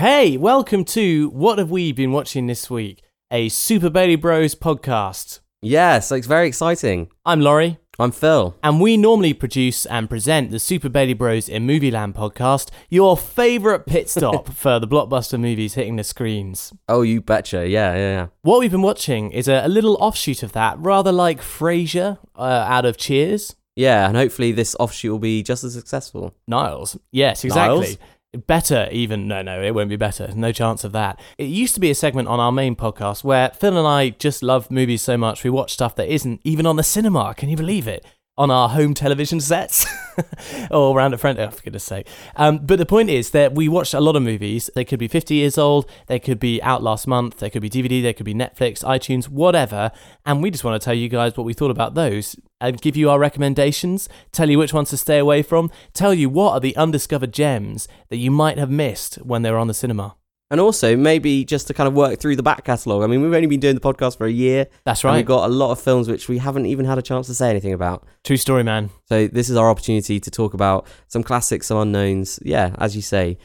Hey, 0.00 0.38
welcome 0.38 0.86
to 0.86 1.28
What 1.28 1.58
Have 1.58 1.70
We 1.70 1.92
Been 1.92 2.10
Watching 2.10 2.46
This 2.46 2.70
Week? 2.70 3.02
A 3.30 3.50
Super 3.50 3.90
Bailey 3.90 4.16
Bros 4.16 4.54
podcast. 4.54 5.40
Yeah, 5.60 5.98
so 5.98 6.14
it's 6.14 6.26
very 6.26 6.48
exciting. 6.48 7.10
I'm 7.26 7.42
Laurie, 7.42 7.76
I'm 7.98 8.10
Phil. 8.10 8.56
and 8.62 8.80
we 8.80 8.96
normally 8.96 9.34
produce 9.34 9.84
and 9.84 10.08
present 10.08 10.52
the 10.52 10.58
Super 10.58 10.88
Bailey 10.88 11.12
Bros 11.12 11.50
in 11.50 11.66
Movie 11.66 11.90
Land 11.90 12.14
podcast, 12.14 12.70
your 12.88 13.14
favourite 13.14 13.84
pit 13.84 14.08
stop 14.16 14.54
for 14.54 14.78
the 14.78 14.88
blockbuster 14.88 15.38
movies 15.38 15.74
hitting 15.74 15.96
the 15.96 16.04
screens. 16.04 16.72
Oh, 16.88 17.02
you 17.02 17.20
betcha. 17.20 17.68
Yeah, 17.68 17.92
yeah, 17.92 17.98
yeah. 17.98 18.26
What 18.40 18.60
we've 18.60 18.70
been 18.70 18.80
watching 18.80 19.30
is 19.32 19.48
a, 19.48 19.66
a 19.66 19.68
little 19.68 19.98
offshoot 20.00 20.42
of 20.42 20.52
that, 20.52 20.78
rather 20.78 21.12
like 21.12 21.42
Frasier 21.42 22.16
uh, 22.34 22.40
out 22.40 22.86
of 22.86 22.96
Cheers. 22.96 23.54
Yeah, 23.76 24.08
and 24.08 24.16
hopefully 24.16 24.52
this 24.52 24.74
offshoot 24.80 25.10
will 25.12 25.18
be 25.18 25.42
just 25.42 25.62
as 25.62 25.74
successful. 25.74 26.34
Niles. 26.48 26.98
Yes, 27.12 27.44
exactly. 27.44 27.80
Niles? 27.80 27.98
Better, 28.46 28.88
even. 28.92 29.26
No, 29.26 29.42
no, 29.42 29.60
it 29.60 29.74
won't 29.74 29.88
be 29.88 29.96
better. 29.96 30.32
No 30.36 30.52
chance 30.52 30.84
of 30.84 30.92
that. 30.92 31.18
It 31.36 31.44
used 31.44 31.74
to 31.74 31.80
be 31.80 31.90
a 31.90 31.96
segment 31.96 32.28
on 32.28 32.38
our 32.38 32.52
main 32.52 32.76
podcast 32.76 33.24
where 33.24 33.50
Phil 33.50 33.76
and 33.76 33.88
I 33.88 34.10
just 34.10 34.40
love 34.40 34.70
movies 34.70 35.02
so 35.02 35.16
much 35.16 35.42
we 35.42 35.50
watch 35.50 35.72
stuff 35.72 35.96
that 35.96 36.08
isn't 36.08 36.40
even 36.44 36.64
on 36.64 36.76
the 36.76 36.84
cinema. 36.84 37.34
Can 37.34 37.48
you 37.48 37.56
believe 37.56 37.88
it? 37.88 38.06
On 38.38 38.48
our 38.48 38.68
home 38.68 38.94
television 38.94 39.40
sets 39.40 39.84
or 40.70 40.96
around 40.96 41.12
a 41.12 41.18
friend. 41.18 41.40
Oh, 41.40 41.50
for 41.50 41.60
goodness 41.60 41.82
sake. 41.82 42.06
Um, 42.36 42.64
but 42.64 42.78
the 42.78 42.86
point 42.86 43.10
is 43.10 43.30
that 43.30 43.52
we 43.52 43.68
watched 43.68 43.94
a 43.94 44.00
lot 44.00 44.14
of 44.14 44.22
movies. 44.22 44.70
They 44.76 44.84
could 44.84 45.00
be 45.00 45.08
50 45.08 45.34
years 45.34 45.58
old, 45.58 45.90
they 46.06 46.20
could 46.20 46.38
be 46.38 46.62
out 46.62 46.84
last 46.84 47.08
month, 47.08 47.40
they 47.40 47.50
could 47.50 47.62
be 47.62 47.68
DVD, 47.68 48.00
they 48.00 48.12
could 48.12 48.24
be 48.24 48.32
Netflix, 48.32 48.84
iTunes, 48.84 49.28
whatever. 49.28 49.90
And 50.24 50.40
we 50.40 50.52
just 50.52 50.62
want 50.62 50.80
to 50.80 50.84
tell 50.84 50.94
you 50.94 51.08
guys 51.08 51.36
what 51.36 51.44
we 51.44 51.52
thought 51.52 51.72
about 51.72 51.94
those 51.94 52.36
and 52.60 52.80
give 52.80 52.96
you 52.96 53.10
our 53.10 53.18
recommendations, 53.18 54.08
tell 54.32 54.50
you 54.50 54.58
which 54.58 54.72
ones 54.72 54.90
to 54.90 54.96
stay 54.96 55.18
away 55.18 55.42
from, 55.42 55.70
tell 55.94 56.14
you 56.14 56.28
what 56.28 56.52
are 56.52 56.60
the 56.60 56.76
undiscovered 56.76 57.32
gems 57.32 57.88
that 58.08 58.18
you 58.18 58.30
might 58.30 58.58
have 58.58 58.70
missed 58.70 59.16
when 59.16 59.42
they 59.42 59.50
were 59.50 59.58
on 59.58 59.68
the 59.68 59.74
cinema. 59.74 60.16
And 60.52 60.60
also, 60.60 60.96
maybe 60.96 61.44
just 61.44 61.68
to 61.68 61.74
kind 61.74 61.86
of 61.86 61.94
work 61.94 62.18
through 62.18 62.34
the 62.34 62.42
back 62.42 62.64
catalogue. 62.64 63.04
I 63.04 63.06
mean, 63.06 63.22
we've 63.22 63.32
only 63.32 63.46
been 63.46 63.60
doing 63.60 63.76
the 63.76 63.80
podcast 63.80 64.18
for 64.18 64.26
a 64.26 64.32
year. 64.32 64.66
That's 64.84 65.04
And 65.04 65.10
right. 65.10 65.16
we've 65.18 65.26
got 65.26 65.48
a 65.48 65.52
lot 65.52 65.70
of 65.70 65.80
films 65.80 66.08
which 66.08 66.28
we 66.28 66.38
haven't 66.38 66.66
even 66.66 66.86
had 66.86 66.98
a 66.98 67.02
chance 67.02 67.28
to 67.28 67.34
say 67.34 67.50
anything 67.50 67.72
about. 67.72 68.04
True 68.24 68.36
story, 68.36 68.64
man. 68.64 68.90
So 69.08 69.28
this 69.28 69.48
is 69.48 69.56
our 69.56 69.70
opportunity 69.70 70.18
to 70.18 70.30
talk 70.30 70.52
about 70.52 70.88
some 71.06 71.22
classics, 71.22 71.68
some 71.68 71.78
unknowns. 71.78 72.40
Yeah, 72.42 72.74
as 72.78 72.96
you 72.96 73.02
say, 73.02 73.38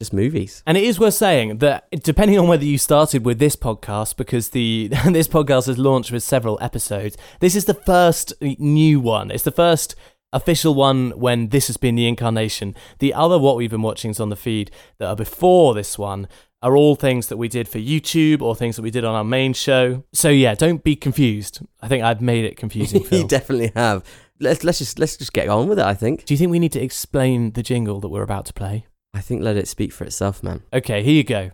just 0.00 0.12
movies. 0.12 0.62
And 0.66 0.76
it 0.76 0.84
is 0.84 0.98
worth 0.98 1.14
saying 1.14 1.58
that 1.58 1.86
depending 2.02 2.38
on 2.38 2.48
whether 2.48 2.64
you 2.64 2.78
started 2.78 3.24
with 3.24 3.38
this 3.38 3.54
podcast, 3.54 4.16
because 4.16 4.50
the 4.50 4.88
this 5.06 5.28
podcast 5.28 5.66
has 5.66 5.78
launched 5.78 6.10
with 6.10 6.22
several 6.22 6.58
episodes, 6.60 7.16
this 7.40 7.54
is 7.54 7.66
the 7.66 7.74
first 7.74 8.32
new 8.40 8.98
one. 8.98 9.30
It's 9.30 9.44
the 9.44 9.52
first 9.52 9.94
official 10.32 10.74
one 10.74 11.10
when 11.10 11.48
this 11.48 11.66
has 11.66 11.76
been 11.76 11.96
the 11.96 12.08
incarnation. 12.08 12.74
The 12.98 13.14
other 13.14 13.38
what 13.38 13.56
we've 13.56 13.70
been 13.70 13.82
watching 13.82 14.10
is 14.10 14.20
on 14.20 14.30
the 14.30 14.36
feed 14.36 14.70
that 14.98 15.08
are 15.08 15.16
before 15.16 15.74
this 15.74 15.98
one 15.98 16.28
are 16.62 16.76
all 16.76 16.94
things 16.94 17.28
that 17.28 17.36
we 17.36 17.48
did 17.48 17.68
for 17.68 17.78
YouTube 17.78 18.42
or 18.42 18.54
things 18.54 18.76
that 18.76 18.82
we 18.82 18.90
did 18.90 19.04
on 19.04 19.14
our 19.14 19.24
main 19.24 19.52
show. 19.52 20.04
So 20.12 20.28
yeah, 20.28 20.54
don't 20.54 20.84
be 20.84 20.94
confused. 20.94 21.60
I 21.80 21.88
think 21.88 22.04
I've 22.04 22.20
made 22.20 22.44
it 22.44 22.56
confusing. 22.56 23.04
You 23.10 23.26
definitely 23.26 23.72
have. 23.74 24.04
Let's 24.38 24.64
let's 24.64 24.78
just 24.78 24.98
let's 24.98 25.18
just 25.18 25.34
get 25.34 25.48
on 25.48 25.68
with 25.68 25.78
it. 25.78 25.84
I 25.84 25.94
think. 25.94 26.24
Do 26.24 26.32
you 26.32 26.38
think 26.38 26.50
we 26.50 26.58
need 26.58 26.72
to 26.72 26.80
explain 26.80 27.52
the 27.52 27.62
jingle 27.62 28.00
that 28.00 28.08
we're 28.08 28.22
about 28.22 28.46
to 28.46 28.54
play? 28.54 28.86
I 29.12 29.20
think 29.20 29.42
let 29.42 29.56
it 29.56 29.68
speak 29.68 29.92
for 29.92 30.04
itself, 30.04 30.42
man. 30.42 30.62
Okay, 30.72 31.02
here 31.02 31.14
you 31.14 31.24
go. 31.24 31.50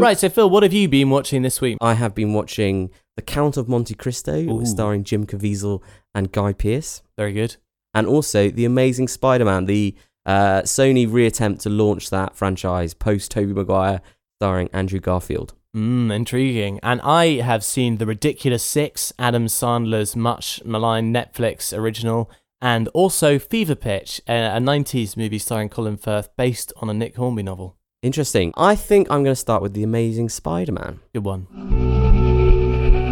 Right, 0.00 0.18
so 0.18 0.28
Phil, 0.28 0.50
what 0.50 0.62
have 0.64 0.72
you 0.72 0.88
been 0.88 1.10
watching 1.10 1.42
this 1.42 1.60
week? 1.60 1.78
I 1.80 1.94
have 1.94 2.14
been 2.14 2.32
watching 2.32 2.90
The 3.16 3.22
Count 3.22 3.56
of 3.56 3.68
Monte 3.68 3.94
Cristo, 3.94 4.34
Ooh. 4.36 4.66
starring 4.66 5.04
Jim 5.04 5.26
Caviezel 5.26 5.80
and 6.14 6.32
Guy 6.32 6.52
Pearce. 6.52 7.02
Very 7.16 7.32
good. 7.32 7.56
and 7.94 8.06
also 8.06 8.50
the 8.50 8.64
Amazing 8.64 9.06
Spider-Man, 9.08 9.66
the 9.66 9.94
uh, 10.26 10.62
Sony 10.62 11.06
reattempt 11.08 11.60
to 11.60 11.70
launch 11.70 12.10
that 12.10 12.34
franchise 12.34 12.94
post 12.94 13.30
Tobey 13.30 13.52
Maguire, 13.52 14.00
starring 14.40 14.68
Andrew 14.72 14.98
Garfield. 15.00 15.54
Mm, 15.76 16.12
intriguing. 16.12 16.80
And 16.82 17.00
I 17.02 17.40
have 17.40 17.62
seen 17.64 17.98
The 17.98 18.06
Ridiculous 18.06 18.62
Six, 18.62 19.12
Adam 19.18 19.46
Sandler's 19.46 20.16
much 20.16 20.62
maligned 20.64 21.14
Netflix 21.14 21.76
original, 21.76 22.30
and 22.62 22.86
also 22.88 23.40
Fever 23.40 23.74
Pitch, 23.74 24.22
a, 24.28 24.56
a 24.56 24.60
90s 24.60 25.16
movie 25.16 25.38
starring 25.38 25.68
Colin 25.68 25.96
Firth 25.96 26.28
based 26.36 26.72
on 26.76 26.88
a 26.88 26.94
Nick 26.94 27.16
Hornby 27.16 27.42
novel. 27.42 27.76
Interesting. 28.02 28.54
I 28.56 28.76
think 28.76 29.10
I'm 29.10 29.24
going 29.24 29.32
to 29.32 29.36
start 29.36 29.62
with 29.62 29.74
the 29.74 29.82
Amazing 29.82 30.28
Spider-Man. 30.28 31.00
Good 31.12 31.24
one. 31.24 31.48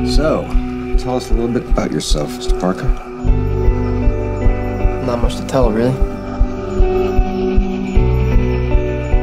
So, 0.09 0.43
tell 0.99 1.17
us 1.17 1.31
a 1.31 1.35
little 1.35 1.53
bit 1.53 1.69
about 1.69 1.91
yourself, 1.91 2.31
Mr. 2.31 2.59
Parker. 2.61 2.89
Not 5.05 5.21
much 5.21 5.37
to 5.37 5.47
tell, 5.47 5.71
really. 5.71 5.93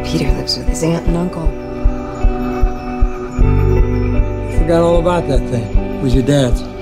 Peter 0.05 0.31
lives 0.33 0.57
with 0.57 0.67
his 0.67 0.83
aunt 0.83 1.07
and 1.07 1.15
uncle. 1.15 1.47
Forgot 4.59 4.81
all 4.81 4.99
about 4.99 5.27
that 5.29 5.49
thing. 5.49 5.77
It 5.77 6.01
was 6.01 6.13
your 6.13 6.25
dad's. 6.25 6.76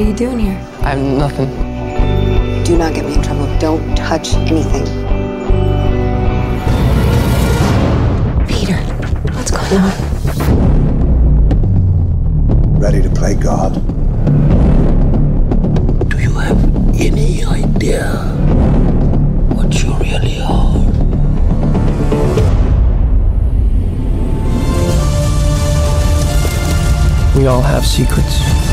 Are 0.00 0.08
you 0.08 0.14
doing 0.14 0.38
here? 0.38 0.56
I 0.82 0.94
have 0.94 1.18
nothing. 1.18 1.48
Do 2.64 2.78
not 2.78 2.94
get 2.94 3.04
me 3.04 3.14
in 3.14 3.22
trouble. 3.22 3.46
Don't 3.58 3.96
touch 3.96 4.34
anything. 4.34 4.86
Peter, 8.46 8.76
what's 9.34 9.50
going 9.50 9.82
on? 9.82 9.92
Ready 12.80 13.02
to 13.02 13.10
play 13.10 13.34
God? 13.34 13.74
Do 16.08 16.18
you 16.18 16.32
have 16.32 16.58
any 16.98 17.44
idea 17.44 18.06
what 19.54 19.82
you 19.82 19.92
really 19.96 20.40
are? 20.40 20.78
We 27.36 27.46
all 27.46 27.62
have 27.62 27.84
secrets. 27.84 28.69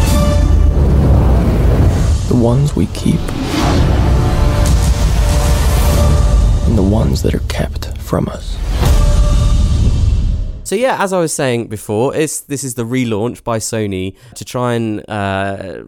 The 2.37 2.43
ones 2.43 2.75
we 2.75 2.85
keep. 2.87 3.19
And 6.67 6.77
the 6.77 6.87
ones 6.87 7.23
that 7.23 7.33
are 7.33 7.41
kept 7.49 7.97
from 7.97 8.29
us. 8.29 8.55
So 10.63 10.75
yeah, 10.75 11.01
as 11.01 11.13
I 11.13 11.19
was 11.19 11.33
saying 11.33 11.65
before, 11.65 12.15
it's 12.15 12.41
this 12.41 12.63
is 12.63 12.75
the 12.75 12.83
relaunch 12.83 13.43
by 13.43 13.57
Sony 13.57 14.15
to 14.35 14.45
try 14.45 14.75
and 14.75 15.03
uh, 15.09 15.85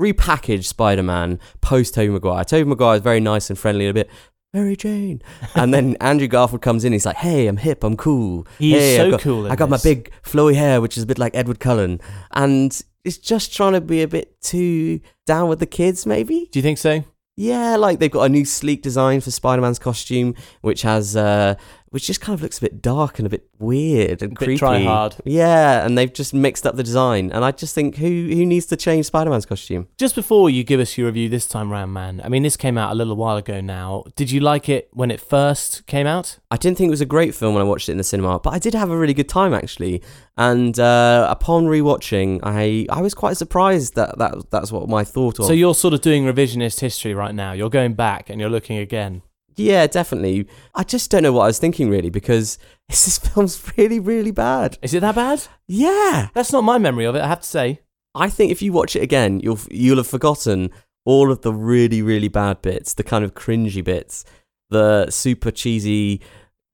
repackage 0.00 0.66
Spider-Man 0.66 1.40
post 1.62 1.94
Tobey 1.94 2.12
Maguire. 2.12 2.44
Tobey 2.44 2.68
Maguire 2.68 2.94
is 2.98 3.02
very 3.02 3.18
nice 3.18 3.50
and 3.50 3.58
friendly, 3.58 3.88
a 3.88 3.92
bit 3.92 4.08
Mary 4.54 4.76
Jane, 4.76 5.20
and 5.56 5.74
then 5.74 5.96
Andrew 6.00 6.28
Garfield 6.28 6.62
comes 6.62 6.84
in. 6.84 6.92
He's 6.92 7.06
like, 7.06 7.16
"Hey, 7.16 7.48
I'm 7.48 7.56
hip, 7.56 7.82
I'm 7.82 7.96
cool. 7.96 8.46
He 8.60 8.74
is 8.76 8.82
hey, 8.82 8.96
so 8.98 9.06
I 9.08 9.10
got, 9.10 9.20
cool 9.20 9.46
in 9.46 9.50
I 9.52 9.56
got 9.56 9.68
my 9.68 9.80
big 9.82 10.12
flowy 10.22 10.54
hair, 10.54 10.80
which 10.80 10.96
is 10.96 11.02
a 11.02 11.06
bit 11.06 11.18
like 11.18 11.34
Edward 11.34 11.58
Cullen, 11.58 12.00
and 12.30 12.80
it's 13.04 13.18
just 13.18 13.54
trying 13.54 13.72
to 13.74 13.80
be 13.80 14.02
a 14.02 14.08
bit 14.08 14.40
too 14.40 15.00
down 15.26 15.48
with 15.48 15.58
the 15.58 15.66
kids, 15.66 16.06
maybe." 16.06 16.48
Do 16.50 16.58
you 16.58 16.62
think 16.62 16.78
so? 16.78 17.04
Yeah, 17.36 17.76
like 17.76 18.00
they've 18.00 18.10
got 18.10 18.24
a 18.24 18.28
new 18.28 18.44
sleek 18.44 18.82
design 18.82 19.20
for 19.20 19.30
Spider-Man's 19.30 19.78
costume, 19.78 20.34
which 20.62 20.82
has 20.82 21.14
uh 21.14 21.54
which 21.90 22.06
just 22.06 22.20
kind 22.20 22.34
of 22.34 22.42
looks 22.42 22.58
a 22.58 22.60
bit 22.60 22.82
dark 22.82 23.18
and 23.18 23.26
a 23.26 23.30
bit 23.30 23.48
weird 23.58 24.22
and 24.22 24.30
bit 24.38 24.44
creepy. 24.46 24.58
try-hard. 24.58 25.16
Yeah, 25.24 25.84
and 25.84 25.96
they've 25.96 26.12
just 26.12 26.34
mixed 26.34 26.66
up 26.66 26.76
the 26.76 26.82
design. 26.82 27.30
And 27.32 27.44
I 27.44 27.52
just 27.52 27.74
think 27.74 27.96
who 27.96 28.06
who 28.06 28.46
needs 28.46 28.66
to 28.66 28.76
change 28.76 29.06
Spider-Man's 29.06 29.46
costume? 29.46 29.88
Just 29.98 30.14
before 30.14 30.50
you 30.50 30.64
give 30.64 30.80
us 30.80 30.96
your 30.98 31.06
review 31.06 31.28
this 31.28 31.46
time 31.46 31.70
round, 31.70 31.92
man, 31.92 32.20
I 32.24 32.28
mean, 32.28 32.42
this 32.42 32.56
came 32.56 32.76
out 32.78 32.92
a 32.92 32.94
little 32.94 33.16
while 33.16 33.36
ago 33.36 33.60
now. 33.60 34.04
Did 34.16 34.30
you 34.30 34.40
like 34.40 34.68
it 34.68 34.88
when 34.92 35.10
it 35.10 35.20
first 35.20 35.86
came 35.86 36.06
out? 36.06 36.38
I 36.50 36.56
didn't 36.56 36.78
think 36.78 36.88
it 36.88 36.90
was 36.90 37.00
a 37.00 37.06
great 37.06 37.34
film 37.34 37.54
when 37.54 37.62
I 37.62 37.64
watched 37.64 37.88
it 37.88 37.92
in 37.92 37.98
the 37.98 38.04
cinema, 38.04 38.38
but 38.38 38.52
I 38.52 38.58
did 38.58 38.74
have 38.74 38.90
a 38.90 38.96
really 38.96 39.14
good 39.14 39.28
time 39.28 39.54
actually. 39.54 40.02
And 40.36 40.78
uh, 40.78 41.26
upon 41.28 41.66
rewatching, 41.66 42.40
I 42.42 42.86
I 42.90 43.00
was 43.00 43.14
quite 43.14 43.36
surprised 43.36 43.96
that, 43.96 44.18
that 44.18 44.50
that's 44.50 44.70
what 44.70 44.88
my 44.88 45.04
thought 45.04 45.38
was. 45.38 45.48
So 45.48 45.52
you're 45.52 45.74
sort 45.74 45.94
of 45.94 46.00
doing 46.00 46.24
revisionist 46.24 46.80
history 46.80 47.14
right 47.14 47.34
now. 47.34 47.52
You're 47.52 47.70
going 47.70 47.94
back 47.94 48.30
and 48.30 48.40
you're 48.40 48.50
looking 48.50 48.78
again. 48.78 49.22
Yeah, 49.58 49.86
definitely. 49.86 50.48
I 50.74 50.84
just 50.84 51.10
don't 51.10 51.22
know 51.22 51.32
what 51.32 51.44
I 51.44 51.46
was 51.48 51.58
thinking 51.58 51.90
really 51.90 52.10
because 52.10 52.58
this 52.88 53.18
film's 53.18 53.62
really 53.76 54.00
really 54.00 54.30
bad. 54.30 54.78
Is 54.82 54.94
it 54.94 55.00
that 55.00 55.14
bad? 55.14 55.42
Yeah. 55.66 56.28
That's 56.34 56.52
not 56.52 56.64
my 56.64 56.78
memory 56.78 57.04
of 57.04 57.14
it, 57.14 57.22
I 57.22 57.28
have 57.28 57.40
to 57.40 57.48
say. 57.48 57.80
I 58.14 58.30
think 58.30 58.50
if 58.50 58.62
you 58.62 58.72
watch 58.72 58.96
it 58.96 59.02
again, 59.02 59.40
you'll 59.40 59.60
you'll 59.70 59.98
have 59.98 60.06
forgotten 60.06 60.70
all 61.04 61.30
of 61.30 61.42
the 61.42 61.52
really 61.52 62.02
really 62.02 62.28
bad 62.28 62.62
bits, 62.62 62.94
the 62.94 63.04
kind 63.04 63.24
of 63.24 63.34
cringy 63.34 63.82
bits, 63.82 64.24
the 64.70 65.10
super 65.10 65.50
cheesy 65.50 66.20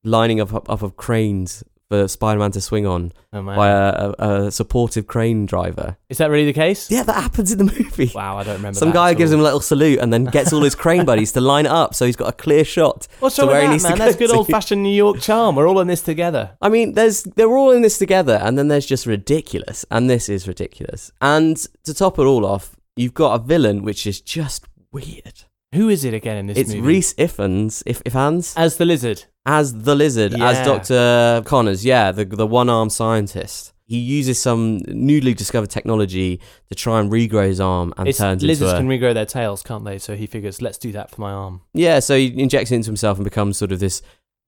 lining 0.04 0.40
up 0.40 0.52
up 0.52 0.82
of 0.82 0.96
cranes 0.96 1.64
for 2.02 2.08
Spider-Man 2.08 2.50
to 2.52 2.60
swing 2.60 2.86
on 2.86 3.12
Oh, 3.32 3.42
by 3.42 3.68
a, 3.68 4.12
a, 4.18 4.46
a 4.46 4.50
supportive 4.52 5.06
crane 5.08 5.44
driver. 5.46 5.96
Is 6.08 6.18
that 6.18 6.30
really 6.30 6.44
the 6.46 6.52
case? 6.52 6.88
Yeah, 6.90 7.02
that 7.02 7.16
happens 7.20 7.50
in 7.50 7.58
the 7.58 7.64
movie. 7.64 8.12
Wow, 8.14 8.36
I 8.38 8.44
don't 8.44 8.56
remember 8.56 8.78
Some 8.78 8.92
guy 8.92 9.12
gives 9.14 9.32
all. 9.32 9.34
him 9.36 9.40
a 9.40 9.42
little 9.42 9.60
salute 9.60 9.98
and 9.98 10.12
then 10.12 10.24
gets 10.26 10.52
all 10.52 10.62
his 10.62 10.74
crane 10.74 11.04
buddies 11.04 11.32
to 11.32 11.40
line 11.40 11.66
up 11.66 11.94
so 11.94 12.06
he's 12.06 12.14
got 12.16 12.28
a 12.28 12.32
clear 12.32 12.64
shot 12.64 13.08
What's 13.20 13.38
wrong 13.38 13.48
with 13.48 13.82
that, 13.82 13.88
man? 13.90 13.98
That's 13.98 14.16
good 14.16 14.30
old 14.30 14.46
fashioned 14.48 14.82
New 14.82 14.94
York 14.94 15.20
charm. 15.20 15.56
We're 15.56 15.68
all 15.68 15.80
in 15.80 15.88
this 15.88 16.02
together. 16.02 16.56
I 16.62 16.68
mean, 16.68 16.92
there's 16.94 17.24
they're 17.24 17.56
all 17.56 17.72
in 17.72 17.82
this 17.82 17.98
together, 17.98 18.38
and 18.42 18.56
then 18.58 18.68
there's 18.68 18.86
just 18.86 19.04
ridiculous, 19.06 19.84
and 19.90 20.08
this 20.08 20.28
is 20.28 20.46
ridiculous. 20.46 21.10
And 21.20 21.56
to 21.84 21.92
top 21.94 22.18
it 22.18 22.22
all 22.22 22.44
off, 22.46 22.76
you've 22.96 23.14
got 23.14 23.40
a 23.40 23.42
villain 23.44 23.82
which 23.82 24.06
is 24.06 24.20
just 24.20 24.66
weird. 24.92 25.44
Who 25.74 25.88
is 25.88 26.04
it 26.04 26.14
again 26.14 26.36
in 26.36 26.46
this 26.46 26.56
it's 26.58 26.68
movie? 26.70 26.82
Rhys 26.82 27.14
Ifans, 27.14 27.82
if 27.84 28.02
Ifans, 28.04 28.54
as 28.56 28.76
the 28.76 28.84
lizard. 28.84 29.24
As 29.46 29.82
the 29.82 29.94
lizard, 29.94 30.32
Yeah. 30.32 30.50
as 30.50 30.66
Doctor 30.66 31.42
Connors. 31.44 31.84
Yeah, 31.84 32.12
the 32.12 32.24
the 32.24 32.46
one 32.46 32.68
armed 32.70 32.92
scientist. 32.92 33.72
He 33.86 33.98
uses 33.98 34.40
some 34.40 34.78
newly 34.88 35.34
discovered 35.34 35.68
technology 35.68 36.40
to 36.70 36.74
try 36.74 37.00
and 37.00 37.12
regrow 37.12 37.46
his 37.46 37.60
arm 37.60 37.92
and 37.98 38.08
It's, 38.08 38.16
turns 38.16 38.42
lizards 38.42 38.70
into 38.72 38.76
a 38.76 38.80
can 38.80 38.88
regrow 38.88 39.12
their 39.12 39.26
tails, 39.26 39.62
can't 39.62 39.84
they? 39.84 39.98
So 39.98 40.16
he 40.16 40.26
figures, 40.26 40.62
let's 40.62 40.78
do 40.78 40.90
that 40.92 41.10
for 41.10 41.20
my 41.20 41.30
arm. 41.32 41.60
yeah. 41.74 41.98
So 42.00 42.16
he 42.16 42.28
injects 42.40 42.70
it 42.72 42.76
into 42.76 42.86
himself 42.88 43.18
and 43.18 43.24
becomes 43.24 43.58
sort 43.58 43.72
of 43.72 43.80
this 43.80 44.00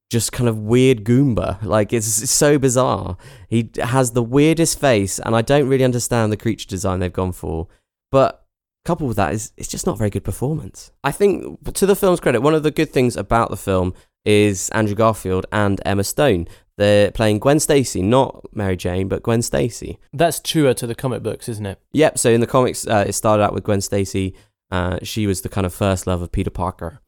just 0.08 0.32
kind 0.32 0.48
of 0.48 0.60
weird 0.60 1.04
Goomba. 1.04 1.62
Like 1.62 1.92
it's, 1.92 2.22
it's 2.22 2.30
so 2.32 2.58
bizarre. 2.58 3.18
He 3.50 3.68
has 3.82 4.12
the 4.12 4.22
weirdest 4.22 4.80
face, 4.80 5.18
and 5.18 5.36
I 5.36 5.42
don't 5.42 5.68
really 5.68 5.84
understand 5.84 6.32
the 6.32 6.36
creature 6.38 6.66
design 6.66 7.00
they've 7.00 7.12
gone 7.12 7.32
for. 7.32 7.66
But 8.10 8.42
coupled 8.86 9.08
with 9.08 9.16
that 9.18 9.34
is 9.34 9.52
it's 9.58 9.68
just 9.68 9.84
not 9.86 9.98
very 9.98 10.08
good 10.10 10.24
performance. 10.24 10.92
I 11.04 11.12
think 11.12 11.62
to 11.74 11.84
the 11.84 11.96
film's 11.96 12.20
credit, 12.20 12.40
one 12.40 12.54
of 12.54 12.62
the 12.62 12.70
good 12.70 12.90
things 12.90 13.16
about 13.18 13.50
the 13.50 13.56
film 13.58 13.92
is 14.26 14.68
Andrew 14.70 14.94
Garfield 14.94 15.46
and 15.52 15.80
Emma 15.86 16.04
Stone. 16.04 16.48
They're 16.76 17.10
playing 17.10 17.38
Gwen 17.38 17.58
Stacy, 17.58 18.02
not 18.02 18.44
Mary 18.52 18.76
Jane, 18.76 19.08
but 19.08 19.22
Gwen 19.22 19.40
Stacy. 19.40 19.98
That's 20.12 20.40
truer 20.40 20.74
to 20.74 20.86
the 20.86 20.94
comic 20.94 21.22
books, 21.22 21.48
isn't 21.48 21.64
it? 21.64 21.80
Yep. 21.92 22.18
So 22.18 22.30
in 22.30 22.42
the 22.42 22.46
comics, 22.46 22.86
uh, 22.86 23.04
it 23.08 23.14
started 23.14 23.42
out 23.42 23.54
with 23.54 23.64
Gwen 23.64 23.80
Stacy. 23.80 24.34
Uh, 24.70 24.98
she 25.02 25.26
was 25.26 25.40
the 25.40 25.48
kind 25.48 25.64
of 25.64 25.72
first 25.72 26.06
love 26.06 26.20
of 26.20 26.32
Peter 26.32 26.50
Parker, 26.50 27.00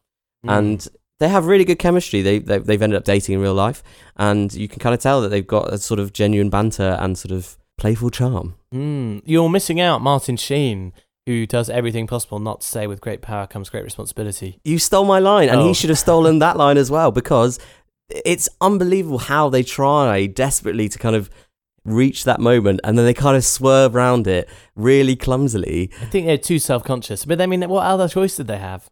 Mm. 0.47 0.59
and 0.59 0.89
they 1.19 1.29
have 1.29 1.47
really 1.47 1.65
good 1.65 1.81
chemistry. 1.81 2.23
They, 2.23 2.39
they 2.39 2.59
they've 2.59 2.81
ended 2.81 2.97
up 2.97 3.05
dating 3.05 3.35
in 3.35 3.41
real 3.41 3.53
life, 3.53 3.83
and 4.17 4.55
you 4.55 4.69
can 4.69 4.79
kind 4.79 4.95
of 4.95 5.01
tell 5.01 5.21
that 5.21 5.29
they've 5.31 5.45
got 5.47 5.73
a 5.73 5.77
sort 5.79 5.99
of 5.99 6.13
genuine 6.13 6.49
banter 6.49 6.97
and 7.01 7.19
sort 7.19 7.33
of 7.33 7.59
playful 7.77 8.11
charm. 8.11 8.55
Mm. 8.73 9.23
You're 9.27 9.49
missing 9.51 9.81
out, 9.81 10.01
Martin 10.01 10.37
Sheen, 10.37 10.93
who 11.29 11.47
does 11.47 11.69
everything 11.69 12.07
possible 12.07 12.39
not 12.39 12.63
to 12.63 12.67
say 12.67 12.87
with 12.87 13.03
great 13.03 13.21
power 13.21 13.47
comes 13.47 13.69
great 13.69 13.85
responsibility. 13.85 14.59
You 14.65 14.79
stole 14.79 15.05
my 15.05 15.19
line, 15.19 15.51
and 15.51 15.61
Oh. 15.61 15.67
he 15.69 15.75
should 15.75 15.91
have 15.91 15.99
stolen 15.99 16.39
that 16.39 16.57
line 16.57 16.79
as 16.79 16.91
well 16.91 17.11
because 17.11 17.59
it's 18.25 18.49
unbelievable 18.63 19.19
how 19.19 19.51
they 19.51 19.63
try 19.63 20.25
desperately 20.25 20.89
to 20.89 20.99
kind 20.99 21.15
of 21.15 21.29
reach 21.85 22.25
that 22.25 22.41
moment, 22.41 22.81
and 22.83 22.97
then 22.97 23.05
they 23.05 23.13
kind 23.13 23.37
of 23.37 23.45
swerve 23.45 23.95
around 23.95 24.27
it 24.27 24.49
really 24.75 25.17
clumsily. 25.17 25.91
I 26.01 26.07
think 26.07 26.25
they're 26.27 26.39
too 26.39 26.59
self 26.59 26.83
conscious. 26.83 27.27
But 27.27 27.43
I 27.43 27.47
mean, 27.47 27.63
what 27.69 27.85
other 27.85 28.09
choice 28.09 28.37
did 28.37 28.47
they 28.47 28.59
have? 28.59 28.89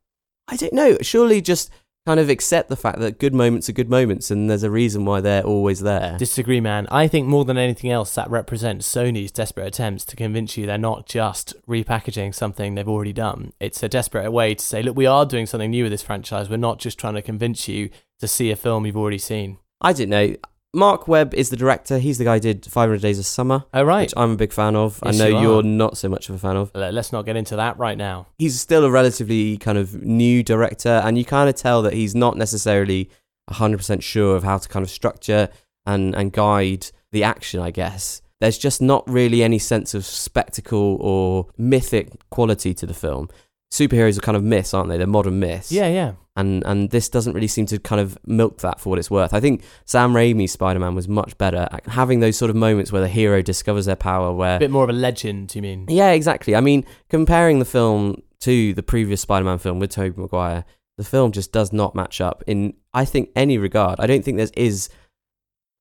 I 0.47 0.57
don't 0.57 0.75
know. 0.75 0.99
Surely 1.01 1.41
just 1.41 1.71
kind 2.07 2.21
of 2.21 2.31
accept 2.31 2.69
the 2.69 2.77
fact 2.77 3.01
that 3.01 3.19
good 3.19 3.35
moments 3.35 3.69
are 3.69 3.73
good 3.73 3.91
moments, 3.91 4.31
and 4.31 4.49
there's 4.49 4.63
a 4.63 4.71
reason 4.71 5.05
why 5.05 5.21
they're 5.21 5.43
always 5.43 5.81
there. 5.81 6.17
Disagree, 6.19 6.61
man. 6.61 6.87
I 6.89 7.09
think 7.09 7.27
more 7.27 7.45
than 7.45 7.59
anything 7.59 7.91
else, 7.91 8.15
that 8.15 8.31
represents 8.31 8.89
Sony's 8.89 9.33
desperate 9.33 9.67
attempts 9.67 10.05
to 10.07 10.17
convince 10.17 10.57
you 10.57 10.67
they're 10.67 10.79
not 10.79 11.07
just 11.07 11.55
repackaging 11.67 12.33
something 12.33 12.75
they've 12.75 12.89
already 12.89 13.13
done. 13.13 13.53
It's 13.59 13.83
a 13.83 13.89
desperate 13.89 14.31
way 14.31 14.55
to 14.55 14.65
say, 14.65 14.83
look, 14.83 14.97
we 14.97 15.07
are 15.07 15.27
doing 15.27 15.47
something 15.47 15.71
new 15.71 15.83
with 15.83 15.93
this 15.93 16.03
franchise. 16.03 16.49
We're 16.49 16.59
not 16.59 16.79
just 16.79 16.97
trying 16.97 17.15
to 17.15 17.23
convince 17.23 17.67
you 17.67 17.91
to 18.21 18.29
see 18.29 18.53
a 18.53 18.57
film 18.57 18.87
you've 18.87 18.97
already 18.97 19.19
seen. 19.19 19.59
I 19.81 19.93
don't 19.93 20.09
know. 20.09 20.37
Marc 20.77 21.09
Webb 21.09 21.33
is 21.35 21.49
the 21.51 21.57
director. 21.57 21.99
He's 21.99 22.19
the 22.19 22.25
guy 22.25 22.35
who 22.35 22.41
did 22.41 22.67
500 22.67 23.01
Days 23.01 23.19
of 23.19 23.27
Summer, 23.27 23.65
Oh, 23.73 23.83
right. 23.83 24.03
which 24.03 24.15
I'm 24.17 24.33
a 24.33 24.37
big 24.37 24.53
fan 24.53 24.77
of. 24.77 25.01
Yes, 25.05 25.15
I 25.15 25.19
know 25.19 25.27
you 25.29 25.37
are. 25.37 25.43
you're 25.43 25.63
not 25.63 25.97
so 25.97 26.09
much 26.09 26.29
of 26.29 26.35
a 26.35 26.39
fan 26.39 26.57
of. 26.57 26.71
Let- 26.75 26.93
Let's 26.95 27.13
not 27.13 27.25
get 27.25 27.35
into 27.37 27.57
that 27.57 27.79
right 27.79 27.97
now. 27.97 28.27
He's 28.39 28.61
still 28.61 28.85
a 28.85 28.91
relatively 28.91 29.57
kind 29.57 29.79
of 29.79 30.03
new 30.05 30.43
director, 30.43 31.01
and 31.05 31.17
you 31.17 31.25
kind 31.25 31.49
of 31.49 31.55
tell 31.57 31.81
that 31.83 31.95
he's 31.95 32.15
not 32.15 32.37
necessarily 32.37 33.09
100% 33.51 34.03
sure 34.03 34.37
of 34.37 34.45
how 34.45 34.59
to 34.59 34.69
kind 34.69 34.83
of 34.85 34.91
structure 34.91 35.49
and, 35.87 36.15
and 36.15 36.33
guide 36.33 36.89
the 37.11 37.25
action, 37.25 37.61
I 37.61 37.71
guess. 37.71 38.21
There's 38.41 38.59
just 38.59 38.83
not 38.83 39.09
really 39.09 39.43
any 39.43 39.59
sense 39.59 39.95
of 39.95 40.05
spectacle 40.05 40.99
or 41.01 41.47
mythic 41.57 42.11
quality 42.31 42.75
to 42.75 42.85
the 42.85 42.93
film. 42.93 43.31
Superheroes 43.73 44.17
are 44.17 44.21
kind 44.21 44.37
of 44.37 44.45
myths, 44.45 44.73
aren't 44.75 44.89
they? 44.89 44.97
They're 44.97 45.07
modern 45.07 45.39
myths. 45.41 45.73
Yeah, 45.73 45.89
yeah. 45.89 46.13
and 46.37 46.63
and 46.65 46.91
this 46.91 47.09
doesn't 47.09 47.33
really 47.33 47.49
seem 47.49 47.67
to 47.67 47.79
kind 47.79 48.01
of 48.01 48.17
milk 48.27 48.59
that 48.59 48.81
for 48.81 48.91
what 48.91 48.99
it's 48.99 49.11
worth. 49.11 49.35
I 49.35 49.41
think 49.41 49.65
Sam 49.85 50.13
Raimi's 50.15 50.53
Spider-Man 50.53 50.95
was 50.95 51.09
much 51.09 51.37
better 51.37 51.69
at 51.73 51.87
having 51.87 52.21
those 52.21 52.37
sort 52.37 52.51
of 52.51 52.57
moments 52.57 52.93
where 52.93 53.03
the 53.03 53.09
hero 53.09 53.43
discovers 53.43 53.87
their 53.87 53.97
power. 53.97 54.33
Where 54.33 54.57
A 54.57 54.59
bit 54.61 54.71
more 54.71 54.85
of 54.85 54.91
a 54.91 54.95
legend, 54.95 55.55
you 55.55 55.63
mean? 55.63 55.87
yeah, 55.89 56.11
exactly. 56.13 56.55
I 56.55 56.61
mean, 56.61 56.85
comparing 57.09 57.59
the 57.59 57.65
film 57.65 58.23
to 58.41 58.73
the 58.75 58.83
previous 58.83 59.21
Spider-Man 59.23 59.59
film 59.59 59.79
with 59.81 59.91
Tobey 59.91 60.21
Maguire, 60.21 60.65
the 60.97 61.05
film 61.05 61.33
just 61.33 61.53
does 61.53 61.73
not 61.73 61.95
match 61.95 62.21
up 62.21 62.45
in 62.47 62.75
I 62.95 63.05
think 63.05 63.31
any 63.35 63.59
regard. 63.59 63.99
I 63.99 64.07
don't 64.07 64.25
think 64.25 64.37
there 64.39 64.49
is. 64.57 64.89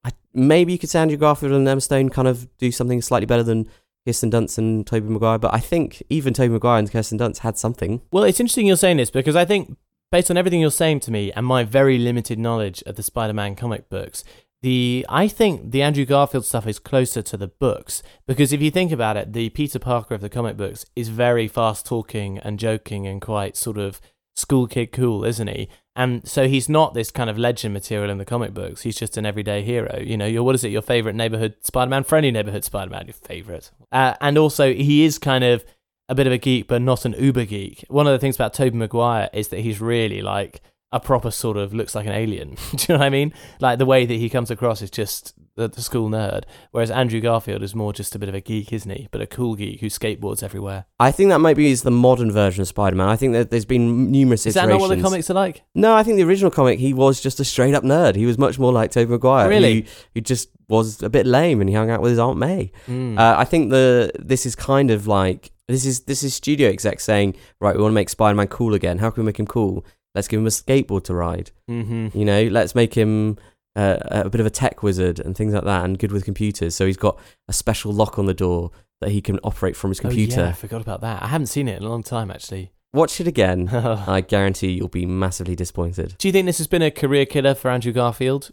I, 0.04 0.10
maybe 0.34 0.72
you 0.74 0.80
could 0.80 0.90
say 0.90 1.00
Andrew 1.00 1.18
Garfield 1.18 1.54
and 1.54 1.68
Emma 1.68 1.82
Stone 1.82 2.10
kind 2.10 2.28
of 2.28 2.48
do 2.58 2.72
something 2.72 3.02
slightly 3.02 3.26
better 3.26 3.44
than 3.44 3.70
Kirsten 4.06 4.32
Dunst 4.32 4.58
and 4.58 4.86
Tobey 4.86 5.10
Maguire, 5.10 5.40
but 5.40 5.54
I 5.54 5.60
think 5.60 6.04
even 6.10 6.34
Tobey 6.34 6.54
Maguire 6.54 6.80
and 6.80 6.92
Kirsten 6.92 7.18
Dunst 7.18 7.40
had 7.40 7.58
something. 7.58 8.02
Well, 8.12 8.24
it's 8.24 8.40
interesting 8.40 8.68
you're 8.68 8.76
saying 8.76 8.98
this 8.98 9.10
because 9.10 9.36
I 9.36 9.46
think, 9.46 9.78
based 10.12 10.30
on 10.30 10.38
everything 10.38 10.62
you're 10.62 10.72
saying 10.72 11.00
to 11.02 11.12
me 11.12 11.32
and 11.32 11.46
my 11.46 11.64
very 11.64 11.98
limited 11.98 12.38
knowledge 12.38 12.84
of 12.86 12.96
the 12.96 13.04
Spider-Man 13.04 13.56
comic 13.56 13.90
books, 13.90 14.24
the 14.62 15.06
I 15.10 15.28
think 15.28 15.72
the 15.72 15.82
Andrew 15.82 16.06
Garfield 16.06 16.46
stuff 16.46 16.66
is 16.66 16.80
closer 16.80 17.22
to 17.22 17.38
the 17.38 17.48
books 17.48 18.02
because 18.26 18.52
if 18.52 18.62
you 18.62 18.72
think 18.72 18.92
about 18.92 19.18
it, 19.18 19.34
the 19.34 19.50
Peter 19.50 19.80
Parker 19.80 20.16
of 20.16 20.22
the 20.22 20.30
comic 20.30 20.58
books 20.58 20.86
is 20.96 21.10
very 21.10 21.48
fast 21.48 21.86
talking 21.86 22.40
and 22.40 22.58
joking 22.58 23.06
and 23.06 23.22
quite 23.22 23.58
sort 23.58 23.78
of 23.78 24.02
school 24.36 24.68
kid 24.68 24.92
cool, 24.92 25.24
isn't 25.24 25.48
he? 25.48 25.70
And 25.96 26.28
so 26.28 26.48
he's 26.48 26.68
not 26.68 26.94
this 26.94 27.10
kind 27.10 27.30
of 27.30 27.38
legend 27.38 27.74
material 27.74 28.10
in 28.10 28.18
the 28.18 28.26
comic 28.26 28.54
books. 28.54 28.82
He's 28.82 28.98
just 28.98 29.16
an 29.16 29.26
everyday 29.26 29.62
hero. 29.62 29.98
You 30.00 30.18
know, 30.18 30.26
your 30.26 30.44
what 30.44 30.56
is 30.56 30.64
it? 30.64 30.72
Your 30.72 30.82
favorite 30.82 31.16
neighborhood 31.16 31.56
Spider-Man, 31.62 32.04
friendly 32.04 32.32
neighborhood 32.32 32.66
Spider-Man, 32.66 33.08
your 33.08 33.14
favorite. 33.14 33.72
Uh, 33.92 34.14
and 34.20 34.38
also, 34.38 34.74
he 34.74 35.06
is 35.06 35.18
kind 35.18 35.44
of 35.44 35.64
a 36.10 36.16
bit 36.16 36.28
of 36.28 36.34
a 36.34 36.38
geek, 36.38 36.68
but 36.68 36.82
not 36.82 37.06
an 37.06 37.16
uber 37.18 37.46
geek. 37.46 37.86
One 37.88 38.08
of 38.08 38.14
the 38.14 38.20
things 38.20 38.36
about 38.36 38.54
Tobey 38.54 38.78
Maguire 38.78 39.30
is 39.34 39.48
that 39.48 39.62
he's 39.62 39.80
really 39.80 40.22
like 40.22 40.62
a 40.96 41.00
proper 41.00 41.30
sort 41.30 41.58
of 41.58 41.74
looks 41.74 41.94
like 41.94 42.08
an 42.08 42.14
alien. 42.14 42.56
Do 42.72 42.78
you 42.80 42.86
know 42.90 43.00
what 43.00 43.06
I 43.06 43.10
mean? 43.10 43.34
Like 43.60 43.80
the 43.80 43.86
way 43.86 44.06
that 44.06 44.14
he 44.14 44.30
comes 44.30 44.50
across 44.50 44.82
is 44.82 44.90
just 44.90 45.34
the, 45.58 45.68
the 45.68 45.82
school 45.82 46.10
nerd, 46.10 46.46
whereas 46.72 46.90
Andrew 46.90 47.20
Garfield 47.20 47.62
is 47.64 47.76
more 47.76 47.92
just 47.92 48.16
a 48.16 48.20
bit 48.20 48.30
of 48.30 48.36
a 48.36 48.40
geek, 48.40 48.72
isn't 48.72 48.90
he? 48.90 49.10
But 49.12 49.20
a 49.20 49.28
cool 49.28 49.56
geek 49.56 49.82
who 49.82 49.88
skateboards 49.88 50.42
everywhere. 50.42 50.86
I 50.98 51.12
think 51.12 51.32
that 51.32 51.40
might 51.40 51.58
be 51.58 51.70
is 51.70 51.84
the 51.84 51.92
modern 51.92 52.32
version 52.32 52.62
of 52.62 52.70
Spider-Man. 52.70 53.10
I 53.10 53.18
think 53.18 53.34
that 53.34 53.52
there's 53.52 53.66
been 53.66 54.10
numerous 54.10 54.46
Is 54.46 54.54
that 54.54 54.70
not 54.70 54.80
what 54.80 54.88
the 54.88 55.02
comics 55.02 55.30
are 55.30 55.34
like? 55.34 55.64
No, 55.76 55.94
I 55.94 56.04
think 56.04 56.16
the 56.16 56.24
original 56.24 56.50
comic 56.50 56.80
he 56.80 56.94
was 56.94 57.20
just 57.20 57.42
a 57.42 57.46
straight 57.46 57.74
up 57.74 57.84
nerd. 57.84 58.16
He 58.16 58.26
was 58.26 58.38
much 58.38 58.58
more 58.58 58.72
like 58.72 58.92
Tobey 58.92 59.12
Maguire. 59.12 59.50
Really? 59.50 59.82
Who, 59.82 59.88
who 60.14 60.22
just 60.22 60.50
was 60.70 61.04
a 61.04 61.10
bit 61.10 61.26
lame 61.26 61.60
and 61.60 61.70
he 61.70 61.76
hung 61.76 61.90
out 61.90 62.02
with 62.02 62.12
his 62.12 62.20
Aunt 62.20 62.38
May. 62.38 62.72
Mm. 62.88 63.20
Uh, 63.20 63.36
I 63.38 63.44
think 63.44 63.70
the 63.70 64.12
this 64.18 64.46
is 64.46 64.56
kind 64.56 64.92
of 64.92 65.08
like 65.08 65.52
this 65.68 65.86
is 65.86 66.02
this 66.02 66.24
is 66.24 66.34
studio 66.34 66.70
exec 66.70 67.00
saying, 67.00 67.36
right, 67.60 67.76
we 67.76 67.82
want 67.82 67.92
to 67.92 67.96
make 67.96 68.10
Spider-Man 68.10 68.48
cool 68.48 68.74
again. 68.74 69.00
How 69.00 69.10
can 69.10 69.24
we 69.24 69.28
make 69.28 69.40
him 69.40 69.48
cool? 69.48 69.86
Let's 70.16 70.28
give 70.28 70.40
him 70.40 70.48
a 70.48 70.50
skateboard 70.50 71.04
to 71.06 71.14
ride. 71.14 71.52
mm-hmm. 71.70 72.18
You 72.18 72.26
know, 72.26 72.44
let's 72.44 72.74
make 72.74 72.94
him 72.94 73.38
uh, 73.76 73.98
a 74.10 74.30
bit 74.30 74.40
of 74.40 74.48
a 74.48 74.52
tech 74.52 74.82
wizard 74.82 75.20
and 75.20 75.36
things 75.36 75.54
like 75.54 75.66
that, 75.66 75.84
and 75.86 76.00
good 76.00 76.12
with 76.12 76.26
computers. 76.26 76.76
So 76.76 76.86
he's 76.86 76.98
got 76.98 77.20
a 77.48 77.54
special 77.54 77.92
lock 77.92 78.18
on 78.18 78.26
the 78.26 78.34
door 78.34 78.72
that 79.02 79.12
he 79.12 79.22
can 79.22 79.40
operate 79.44 79.76
from 79.76 79.92
his 79.92 80.00
computer. 80.00 80.42
Oh, 80.42 80.44
yeah, 80.46 80.50
I 80.50 80.54
forgot 80.54 80.82
about 80.82 81.02
that. 81.02 81.22
I 81.22 81.28
haven't 81.28 81.48
seen 81.48 81.68
it 81.68 81.78
in 81.78 81.84
a 81.84 81.90
long 81.90 82.04
time, 82.04 82.32
actually. 82.32 82.72
Watch 82.94 83.20
it 83.20 83.28
again. 83.28 83.68
I 84.08 84.22
guarantee 84.22 84.72
you'll 84.72 84.88
be 84.88 85.06
massively 85.06 85.56
disappointed. 85.56 86.16
Do 86.18 86.30
you 86.30 86.32
think 86.32 86.46
this 86.46 86.60
has 86.60 86.68
been 86.68 86.82
a 86.82 86.92
career 86.92 87.26
killer 87.26 87.54
for 87.54 87.70
Andrew 87.70 87.92
Garfield? 87.92 88.52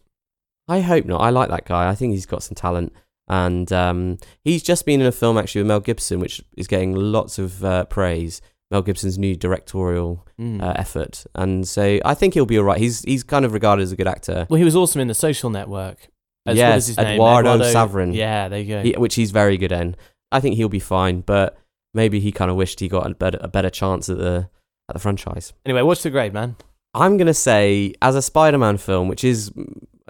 I 0.66 0.81
hope 0.81 1.04
not. 1.04 1.21
I 1.21 1.31
like 1.31 1.49
that 1.50 1.64
guy. 1.64 1.88
I 1.88 1.95
think 1.95 2.12
he's 2.12 2.26
got 2.26 2.42
some 2.42 2.57
talent. 2.57 2.92
And 3.28 3.73
um, 3.73 4.19
he's 4.42 4.62
just 4.62 4.85
been 4.85 5.00
in 5.00 5.07
a 5.07 5.12
film 5.12 5.38
actually 5.38 5.62
with 5.62 5.69
Mel 5.69 5.81
Gibson, 5.81 6.19
which 6.19 6.42
is 6.57 6.66
getting 6.66 6.95
lots 6.95 7.38
of 7.38 7.64
uh, 7.64 7.85
praise. 7.85 8.42
Mel 8.73 8.83
Gibson's 8.83 9.19
new 9.19 9.37
directorial 9.37 10.26
Mm. 10.41 10.61
uh, 10.62 10.73
effort, 10.76 11.25
and 11.37 11.69
so 11.69 12.00
I 12.05 12.14
think 12.14 12.35
he'll 12.35 12.47
be 12.47 12.59
all 12.59 12.64
right. 12.64 12.79
He's 12.79 13.02
he's 13.02 13.23
kind 13.23 13.45
of 13.45 13.52
regarded 13.52 13.83
as 13.83 13.93
a 13.93 13.97
good 13.97 14.09
actor, 14.09 14.47
well, 14.50 14.59
he 14.59 14.64
was 14.64 14.75
awesome 14.75 15.00
in 15.00 15.07
The 15.09 15.14
Social 15.14 15.50
Network. 15.50 16.09
As 16.47 16.57
Yes, 16.57 16.88
his 16.88 16.97
name? 16.97 17.07
Eduardo 17.14 17.59
Saverin. 17.61 18.12
Yeah, 18.14 18.49
there 18.49 18.59
you 18.59 18.67
go. 18.75 18.83
he- 18.83 18.95
which 18.99 19.14
he's 19.14 19.31
very 19.31 19.57
good 19.57 19.71
in. 19.71 19.95
I 20.33 20.41
think 20.41 20.57
he'll 20.57 20.69
be 20.69 20.81
fine, 20.81 21.21
but 21.21 21.57
maybe 21.95 22.19
he 22.19 22.33
kind 22.33 22.50
of 22.50 22.57
wished 22.57 22.81
he 22.81 22.88
got 22.88 23.09
a 23.09 23.14
better 23.14 23.38
a 23.41 23.47
better 23.49 23.71
chance 23.71 24.09
at 24.09 24.19
the 24.19 24.49
at 24.88 24.95
the 24.95 24.99
franchise. 24.99 25.52
Anyway, 25.64 25.83
what's 25.83 26.02
the 26.02 26.11
grade, 26.11 26.33
man? 26.33 26.57
I'm 26.95 27.17
gonna 27.19 27.35
say 27.35 27.95
as 28.02 28.17
a 28.17 28.23
Spider-Man 28.23 28.79
film, 28.79 29.07
which 29.09 29.23
is 29.23 29.52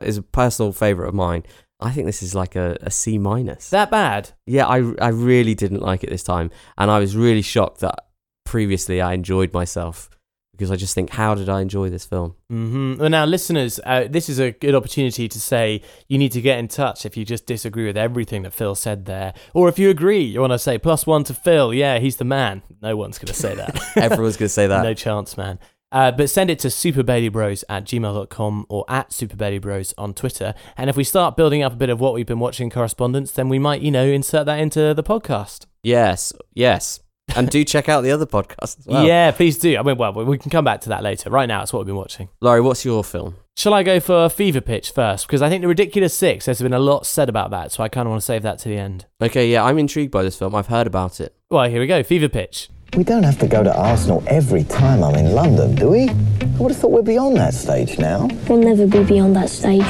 is 0.01 0.17
a 0.17 0.23
personal 0.23 0.73
favorite 0.73 1.09
of 1.09 1.15
mine. 1.15 1.43
I 1.81 1.91
think 1.91 2.07
this 2.07 2.23
is 2.23 2.35
like 2.35 2.55
a, 2.57 2.79
a 2.81 2.91
C 2.93 3.19
minus. 3.19 3.69
That 3.71 3.91
bad? 3.91 4.31
Yeah, 4.47 4.67
I, 4.67 4.77
I 5.01 5.09
really 5.09 5.55
didn't 5.55 5.81
like 5.83 6.05
it 6.05 6.11
this 6.11 6.23
time. 6.23 6.51
And 6.79 6.91
I 6.93 7.01
was 7.01 7.17
really 7.17 7.43
shocked 7.43 7.81
that 7.81 8.07
previously 8.53 9.01
I 9.01 9.15
enjoyed 9.15 9.55
myself 9.55 10.11
because 10.53 10.71
I 10.71 10.77
just 10.77 10.95
think, 10.95 11.09
how 11.09 11.35
did 11.35 11.49
I 11.49 11.63
enjoy 11.63 11.89
this 11.89 12.05
film? 12.05 12.37
hmm 12.51 12.97
Well, 12.99 13.09
now, 13.09 13.25
listeners, 13.25 13.81
uh, 13.87 14.07
this 14.11 14.29
is 14.29 14.39
a 14.39 14.51
good 14.51 14.75
opportunity 14.75 15.27
to 15.27 15.41
say 15.41 15.81
you 16.07 16.19
need 16.19 16.33
to 16.33 16.43
get 16.43 16.59
in 16.59 16.69
touch 16.69 17.07
if 17.07 17.17
you 17.17 17.25
just 17.25 17.47
disagree 17.47 17.87
with 17.87 17.97
everything 17.97 18.43
that 18.43 18.53
Phil 18.53 18.75
said 18.75 19.07
there. 19.07 19.33
Or 19.55 19.71
if 19.71 19.79
you 19.79 19.89
agree, 19.89 20.21
you 20.21 20.39
want 20.43 20.53
to 20.53 20.59
say 20.59 20.77
plus 20.77 21.07
one 21.07 21.25
to 21.25 21.35
Phil. 21.35 21.73
Yeah, 21.73 21.99
he's 21.99 22.17
the 22.17 22.27
man. 22.27 22.61
No 22.83 22.95
one's 22.95 23.17
going 23.19 23.29
to 23.29 23.41
say 23.47 23.55
that. 23.55 23.81
Everyone's 23.97 24.37
going 24.37 24.49
to 24.49 24.57
say 24.61 24.67
that. 24.67 24.83
no 24.91 24.93
chance, 24.93 25.39
man. 25.39 25.59
Uh, 25.91 26.13
but 26.13 26.29
send 26.29 26.51
it 26.51 26.59
to 26.59 26.69
superbabybros 26.69 27.65
at 27.71 27.85
gmail.com 27.85 28.67
or 28.69 28.85
at 28.87 29.09
superbabybros 29.11 29.95
on 29.97 30.13
Twitter. 30.13 30.53
And 30.77 30.91
if 30.91 30.97
we 30.97 31.05
start 31.05 31.37
building 31.37 31.63
up 31.63 31.73
a 31.73 31.77
bit 31.77 31.89
of 31.89 32.01
what 32.01 32.13
we've 32.13 32.27
been 32.27 32.39
watching 32.39 32.69
correspondence, 32.69 33.33
then 33.33 33.49
we 33.49 33.59
might, 33.59 33.81
you 33.81 33.91
know, 33.91 34.05
insert 34.05 34.45
that 34.45 34.59
into 34.59 34.93
the 34.93 35.03
podcast. 35.03 35.65
Yes, 35.83 36.35
yes. 36.53 37.01
And 37.35 37.49
do 37.49 37.65
check 37.65 37.89
out 37.89 38.03
the 38.03 38.11
other 38.11 38.27
podcast 38.27 38.79
as 38.81 38.87
well. 38.87 39.07
Yeah, 39.07 39.31
please 39.31 39.59
do. 39.59 39.77
I 39.79 39.83
mean, 39.83 39.97
well, 39.97 40.13
we 40.13 40.39
can 40.39 40.51
come 40.51 40.65
back 40.65 40.81
to 40.83 40.89
that 40.91 41.03
later. 41.03 41.31
Right 41.31 41.47
now, 41.47 41.63
it's 41.63 41.73
what 41.73 41.81
we've 41.81 41.87
been 41.87 41.97
watching. 41.97 42.29
Laurie, 42.41 42.61
what's 42.61 42.85
your 42.85 43.03
film? 43.05 43.37
Shall 43.57 43.75
I 43.75 43.83
go 43.83 44.01
for 44.01 44.29
Fever 44.29 44.61
Pitch 44.61 44.91
first? 44.93 45.27
Because 45.27 45.43
I 45.43 45.49
think 45.49 45.63
The 45.63 45.69
Ridiculous 45.69 46.15
Six, 46.15 46.47
there's 46.47 46.63
been 46.63 46.73
a 46.73 46.79
lot 46.79 47.07
said 47.07 47.29
about 47.29 47.51
that, 47.51 47.71
so 47.73 47.83
I 47.83 47.89
kind 47.89 48.07
of 48.07 48.11
want 48.11 48.23
to 48.23 48.27
save 48.27 48.43
that 48.43 48.59
to 48.61 48.69
the 48.69 48.77
end. 48.77 49.07
Okay, 49.21 49.51
yeah, 49.51 49.63
I'm 49.63 49.79
intrigued 49.79 50.11
by 50.11 50.23
this 50.23 50.39
film. 50.39 50.55
I've 50.55 50.69
heard 50.69 50.87
about 50.87 51.21
it. 51.21 51.35
Well, 51.51 51.69
here 51.69 51.81
we 51.81 51.87
go. 51.87 52.03
Fever 52.03 52.29
Pitch. 52.29 52.71
We 52.97 53.05
don't 53.05 53.23
have 53.23 53.39
to 53.39 53.47
go 53.49 53.63
to 53.63 53.75
Arsenal 53.75 54.23
every 54.27 54.65
time 54.65 55.03
I'm 55.03 55.15
in 55.15 55.33
London, 55.33 55.75
do 55.75 55.91
we? 55.91 56.09
I 56.09 56.15
would 56.59 56.73
have 56.73 56.81
thought 56.81 56.93
we'd 56.93 57.05
be 57.07 57.17
on 57.19 57.35
that 57.35 57.55
stage 57.55 57.99
now. 57.99 58.29
We'll 58.49 58.59
never 58.59 58.87
be 58.87 59.03
beyond 59.03 59.35
that 59.37 59.49
stage. 59.49 59.81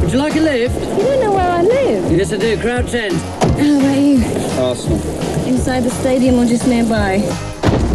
Would 0.00 0.12
you 0.12 0.18
like 0.18 0.34
a 0.36 0.40
lift? 0.40 0.74
You 0.74 1.04
don't 1.04 1.20
know 1.20 1.32
where 1.32 1.50
I 1.50 1.62
live. 1.62 1.89
Yes, 2.10 2.32
I 2.32 2.38
do. 2.38 2.60
Crouch 2.60 2.92
End. 2.92 3.14
How 3.14 3.78
about 3.78 3.96
you? 3.96 4.18
Arsenal. 4.60 4.98
Inside 5.46 5.84
the 5.84 5.90
stadium 5.90 6.40
or 6.40 6.44
just 6.44 6.66
nearby? 6.66 7.20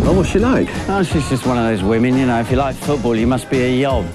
Oh, 0.07 0.13
what's 0.15 0.29
she 0.29 0.39
like? 0.39 0.69
Oh, 0.87 1.03
she's 1.03 1.27
just 1.27 1.45
one 1.45 1.57
of 1.57 1.65
those 1.65 1.83
women, 1.83 2.17
you 2.17 2.25
know. 2.25 2.39
If 2.39 2.49
you 2.49 2.55
like 2.55 2.77
football, 2.77 3.13
you 3.15 3.27
must 3.27 3.49
be 3.49 3.61
a 3.61 3.69
yob. 3.81 4.05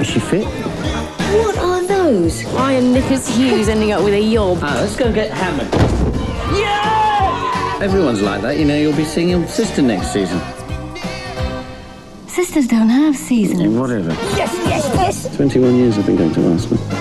Is 0.00 0.08
she 0.08 0.18
fit? 0.18 0.44
What 0.44 1.56
are 1.58 1.82
those? 1.84 2.44
I 2.56 2.72
am 2.72 2.92
Nicholas 2.92 3.28
Hughes 3.36 3.68
ending 3.68 3.92
up 3.92 4.02
with 4.02 4.14
a 4.14 4.20
yob. 4.20 4.58
Ah, 4.60 4.74
let's 4.80 4.96
go 4.96 5.12
get 5.12 5.30
hammered. 5.30 5.72
Yeah! 6.58 7.78
Everyone's 7.80 8.22
like 8.22 8.42
that, 8.42 8.58
you 8.58 8.64
know. 8.64 8.76
You'll 8.76 8.96
be 8.96 9.04
seeing 9.04 9.28
your 9.28 9.46
sister 9.46 9.82
next 9.82 10.12
season. 10.12 10.40
Sisters 12.26 12.66
don't 12.66 12.88
have 12.88 13.16
seasons. 13.16 13.72
Whatever. 13.76 14.10
Yes, 14.36 14.52
yes, 14.66 14.84
yes. 14.94 15.36
21 15.36 15.76
years 15.76 15.96
I've 15.96 16.06
been 16.06 16.16
going 16.16 16.34
to 16.34 16.52
Arsenal. 16.52 16.97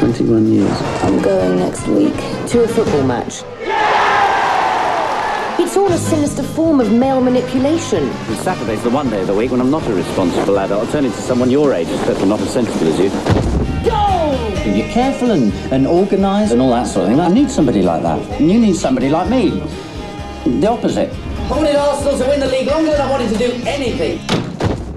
21 0.00 0.50
years. 0.50 0.82
I'm 1.02 1.20
going 1.20 1.58
next 1.58 1.86
week. 1.86 2.14
To 2.48 2.64
a 2.64 2.68
football 2.68 3.02
match. 3.02 3.42
It's 5.60 5.76
all 5.76 5.92
a 5.92 5.98
sinister 5.98 6.42
form 6.42 6.80
of 6.80 6.90
male 6.90 7.20
manipulation. 7.20 8.10
Saturday's 8.36 8.82
the 8.82 8.88
one 8.88 9.10
day 9.10 9.20
of 9.20 9.26
the 9.26 9.34
week 9.34 9.50
when 9.50 9.60
I'm 9.60 9.70
not 9.70 9.86
a 9.86 9.92
responsible 9.92 10.58
adult. 10.58 10.86
I'll 10.86 10.90
turn 10.90 11.04
into 11.04 11.18
someone 11.18 11.50
your 11.50 11.74
age, 11.74 11.88
except 11.88 12.18
I'm 12.20 12.30
not 12.30 12.40
as 12.40 12.50
sensible 12.50 12.88
as 12.88 12.98
you. 12.98 13.10
Go! 13.90 14.72
You're 14.74 14.88
careful 14.88 15.32
and, 15.32 15.52
and 15.70 15.86
organised 15.86 16.52
and 16.52 16.62
all 16.62 16.70
that 16.70 16.86
sort 16.86 17.04
of 17.04 17.10
thing. 17.10 17.20
I 17.20 17.28
need 17.28 17.50
somebody 17.50 17.82
like 17.82 18.02
that. 18.02 18.40
And 18.40 18.50
you 18.50 18.58
need 18.58 18.76
somebody 18.76 19.10
like 19.10 19.28
me. 19.28 19.50
The 20.60 20.66
opposite. 20.66 21.12
I 21.12 21.50
wanted 21.50 21.76
Arsenal 21.76 22.16
to 22.16 22.26
win 22.26 22.40
the 22.40 22.48
league 22.48 22.68
longer 22.68 22.92
than 22.92 23.02
I 23.02 23.10
wanted 23.10 23.28
to 23.32 23.38
do 23.38 23.52
anything. 23.66 24.39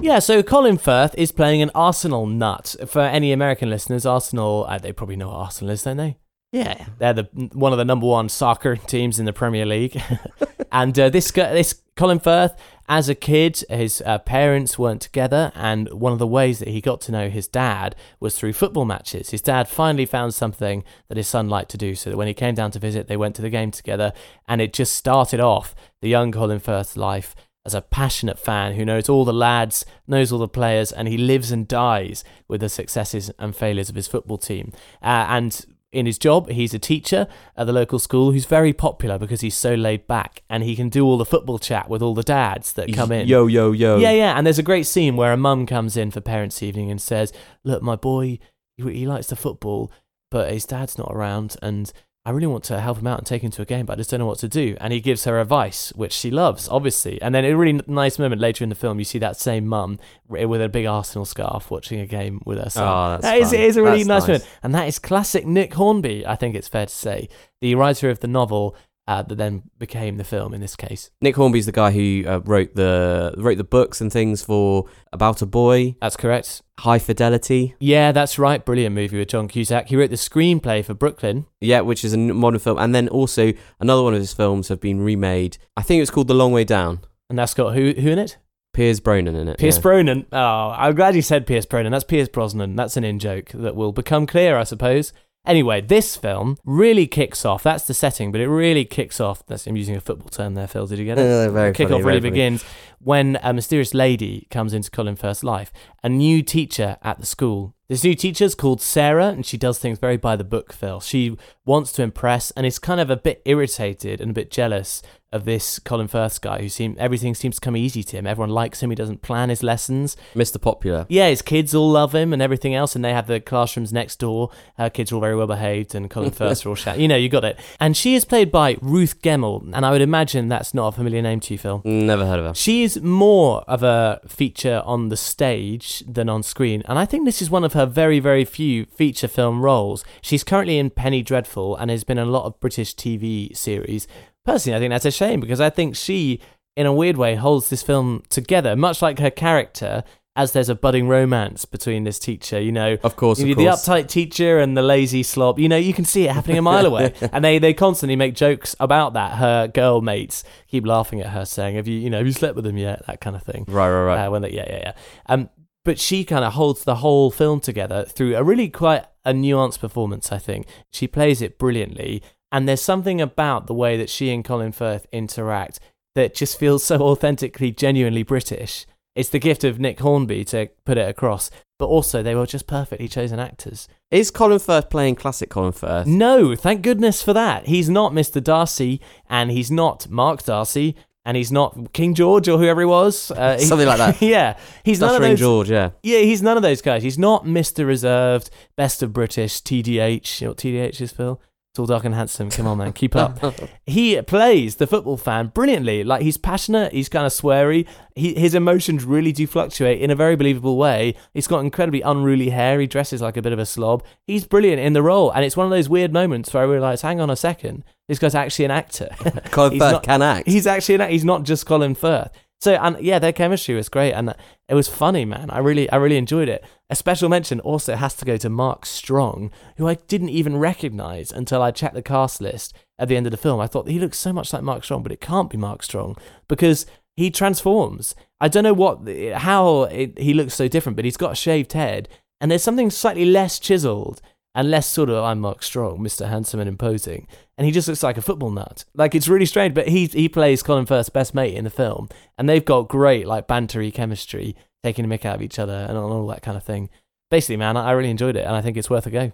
Yeah, 0.04 0.18
so 0.18 0.42
Colin 0.42 0.76
Firth 0.76 1.14
is 1.16 1.32
playing 1.32 1.62
an 1.62 1.70
Arsenal 1.74 2.26
nut. 2.26 2.76
For 2.86 3.00
any 3.00 3.32
American 3.32 3.70
listeners, 3.70 4.04
Arsenal, 4.04 4.66
uh, 4.68 4.76
they 4.76 4.92
probably 4.92 5.16
know 5.16 5.28
what 5.28 5.36
Arsenal 5.36 5.70
is, 5.70 5.82
don't 5.84 5.96
they? 5.96 6.18
Yeah. 6.52 6.88
They're 6.98 7.14
the 7.14 7.22
one 7.54 7.72
of 7.72 7.78
the 7.78 7.86
number 7.86 8.06
one 8.06 8.28
soccer 8.28 8.76
teams 8.76 9.18
in 9.18 9.24
the 9.24 9.32
Premier 9.32 9.64
League. 9.64 9.98
and 10.72 10.98
uh, 10.98 11.08
this 11.08 11.30
guy, 11.30 11.54
this 11.54 11.80
Colin 11.96 12.18
Firth, 12.18 12.54
as 12.86 13.08
a 13.08 13.14
kid, 13.14 13.64
his 13.70 14.02
uh, 14.04 14.18
parents 14.18 14.78
weren't 14.78 15.00
together, 15.00 15.50
and 15.54 15.90
one 15.90 16.12
of 16.12 16.18
the 16.18 16.26
ways 16.26 16.58
that 16.58 16.68
he 16.68 16.82
got 16.82 17.00
to 17.00 17.12
know 17.12 17.30
his 17.30 17.48
dad 17.48 17.96
was 18.20 18.38
through 18.38 18.52
football 18.52 18.84
matches. 18.84 19.30
His 19.30 19.40
dad 19.40 19.68
finally 19.68 20.04
found 20.04 20.34
something 20.34 20.84
that 21.08 21.16
his 21.16 21.28
son 21.28 21.48
liked 21.48 21.70
to 21.70 21.78
do, 21.78 21.94
so 21.94 22.10
that 22.10 22.18
when 22.18 22.28
he 22.28 22.34
came 22.34 22.54
down 22.54 22.72
to 22.72 22.78
visit, 22.78 23.08
they 23.08 23.16
went 23.16 23.36
to 23.36 23.42
the 23.42 23.48
game 23.48 23.70
together, 23.70 24.12
and 24.46 24.60
it 24.60 24.74
just 24.74 24.92
started 24.92 25.40
off 25.40 25.74
the 26.02 26.10
young 26.10 26.30
Colin 26.30 26.60
Firth's 26.60 26.94
life 26.94 27.34
as 27.66 27.74
a 27.74 27.80
passionate 27.80 28.38
fan 28.38 28.74
who 28.74 28.84
knows 28.84 29.08
all 29.08 29.24
the 29.24 29.32
lads, 29.32 29.86
knows 30.06 30.30
all 30.30 30.38
the 30.38 30.48
players, 30.48 30.92
and 30.92 31.08
he 31.08 31.16
lives 31.16 31.50
and 31.50 31.66
dies 31.66 32.22
with 32.46 32.60
the 32.60 32.68
successes 32.68 33.30
and 33.38 33.56
failures 33.56 33.88
of 33.88 33.94
his 33.94 34.06
football 34.06 34.38
team. 34.38 34.72
Uh, 35.02 35.26
and 35.28 35.64
in 35.94 36.06
his 36.06 36.18
job, 36.18 36.50
he's 36.50 36.74
a 36.74 36.78
teacher 36.78 37.26
at 37.56 37.66
the 37.66 37.72
local 37.72 37.98
school 37.98 38.32
who's 38.32 38.44
very 38.44 38.72
popular 38.72 39.18
because 39.18 39.40
he's 39.40 39.56
so 39.56 39.74
laid 39.74 40.06
back 40.06 40.42
and 40.50 40.64
he 40.64 40.76
can 40.76 40.88
do 40.88 41.06
all 41.06 41.16
the 41.16 41.24
football 41.24 41.58
chat 41.58 41.88
with 41.88 42.02
all 42.02 42.14
the 42.14 42.22
dads 42.22 42.72
that 42.74 42.92
come 42.92 43.12
in. 43.12 43.28
Yo, 43.28 43.46
yo, 43.46 43.72
yo. 43.72 43.98
Yeah, 43.98 44.10
yeah. 44.10 44.36
And 44.36 44.46
there's 44.46 44.58
a 44.58 44.62
great 44.64 44.86
scene 44.86 45.16
where 45.16 45.32
a 45.32 45.36
mum 45.36 45.66
comes 45.66 45.96
in 45.96 46.10
for 46.10 46.20
parents' 46.20 46.62
evening 46.62 46.90
and 46.90 47.00
says, 47.00 47.32
Look, 47.62 47.82
my 47.82 47.96
boy, 47.96 48.40
he, 48.76 48.92
he 48.92 49.06
likes 49.06 49.28
the 49.28 49.36
football, 49.36 49.90
but 50.30 50.52
his 50.52 50.66
dad's 50.66 50.98
not 50.98 51.12
around 51.12 51.56
and 51.62 51.92
I 52.26 52.30
really 52.30 52.46
want 52.46 52.64
to 52.64 52.80
help 52.80 52.98
him 52.98 53.06
out 53.06 53.18
and 53.18 53.26
take 53.26 53.42
him 53.42 53.50
to 53.50 53.60
a 53.60 53.66
game, 53.66 53.84
but 53.84 53.92
I 53.92 53.96
just 53.96 54.10
don't 54.10 54.20
know 54.20 54.26
what 54.26 54.38
to 54.38 54.48
do. 54.48 54.78
And 54.80 54.94
he 54.94 55.00
gives 55.02 55.24
her 55.24 55.38
advice, 55.38 55.92
which 55.94 56.12
she 56.12 56.30
loves, 56.30 56.70
obviously. 56.70 57.20
And 57.20 57.34
then 57.34 57.44
a 57.44 57.52
really 57.52 57.82
nice 57.86 58.18
moment 58.18 58.40
later 58.40 58.64
in 58.64 58.70
the 58.70 58.74
film, 58.74 58.98
you 58.98 59.04
see 59.04 59.18
that 59.18 59.36
same 59.36 59.66
mum 59.66 59.98
with 60.26 60.62
a 60.62 60.70
big 60.70 60.86
Arsenal 60.86 61.26
scarf 61.26 61.70
watching 61.70 62.00
a 62.00 62.06
game 62.06 62.40
with 62.46 62.58
her 62.58 62.70
son. 62.70 63.18
Oh, 63.18 63.20
that 63.20 63.38
is, 63.38 63.52
it 63.52 63.60
is 63.60 63.76
a 63.76 63.82
really 63.82 64.04
nice, 64.04 64.22
nice. 64.22 64.28
moment. 64.28 64.48
And 64.62 64.74
that 64.74 64.88
is 64.88 64.98
classic 64.98 65.44
Nick 65.44 65.74
Hornby, 65.74 66.26
I 66.26 66.34
think 66.34 66.54
it's 66.54 66.68
fair 66.68 66.86
to 66.86 66.94
say. 66.94 67.28
The 67.60 67.74
writer 67.74 68.08
of 68.08 68.20
the 68.20 68.28
novel 68.28 68.74
uh, 69.06 69.22
that 69.22 69.36
then 69.36 69.62
became 69.78 70.16
the 70.16 70.24
film 70.24 70.54
in 70.54 70.60
this 70.60 70.76
case. 70.76 71.10
Nick 71.20 71.36
Hornby's 71.36 71.66
the 71.66 71.72
guy 71.72 71.90
who 71.90 72.24
uh, 72.26 72.40
wrote 72.44 72.74
the 72.74 73.34
wrote 73.36 73.58
the 73.58 73.64
books 73.64 74.00
and 74.00 74.12
things 74.12 74.42
for 74.42 74.86
About 75.12 75.42
a 75.42 75.46
Boy, 75.46 75.96
That's 76.00 76.16
correct. 76.16 76.62
High 76.80 76.98
Fidelity. 76.98 77.74
Yeah, 77.78 78.12
that's 78.12 78.38
right. 78.38 78.64
Brilliant 78.64 78.94
movie 78.94 79.18
with 79.18 79.28
John 79.28 79.46
Cusack. 79.46 79.88
He 79.88 79.96
wrote 79.96 80.10
the 80.10 80.16
screenplay 80.16 80.84
for 80.84 80.94
Brooklyn. 80.94 81.46
Yeah, 81.60 81.82
which 81.82 82.04
is 82.04 82.12
a 82.12 82.18
modern 82.18 82.58
film, 82.58 82.78
and 82.78 82.94
then 82.94 83.08
also 83.08 83.52
another 83.78 84.02
one 84.02 84.14
of 84.14 84.20
his 84.20 84.32
films 84.32 84.68
have 84.68 84.80
been 84.80 85.00
remade. 85.00 85.58
I 85.76 85.82
think 85.82 86.02
it's 86.02 86.10
called 86.10 86.28
The 86.28 86.34
Long 86.34 86.52
Way 86.52 86.64
Down. 86.64 87.00
And 87.30 87.38
that's 87.38 87.54
got 87.54 87.74
who 87.74 87.92
who 87.92 88.10
in 88.10 88.18
it? 88.18 88.38
Piers 88.74 89.00
Bronan 89.00 89.36
in 89.36 89.48
it. 89.48 89.58
Pierce 89.58 89.76
yeah. 89.76 89.82
Brosnan. 89.82 90.26
Oh, 90.32 90.74
I'm 90.76 90.96
glad 90.96 91.14
you 91.14 91.22
said 91.22 91.46
Pierce 91.46 91.64
Brosnan. 91.64 91.92
That's 91.92 92.04
Pierce 92.04 92.28
Brosnan. 92.28 92.74
That's 92.74 92.96
an 92.96 93.04
in 93.04 93.20
joke 93.20 93.50
that 93.54 93.76
will 93.76 93.92
become 93.92 94.26
clear, 94.26 94.58
I 94.58 94.64
suppose. 94.64 95.12
Anyway, 95.46 95.80
this 95.80 96.16
film 96.16 96.56
really 96.64 97.06
kicks 97.06 97.44
off. 97.44 97.62
That's 97.62 97.86
the 97.86 97.92
setting, 97.94 98.32
but 98.32 98.40
it 98.40 98.48
really 98.48 98.84
kicks 98.84 99.20
off. 99.20 99.44
That's 99.46 99.66
I'm 99.66 99.76
using 99.76 99.94
a 99.94 100.00
football 100.00 100.28
term 100.28 100.54
there, 100.54 100.66
Phil. 100.66 100.86
Did 100.86 100.98
you 100.98 101.04
get 101.04 101.18
it? 101.18 101.22
Uh, 101.22 101.50
very 101.50 101.72
Kick 101.72 101.88
funny, 101.88 102.00
off 102.00 102.06
really 102.06 102.20
funny. 102.20 102.30
begins 102.30 102.64
when 102.98 103.38
a 103.42 103.52
mysterious 103.52 103.92
lady 103.92 104.46
comes 104.50 104.72
into 104.72 104.90
Colin 104.90 105.16
Firth's 105.16 105.44
life, 105.44 105.70
a 106.02 106.08
new 106.08 106.42
teacher 106.42 106.96
at 107.02 107.20
the 107.20 107.26
school. 107.26 107.74
This 107.88 108.02
new 108.02 108.14
teacher's 108.14 108.54
called 108.54 108.80
Sarah, 108.80 109.28
and 109.28 109.44
she 109.44 109.58
does 109.58 109.78
things 109.78 109.98
very 109.98 110.16
by 110.16 110.36
the 110.36 110.44
book, 110.44 110.72
Phil. 110.72 111.00
She 111.00 111.36
wants 111.66 111.92
to 111.92 112.02
impress 112.02 112.50
and 112.52 112.64
is 112.64 112.78
kind 112.78 112.98
of 112.98 113.10
a 113.10 113.16
bit 113.16 113.42
irritated 113.44 114.22
and 114.22 114.30
a 114.30 114.34
bit 114.34 114.50
jealous 114.50 115.02
of 115.34 115.44
this 115.44 115.78
Colin 115.80 116.08
Firth 116.08 116.40
guy 116.40 116.62
who 116.62 116.68
seems 116.68 116.96
everything 116.98 117.34
seems 117.34 117.56
to 117.56 117.60
come 117.60 117.76
easy 117.76 118.02
to 118.04 118.16
him. 118.16 118.26
Everyone 118.26 118.50
likes 118.50 118.82
him. 118.82 118.90
He 118.90 118.96
doesn't 118.96 119.20
plan 119.20 119.48
his 119.48 119.62
lessons. 119.62 120.16
Mr. 120.34 120.60
Popular. 120.60 121.06
Yeah, 121.08 121.28
his 121.28 121.42
kids 121.42 121.74
all 121.74 121.90
love 121.90 122.14
him 122.14 122.32
and 122.32 122.40
everything 122.40 122.74
else, 122.74 122.94
and 122.94 123.04
they 123.04 123.12
have 123.12 123.26
the 123.26 123.40
classrooms 123.40 123.92
next 123.92 124.20
door. 124.20 124.50
Her 124.78 124.88
kids 124.88 125.10
are 125.10 125.16
all 125.16 125.20
very 125.20 125.36
well 125.36 125.48
behaved, 125.48 125.94
and 125.94 126.08
Colin 126.08 126.30
Firth 126.38 126.64
are 126.64 126.68
all 126.70 126.74
shout. 126.76 126.98
You 126.98 127.08
know, 127.08 127.16
you 127.16 127.28
got 127.28 127.44
it. 127.44 127.58
And 127.80 127.96
she 127.96 128.14
is 128.14 128.24
played 128.24 128.50
by 128.52 128.76
Ruth 128.80 129.20
Gemmell, 129.22 129.68
and 129.74 129.84
I 129.84 129.90
would 129.90 130.00
imagine 130.00 130.48
that's 130.48 130.72
not 130.72 130.88
a 130.88 130.92
familiar 130.92 131.20
name 131.20 131.40
to 131.40 131.54
you, 131.54 131.58
Phil. 131.58 131.82
Never 131.84 132.24
heard 132.24 132.38
of 132.38 132.46
her. 132.46 132.54
She 132.54 132.84
is 132.84 133.02
more 133.02 133.62
of 133.66 133.82
a 133.82 134.20
feature 134.28 134.82
on 134.86 135.08
the 135.08 135.16
stage 135.16 136.04
than 136.06 136.28
on 136.28 136.44
screen, 136.44 136.82
and 136.86 136.98
I 136.98 137.04
think 137.04 137.24
this 137.24 137.42
is 137.42 137.50
one 137.50 137.64
of 137.64 137.72
her 137.72 137.86
very, 137.86 138.20
very 138.20 138.44
few 138.44 138.86
feature 138.86 139.28
film 139.28 139.62
roles. 139.62 140.04
She's 140.22 140.44
currently 140.44 140.78
in 140.78 140.90
Penny 140.90 141.22
Dreadful 141.22 141.76
and 141.76 141.90
has 141.90 142.04
been 142.04 142.18
in 142.18 142.28
a 142.28 142.30
lot 142.30 142.44
of 142.44 142.60
British 142.60 142.94
TV 142.94 143.54
series. 143.56 144.06
Personally, 144.44 144.76
I 144.76 144.80
think 144.80 144.90
that's 144.90 145.04
a 145.06 145.10
shame 145.10 145.40
because 145.40 145.60
I 145.60 145.70
think 145.70 145.96
she, 145.96 146.40
in 146.76 146.86
a 146.86 146.92
weird 146.92 147.16
way, 147.16 147.34
holds 147.34 147.70
this 147.70 147.82
film 147.82 148.22
together, 148.28 148.76
much 148.76 149.00
like 149.02 149.18
her 149.18 149.30
character. 149.30 150.04
As 150.36 150.50
there's 150.50 150.68
a 150.68 150.74
budding 150.74 151.06
romance 151.06 151.64
between 151.64 152.02
this 152.02 152.18
teacher, 152.18 152.58
you 152.60 152.72
know, 152.72 152.98
Of 153.04 153.14
course, 153.14 153.38
you 153.38 153.52
of 153.52 153.56
the 153.56 153.66
course. 153.66 153.86
uptight 153.86 154.08
teacher 154.08 154.58
and 154.58 154.76
the 154.76 154.82
lazy 154.82 155.22
slob. 155.22 155.60
You 155.60 155.68
know, 155.68 155.76
you 155.76 155.94
can 155.94 156.04
see 156.04 156.24
it 156.26 156.32
happening 156.32 156.58
a 156.58 156.62
mile 156.62 156.86
away, 156.86 157.14
and 157.32 157.44
they 157.44 157.60
they 157.60 157.72
constantly 157.72 158.16
make 158.16 158.34
jokes 158.34 158.74
about 158.80 159.12
that. 159.12 159.38
Her 159.38 159.68
girl 159.68 160.00
mates 160.00 160.42
keep 160.66 160.84
laughing 160.84 161.20
at 161.20 161.28
her, 161.28 161.44
saying, 161.44 161.76
"Have 161.76 161.86
you, 161.86 162.00
you 162.00 162.10
know, 162.10 162.16
have 162.18 162.26
you 162.26 162.32
slept 162.32 162.56
with 162.56 162.64
them 162.64 162.76
yet?" 162.76 163.06
That 163.06 163.20
kind 163.20 163.36
of 163.36 163.44
thing. 163.44 163.64
Right, 163.68 163.88
right, 163.88 164.02
right. 164.02 164.24
Uh, 164.26 164.30
when 164.32 164.42
they, 164.42 164.50
yeah, 164.50 164.64
yeah, 164.68 164.78
yeah. 164.78 164.92
Um, 165.26 165.50
but 165.84 166.00
she 166.00 166.24
kind 166.24 166.44
of 166.44 166.54
holds 166.54 166.82
the 166.82 166.96
whole 166.96 167.30
film 167.30 167.60
together 167.60 168.04
through 168.04 168.34
a 168.34 168.42
really 168.42 168.68
quite 168.68 169.04
a 169.24 169.32
nuanced 169.32 169.78
performance. 169.78 170.32
I 170.32 170.38
think 170.38 170.66
she 170.90 171.06
plays 171.06 171.42
it 171.42 171.60
brilliantly, 171.60 172.24
and 172.54 172.68
there's 172.68 172.80
something 172.80 173.20
about 173.20 173.66
the 173.66 173.74
way 173.74 173.96
that 173.96 174.08
she 174.08 174.30
and 174.32 174.44
Colin 174.44 174.70
Firth 174.70 175.08
interact 175.10 175.80
that 176.14 176.36
just 176.36 176.56
feels 176.56 176.84
so 176.84 177.00
authentically, 177.00 177.72
genuinely 177.72 178.22
British. 178.22 178.86
It's 179.16 179.28
the 179.28 179.40
gift 179.40 179.64
of 179.64 179.80
Nick 179.80 179.98
Hornby 179.98 180.44
to 180.46 180.68
put 180.84 180.96
it 180.96 181.08
across, 181.08 181.50
but 181.80 181.86
also 181.86 182.22
they 182.22 182.36
were 182.36 182.46
just 182.46 182.68
perfectly 182.68 183.08
chosen 183.08 183.40
actors. 183.40 183.88
Is 184.12 184.30
Colin 184.30 184.60
Firth 184.60 184.88
playing 184.88 185.16
classic 185.16 185.50
Colin 185.50 185.72
Firth? 185.72 186.06
No, 186.06 186.54
thank 186.54 186.82
goodness 186.82 187.22
for 187.24 187.32
that. 187.32 187.66
He's 187.66 187.90
not 187.90 188.12
Mr. 188.12 188.40
Darcy, 188.40 189.00
and 189.28 189.50
he's 189.50 189.72
not 189.72 190.08
Mark 190.08 190.44
Darcy, 190.44 190.94
and 191.24 191.36
he's 191.36 191.50
not 191.50 191.92
King 191.92 192.14
George 192.14 192.46
or 192.48 192.58
whoever 192.58 192.82
he 192.82 192.86
was. 192.86 193.32
Uh, 193.32 193.56
he- 193.58 193.64
Something 193.64 193.88
like 193.88 193.98
that. 193.98 194.22
yeah, 194.22 194.56
he's 194.84 195.00
none 195.00 195.16
of 195.16 195.22
those. 195.22 195.40
George, 195.40 195.72
yeah. 195.72 195.90
Yeah, 196.04 196.20
he's 196.20 196.40
none 196.40 196.56
of 196.56 196.62
those 196.62 196.82
guys. 196.82 197.02
He's 197.02 197.18
not 197.18 197.46
Mr. 197.46 197.84
Reserved, 197.84 198.48
Best 198.76 199.02
of 199.02 199.12
British, 199.12 199.60
TDH. 199.60 200.40
You 200.40 200.46
know 200.46 200.50
what 200.52 200.58
TDH 200.58 201.00
is, 201.00 201.10
Phil? 201.10 201.40
Tall, 201.74 201.86
dark, 201.86 202.04
and 202.04 202.14
handsome. 202.14 202.50
Come 202.50 202.68
on, 202.68 202.78
man, 202.78 202.92
keep 202.92 203.16
up. 203.16 203.36
he 203.84 204.22
plays 204.22 204.76
the 204.76 204.86
football 204.86 205.16
fan 205.16 205.48
brilliantly. 205.48 206.04
Like 206.04 206.22
he's 206.22 206.36
passionate, 206.36 206.92
he's 206.92 207.08
kind 207.08 207.26
of 207.26 207.32
sweary. 207.32 207.88
He, 208.14 208.32
his 208.34 208.54
emotions 208.54 209.04
really 209.04 209.32
do 209.32 209.44
fluctuate 209.48 210.00
in 210.00 210.08
a 210.08 210.14
very 210.14 210.36
believable 210.36 210.76
way. 210.76 211.16
He's 211.32 211.48
got 211.48 211.58
incredibly 211.60 212.00
unruly 212.00 212.50
hair. 212.50 212.78
He 212.78 212.86
dresses 212.86 213.20
like 213.20 213.36
a 213.36 213.42
bit 213.42 213.52
of 213.52 213.58
a 213.58 213.66
slob. 213.66 214.04
He's 214.24 214.46
brilliant 214.46 214.78
in 214.80 214.92
the 214.92 215.02
role, 215.02 215.32
and 215.32 215.44
it's 215.44 215.56
one 215.56 215.66
of 215.66 215.70
those 215.70 215.88
weird 215.88 216.12
moments 216.12 216.54
where 216.54 216.62
I 216.62 216.66
realise, 216.66 217.02
hang 217.02 217.20
on 217.20 217.28
a 217.28 217.34
second, 217.34 217.82
this 218.06 218.20
guy's 218.20 218.36
actually 218.36 218.66
an 218.66 218.70
actor. 218.70 219.08
Colin 219.50 219.72
Firth 219.72 219.92
not- 219.92 220.02
can 220.04 220.22
act. 220.22 220.48
He's 220.48 220.68
actually 220.68 220.94
an 220.94 221.00
actor. 221.00 221.12
He's 221.12 221.24
not 221.24 221.42
just 221.42 221.66
Colin 221.66 221.96
Firth. 221.96 222.30
So 222.64 222.76
and 222.76 222.98
yeah, 223.04 223.18
their 223.18 223.30
chemistry 223.30 223.74
was 223.74 223.90
great, 223.90 224.14
and 224.14 224.34
it 224.70 224.74
was 224.74 224.88
funny, 224.88 225.26
man. 225.26 225.50
I 225.50 225.58
really, 225.58 225.90
I 225.90 225.96
really 225.96 226.16
enjoyed 226.16 226.48
it. 226.48 226.64
A 226.88 226.96
special 226.96 227.28
mention 227.28 227.60
also 227.60 227.94
has 227.94 228.14
to 228.14 228.24
go 228.24 228.38
to 228.38 228.48
Mark 228.48 228.86
Strong, 228.86 229.50
who 229.76 229.86
I 229.86 229.96
didn't 229.96 230.30
even 230.30 230.56
recognise 230.56 231.30
until 231.30 231.60
I 231.60 231.72
checked 231.72 231.92
the 231.92 232.00
cast 232.00 232.40
list 232.40 232.74
at 232.98 233.08
the 233.08 233.18
end 233.18 233.26
of 233.26 233.32
the 233.32 233.36
film. 233.36 233.60
I 233.60 233.66
thought 233.66 233.86
he 233.86 233.98
looks 233.98 234.16
so 234.16 234.32
much 234.32 234.50
like 234.54 234.62
Mark 234.62 234.82
Strong, 234.82 235.02
but 235.02 235.12
it 235.12 235.20
can't 235.20 235.50
be 235.50 235.58
Mark 235.58 235.82
Strong 235.82 236.16
because 236.48 236.86
he 237.14 237.30
transforms. 237.30 238.14
I 238.40 238.48
don't 238.48 238.64
know 238.64 238.72
what, 238.72 239.06
how 239.34 239.82
it, 239.82 240.18
he 240.18 240.32
looks 240.32 240.54
so 240.54 240.66
different, 240.66 240.96
but 240.96 241.04
he's 241.04 241.18
got 241.18 241.32
a 241.32 241.36
shaved 241.36 241.74
head, 241.74 242.08
and 242.40 242.50
there's 242.50 242.62
something 242.62 242.90
slightly 242.90 243.26
less 243.26 243.58
chiseled 243.58 244.22
and 244.54 244.70
less 244.70 244.86
sort 244.86 245.10
of 245.10 245.24
I'm 245.24 245.40
Mark 245.40 245.62
Strong, 245.62 245.98
Mr. 245.98 246.28
Handsome 246.28 246.60
and 246.60 246.68
Imposing, 246.68 247.26
and 247.58 247.66
he 247.66 247.72
just 247.72 247.88
looks 247.88 248.02
like 248.02 248.16
a 248.16 248.22
football 248.22 248.50
nut. 248.50 248.84
Like 248.94 249.14
it's 249.14 249.28
really 249.28 249.46
strange, 249.46 249.74
but 249.74 249.88
he 249.88 250.06
he 250.06 250.28
plays 250.28 250.62
Colin 250.62 250.86
Firth's 250.86 251.08
best 251.08 251.34
mate 251.34 251.54
in 251.54 251.64
the 251.64 251.70
film, 251.70 252.08
and 252.38 252.48
they've 252.48 252.64
got 252.64 252.88
great 252.88 253.26
like 253.26 253.48
bantery 253.48 253.92
chemistry, 253.92 254.54
taking 254.82 255.04
a 255.04 255.08
mick 255.08 255.24
out 255.24 255.36
of 255.36 255.42
each 255.42 255.58
other 255.58 255.86
and 255.88 255.98
all 255.98 256.26
that 256.28 256.42
kind 256.42 256.56
of 256.56 256.62
thing. 256.62 256.88
Basically, 257.30 257.56
man, 257.56 257.76
I 257.76 257.92
really 257.92 258.10
enjoyed 258.10 258.36
it, 258.36 258.46
and 258.46 258.54
I 258.54 258.60
think 258.60 258.76
it's 258.76 258.90
worth 258.90 259.06
a 259.06 259.10
go. 259.10 259.32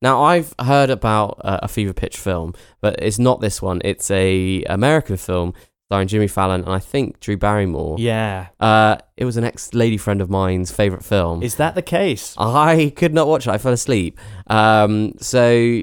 Now 0.00 0.22
I've 0.22 0.52
heard 0.60 0.90
about 0.90 1.40
uh, 1.44 1.60
a 1.62 1.68
Fever 1.68 1.92
Pitch 1.92 2.16
film, 2.16 2.54
but 2.80 2.96
it's 2.98 3.18
not 3.18 3.40
this 3.40 3.62
one. 3.62 3.80
It's 3.84 4.10
a 4.10 4.64
American 4.64 5.16
film 5.16 5.54
starring 5.92 6.08
Jimmy 6.08 6.26
Fallon 6.26 6.62
and 6.64 6.72
I 6.72 6.78
think 6.78 7.20
Drew 7.20 7.36
Barrymore. 7.36 7.96
Yeah, 7.98 8.46
Uh, 8.58 8.96
it 9.18 9.26
was 9.26 9.36
an 9.36 9.44
ex 9.44 9.74
lady 9.74 9.98
friend 9.98 10.22
of 10.22 10.30
mine's 10.30 10.72
favorite 10.72 11.04
film. 11.04 11.42
is 11.42 11.56
that 11.56 11.74
the 11.74 11.82
case? 11.82 12.34
I 12.38 12.94
could 12.96 13.12
not 13.12 13.28
watch 13.28 13.46
it. 13.46 13.50
I 13.50 13.58
fell 13.58 13.74
asleep. 13.74 14.18
Um, 14.46 15.12
so 15.20 15.82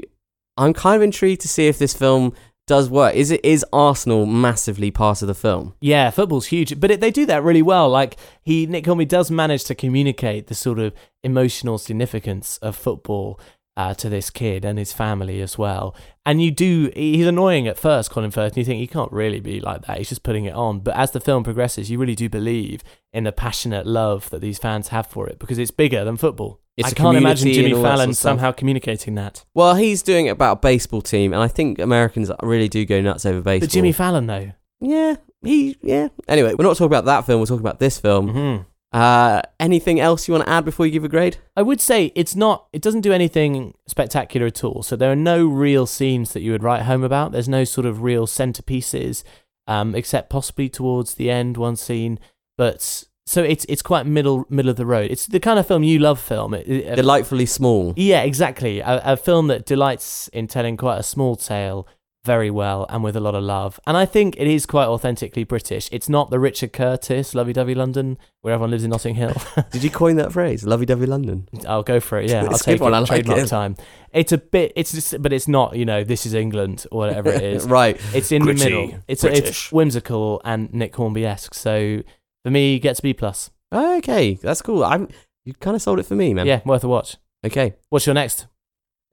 I'm 0.58 0.74
kind 0.74 0.96
of 0.96 1.04
intrigued 1.04 1.42
to 1.42 1.48
see 1.48 1.68
if 1.68 1.78
this 1.78 1.94
film 1.94 2.34
does 2.66 2.90
work. 2.90 3.14
Is 3.14 3.30
it 3.30 3.42
is 3.46 3.64
Arsenal 3.72 4.26
massively 4.26 4.90
part 4.90 5.22
of 5.22 5.28
the 5.28 5.36
film? 5.36 5.76
Yeah, 5.80 6.10
football's 6.10 6.48
huge, 6.48 6.80
but 6.80 6.90
it, 6.90 7.02
they 7.02 7.12
do 7.12 7.28
that 7.28 7.44
really 7.44 7.62
well. 7.62 7.88
Like 7.88 8.16
he, 8.42 8.66
Nick 8.66 8.88
Hornby 8.88 9.06
does 9.06 9.30
manage 9.30 9.64
to 9.66 9.76
communicate 9.76 10.48
the 10.48 10.56
sort 10.56 10.80
of 10.80 10.92
emotional 11.24 11.78
significance 11.78 12.58
of 12.64 12.76
football 12.76 13.40
uh, 13.80 13.94
to 13.94 14.10
this 14.10 14.30
kid 14.30 14.66
and 14.66 14.78
his 14.78 14.92
family 14.92 15.40
as 15.42 15.58
well. 15.58 15.96
And 16.26 16.42
you 16.42 16.52
do, 16.52 16.92
he's 16.94 17.26
annoying 17.26 17.66
at 17.66 17.80
first, 17.80 18.12
Colin 18.12 18.30
Firth, 18.30 18.52
and 18.52 18.58
you 18.58 18.66
think 18.66 18.80
he 18.82 18.88
can't 18.88 19.12
really 19.14 19.40
be 19.40 19.62
like 19.62 19.86
that. 19.86 19.98
He's 20.00 20.10
just 20.10 20.22
putting 20.22 20.44
it 20.44 20.54
on. 20.54 20.82
But 20.82 20.98
as 20.98 21.12
the 21.12 21.22
film 21.22 21.46
progresses, 21.46 21.90
you 21.90 21.98
really 21.98 22.14
do 22.14 22.28
believe 22.28 22.84
in 23.14 23.24
the 23.24 23.32
passionate 23.32 23.88
love 23.88 24.30
that 24.32 24.42
these 24.42 24.58
fans 24.60 24.90
have 24.90 25.08
for 25.08 25.30
it 25.30 25.40
because 25.40 25.58
it's 25.58 25.72
bigger 25.72 26.04
than 26.04 26.18
football. 26.18 26.60
It's 26.76 26.90
I 26.90 26.92
can't 26.92 27.16
imagine 27.16 27.54
Jimmy 27.54 27.72
sort 27.72 27.84
Fallon 27.84 28.10
of 28.10 28.18
somehow 28.18 28.52
communicating 28.52 29.16
that. 29.16 29.46
Well, 29.54 29.76
he's 29.76 30.04
doing 30.04 30.26
it 30.26 30.32
about 30.32 30.58
a 30.58 30.60
baseball 30.60 31.02
team, 31.02 31.32
and 31.32 31.42
I 31.42 31.48
think 31.48 31.80
Americans 31.80 32.30
really 32.44 32.68
do 32.68 32.86
go 32.86 33.00
nuts 33.00 33.26
over 33.26 33.40
baseball. 33.40 33.68
But 33.68 33.74
Jimmy 33.74 33.94
Fallon, 33.94 34.28
though. 34.28 34.52
yeah, 34.82 35.16
he, 35.42 35.78
yeah. 35.82 36.10
Anyway, 36.28 36.54
we're 36.54 36.66
not 36.66 36.74
talking 36.76 36.88
about 36.88 37.06
that 37.06 37.26
film. 37.26 37.40
We're 37.40 37.46
talking 37.46 37.66
about 37.66 37.80
this 37.80 37.98
film. 37.98 38.30
hmm 38.30 38.69
Uh, 38.92 39.42
anything 39.60 40.00
else 40.00 40.28
you 40.28 40.34
want 40.34 40.46
to 40.46 40.50
add 40.52 40.66
before 40.66 40.86
you 40.86 40.92
give 40.92 41.04
a 41.04 41.10
grade? 41.10 41.38
I 41.56 41.62
would 41.62 41.80
say 41.80 42.12
it's 42.16 42.36
not. 42.36 42.66
It 42.74 42.82
doesn't 42.82 43.02
do 43.02 43.14
anything 43.14 43.76
spectacular 43.88 44.48
at 44.48 44.64
all. 44.64 44.82
So 44.82 44.96
there 44.96 45.12
are 45.12 45.16
no 45.16 45.46
real 45.46 45.86
scenes 45.86 46.34
that 46.34 46.42
you 46.42 46.52
would 46.52 46.64
write 46.64 46.84
home 46.84 47.04
about. 47.04 47.32
There's 47.32 47.48
no 47.50 47.64
sort 47.66 47.86
of 47.86 48.02
real 48.02 48.26
centerpieces, 48.26 49.24
um, 49.68 49.94
except 49.94 50.30
possibly 50.32 50.70
towards 50.70 51.16
the 51.16 51.30
end 51.30 51.56
one 51.56 51.76
scene. 51.76 52.20
But 52.58 53.06
so 53.28 53.44
it's 53.44 53.64
it's 53.70 53.84
quite 53.84 54.08
middle 54.08 54.46
middle 54.50 54.72
of 54.72 54.76
the 54.78 54.88
road. 54.88 55.12
It's 55.12 55.28
the 55.28 55.40
kind 55.40 55.60
of 55.60 55.68
film 55.68 55.84
you 55.84 56.00
love. 56.00 56.20
Film. 56.20 56.56
It, 56.56 56.68
it- 56.68 56.96
Delightfully 56.96 57.46
small. 57.46 57.94
yeah, 57.96 58.24
exactly. 58.24 58.80
A, 58.80 59.02
a 59.06 59.18
film 59.18 59.48
that 59.48 59.68
delights 59.68 60.30
in 60.30 60.48
telling 60.48 60.78
quite 60.78 60.98
a 60.98 61.04
small 61.04 61.36
tale 61.36 61.88
very 62.24 62.52
well 62.52 62.86
and 62.90 63.04
with 63.04 63.16
a 63.16 63.20
lot 63.20 63.36
of 63.36 63.44
love. 63.44 63.80
And 63.88 63.96
I 63.96 64.06
think 64.06 64.36
it 64.38 64.48
is 64.48 64.66
quite 64.66 64.88
authentically 64.88 65.44
British. 65.44 65.90
It's 65.92 66.10
not 66.10 66.30
the 66.30 66.40
Richard 66.40 66.74
Curtis, 66.74 67.34
Lovey 67.34 67.54
Dovey 67.54 67.74
London, 67.76 68.18
where 68.42 68.54
everyone 68.54 68.72
lives 68.72 68.84
in 68.84 68.90
Notting 68.90 69.16
Hill. 69.16 69.34
Did 69.72 69.84
you 69.84 69.90
coin 69.90 70.18
that 70.18 70.34
phrase? 70.34 70.64
Lovey 70.66 70.86
dovey 70.86 71.06
London. 71.06 71.48
I'll 71.68 71.84
go 71.84 72.00
for 72.00 72.20
it. 72.20 72.30
Yeah, 72.30 72.44
I'll 72.52 72.58
take 72.58 72.80
good 72.80 72.84
one, 72.84 72.94
it. 72.94 72.98
I 72.98 73.00
like 73.00 73.10
Trademark 73.10 73.40
it. 73.40 73.48
time. 73.48 73.76
It's 74.12 74.32
a 74.32 74.38
bit. 74.38 74.74
It's 74.76 74.92
just, 74.92 75.22
but 75.22 75.32
it's 75.32 75.48
not. 75.48 75.76
You 75.76 75.86
know, 75.86 76.04
this 76.04 76.26
is 76.26 76.34
England 76.34 76.86
or 76.92 77.00
whatever 77.00 77.30
it 77.30 77.44
is. 77.44 77.66
right. 77.68 78.00
It's 78.14 78.32
in 78.32 78.42
Gritty, 78.42 78.64
the 78.64 78.70
middle. 78.70 79.00
It's 79.08 79.24
it's 79.24 79.72
whimsical 79.72 80.42
and 80.44 80.74
Nick 80.74 80.96
Hornby 80.96 81.26
esque. 81.26 81.54
So 81.54 82.02
for 82.44 82.52
me, 82.52 82.76
it 82.76 82.80
gets 82.80 83.00
B 83.00 83.14
plus. 83.14 83.50
Okay, 83.74 84.34
that's 84.36 84.62
cool. 84.62 84.84
I'm. 84.84 85.10
You 85.46 85.54
kind 85.54 85.76
of 85.76 85.82
sold 85.82 86.00
it 86.00 86.06
for 86.06 86.16
me, 86.16 86.34
man. 86.34 86.46
Yeah, 86.46 86.62
worth 86.66 86.84
a 86.84 86.88
watch. 86.88 87.18
Okay. 87.46 87.76
What's 87.90 88.06
your 88.06 88.14
next? 88.14 88.48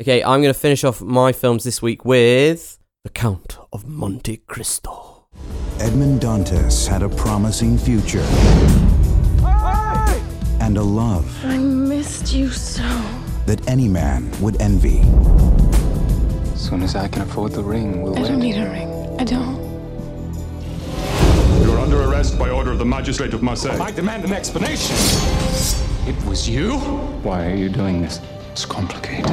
Okay, 0.02 0.22
I'm 0.22 0.42
going 0.42 0.52
to 0.52 0.58
finish 0.58 0.84
off 0.84 1.00
my 1.00 1.32
films 1.32 1.64
this 1.64 1.80
week 1.80 2.04
with 2.04 2.78
The 3.06 3.12
Count 3.12 3.56
of 3.72 3.86
Monte 3.86 4.38
Cristo. 4.48 5.26
Edmond 5.78 6.22
Dantes 6.22 6.88
had 6.88 7.04
a 7.04 7.08
promising 7.08 7.78
future 7.78 8.26
and 10.60 10.76
a 10.76 10.82
love 10.82 11.24
I 11.44 11.56
missed 11.56 12.34
you 12.34 12.50
so. 12.50 12.82
that 13.46 13.60
any 13.68 13.86
man 13.86 14.28
would 14.40 14.60
envy. 14.60 15.02
As 16.52 16.68
soon 16.68 16.82
as 16.82 16.96
I 16.96 17.06
can 17.06 17.22
afford 17.22 17.52
the 17.52 17.62
ring, 17.62 18.02
we'll 18.02 18.16
I 18.18 18.22
wed. 18.22 18.28
don't 18.28 18.40
need 18.40 18.56
a 18.56 18.68
ring. 18.68 19.20
I 19.20 19.22
don't. 19.22 19.54
You're 21.62 21.78
under 21.78 22.02
arrest 22.02 22.36
by 22.36 22.50
order 22.50 22.72
of 22.72 22.78
the 22.80 22.84
magistrate 22.84 23.34
of 23.34 23.40
Marseille. 23.40 23.80
I 23.80 23.92
demand 23.92 24.24
an 24.24 24.32
explanation. 24.32 24.96
It 26.08 26.16
was 26.26 26.48
you? 26.48 26.72
Why 27.22 27.52
are 27.52 27.54
you 27.54 27.68
doing 27.68 28.02
this? 28.02 28.20
It's 28.50 28.66
complicated. 28.66 29.30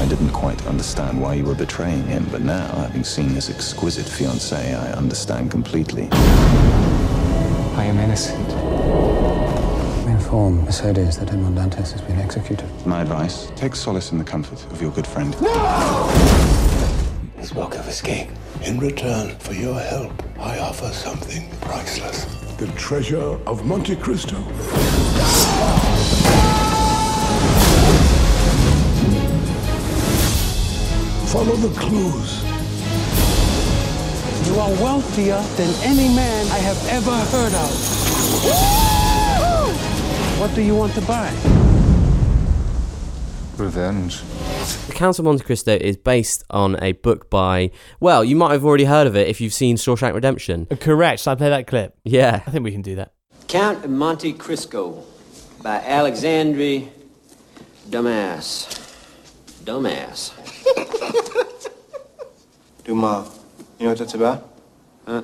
I 0.00 0.06
didn't 0.06 0.30
quite 0.30 0.66
understand 0.66 1.20
why 1.20 1.34
you 1.34 1.44
were 1.44 1.54
betraying 1.54 2.04
him, 2.06 2.26
but 2.32 2.40
now, 2.40 2.66
having 2.68 3.04
seen 3.04 3.28
his 3.28 3.50
exquisite 3.50 4.06
fiancée, 4.06 4.74
I 4.74 4.92
understand 4.92 5.50
completely. 5.50 6.08
I 7.76 7.84
am 7.84 7.98
innocent. 7.98 8.48
Inform 10.08 10.64
Mercedes 10.64 11.18
that 11.18 11.30
Edmond 11.30 11.56
Dantes 11.56 11.92
has 11.92 12.00
been 12.00 12.18
executed. 12.18 12.66
My 12.86 13.02
advice 13.02 13.52
take 13.56 13.76
solace 13.76 14.10
in 14.10 14.16
the 14.16 14.24
comfort 14.24 14.64
of 14.72 14.80
your 14.80 14.90
good 14.90 15.06
friend. 15.06 15.34
His 17.36 17.52
book 17.52 17.74
of 17.74 17.86
escape. 17.86 18.30
In 18.64 18.78
return 18.78 19.36
for 19.38 19.52
your 19.52 19.78
help, 19.78 20.14
I 20.38 20.60
offer 20.60 20.88
something 20.88 21.50
priceless. 21.60 22.24
The 22.56 22.68
treasure 22.68 23.38
of 23.46 23.66
Monte 23.66 23.96
Cristo. 23.96 24.36
Follow 31.32 31.54
the 31.54 31.68
clues. 31.78 32.42
You 34.48 34.58
are 34.58 34.70
wealthier 34.82 35.40
than 35.56 35.72
any 35.84 36.08
man 36.12 36.46
I 36.50 36.58
have 36.58 36.88
ever 36.88 37.16
heard 37.30 37.54
of. 37.54 37.70
What 40.40 40.52
do 40.56 40.62
you 40.62 40.74
want 40.74 40.92
to 40.94 41.00
buy? 41.02 41.30
Revenge. 43.56 44.22
The 44.88 44.92
Count 44.94 45.20
of 45.20 45.24
Monte 45.24 45.44
Cristo 45.44 45.72
is 45.80 45.96
based 45.96 46.42
on 46.50 46.82
a 46.82 46.92
book 46.92 47.30
by, 47.30 47.70
well, 48.00 48.24
you 48.24 48.34
might 48.34 48.50
have 48.50 48.64
already 48.64 48.86
heard 48.86 49.06
of 49.06 49.14
it 49.14 49.28
if 49.28 49.40
you've 49.40 49.54
seen 49.54 49.76
Shawshank 49.76 50.14
Redemption. 50.14 50.66
Uh, 50.68 50.74
correct. 50.74 51.20
Shall 51.20 51.34
I 51.34 51.36
play 51.36 51.50
that 51.50 51.68
clip? 51.68 51.96
Yeah. 52.02 52.42
I 52.44 52.50
think 52.50 52.64
we 52.64 52.72
can 52.72 52.82
do 52.82 52.96
that. 52.96 53.12
Count 53.46 53.84
of 53.84 53.90
Monte 53.92 54.32
Cristo 54.32 55.04
by 55.62 55.76
Alexandre 55.76 56.88
Dumas. 57.88 58.66
Dumas. 59.64 60.32
Dumas. 62.84 63.38
You 63.78 63.84
know 63.84 63.90
what 63.90 63.98
that's 63.98 64.14
about? 64.14 64.48
Uh, 65.06 65.22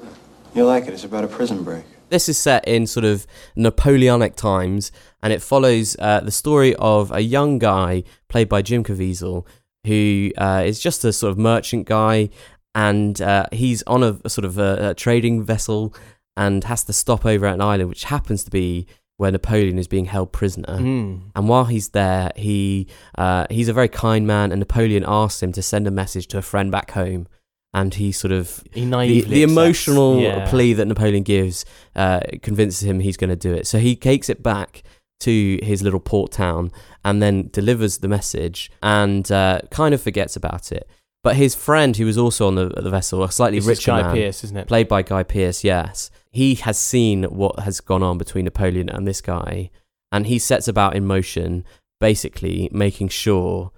You'll 0.54 0.66
like 0.66 0.86
it. 0.86 0.94
It's 0.94 1.04
about 1.04 1.24
a 1.24 1.28
prison 1.28 1.64
break. 1.64 1.84
This 2.08 2.28
is 2.30 2.38
set 2.38 2.66
in 2.66 2.86
sort 2.86 3.04
of 3.04 3.26
Napoleonic 3.56 4.36
times, 4.36 4.90
and 5.22 5.32
it 5.32 5.42
follows 5.42 5.96
uh, 5.98 6.20
the 6.20 6.30
story 6.30 6.74
of 6.76 7.12
a 7.12 7.20
young 7.20 7.58
guy 7.58 8.04
played 8.28 8.48
by 8.48 8.62
Jim 8.62 8.82
Caviezel, 8.82 9.44
who 9.84 10.30
uh, 10.38 10.62
is 10.64 10.80
just 10.80 11.04
a 11.04 11.12
sort 11.12 11.32
of 11.32 11.38
merchant 11.38 11.86
guy, 11.86 12.30
and 12.74 13.20
uh, 13.20 13.46
he's 13.52 13.82
on 13.82 14.02
a, 14.02 14.18
a 14.24 14.30
sort 14.30 14.46
of 14.46 14.56
a, 14.56 14.90
a 14.90 14.94
trading 14.94 15.42
vessel 15.42 15.94
and 16.36 16.64
has 16.64 16.84
to 16.84 16.92
stop 16.94 17.26
over 17.26 17.44
at 17.44 17.54
an 17.54 17.60
island, 17.60 17.90
which 17.90 18.04
happens 18.04 18.44
to 18.44 18.50
be 18.50 18.86
where 19.18 19.30
Napoleon 19.32 19.78
is 19.78 19.88
being 19.88 20.04
held 20.06 20.32
prisoner. 20.32 20.78
Mm. 20.78 21.20
And 21.34 21.48
while 21.48 21.64
he's 21.64 21.90
there, 21.90 22.32
he 22.36 22.86
uh, 23.16 23.46
he's 23.50 23.68
a 23.68 23.72
very 23.72 23.88
kind 23.88 24.26
man, 24.26 24.52
and 24.52 24.58
Napoleon 24.58 25.04
asks 25.06 25.42
him 25.42 25.52
to 25.52 25.62
send 25.62 25.86
a 25.86 25.90
message 25.90 26.26
to 26.28 26.38
a 26.38 26.42
friend 26.42 26.70
back 26.70 26.90
home. 26.92 27.26
And 27.74 27.92
he 27.92 28.10
sort 28.10 28.32
of 28.32 28.64
He 28.72 29.20
the, 29.20 29.28
the 29.28 29.42
emotional 29.42 30.18
Yeah. 30.20 30.48
plea 30.48 30.72
that 30.74 30.86
Napoleon 30.86 31.22
gives 31.24 31.66
uh, 31.94 32.20
convinces 32.42 32.88
him 32.88 33.00
he's 33.00 33.18
going 33.18 33.28
to 33.30 33.36
do 33.36 33.52
it. 33.52 33.66
So 33.66 33.78
he 33.78 33.94
takes 33.96 34.28
it 34.30 34.42
back 34.42 34.82
to 35.20 35.58
his 35.62 35.82
little 35.82 36.00
port 36.00 36.32
town 36.32 36.70
and 37.04 37.22
then 37.22 37.48
delivers 37.52 37.98
the 37.98 38.08
message 38.08 38.70
and 38.82 39.30
uh, 39.30 39.60
kind 39.70 39.92
of 39.94 40.00
forgets 40.00 40.36
about 40.36 40.72
it. 40.72 40.88
But 41.26 41.34
his 41.34 41.56
friend, 41.56 41.96
who 41.96 42.06
was 42.06 42.16
also 42.16 42.46
on 42.46 42.54
the, 42.54 42.68
the 42.68 42.88
vessel, 42.88 43.24
a 43.24 43.32
slightly 43.32 43.58
This 43.58 43.64
is 43.64 43.68
richer 43.78 43.90
Guy 43.90 44.02
man, 44.02 44.14
Pearce, 44.14 44.44
isn't 44.44 44.56
it? 44.58 44.68
played 44.68 44.86
by 44.86 45.02
Guy 45.02 45.24
Pearce, 45.24 45.64
yes, 45.64 46.08
he 46.30 46.54
has 46.54 46.78
seen 46.78 47.24
what 47.24 47.58
has 47.58 47.80
gone 47.80 48.04
on 48.04 48.16
between 48.16 48.44
Napoleon 48.44 48.88
and 48.88 49.08
this 49.08 49.20
guy, 49.20 49.70
and 50.12 50.28
he 50.28 50.38
sets 50.38 50.68
about 50.68 50.94
in 50.94 51.04
motion, 51.04 51.64
basically 51.98 52.68
making 52.70 53.08
sure 53.08 53.72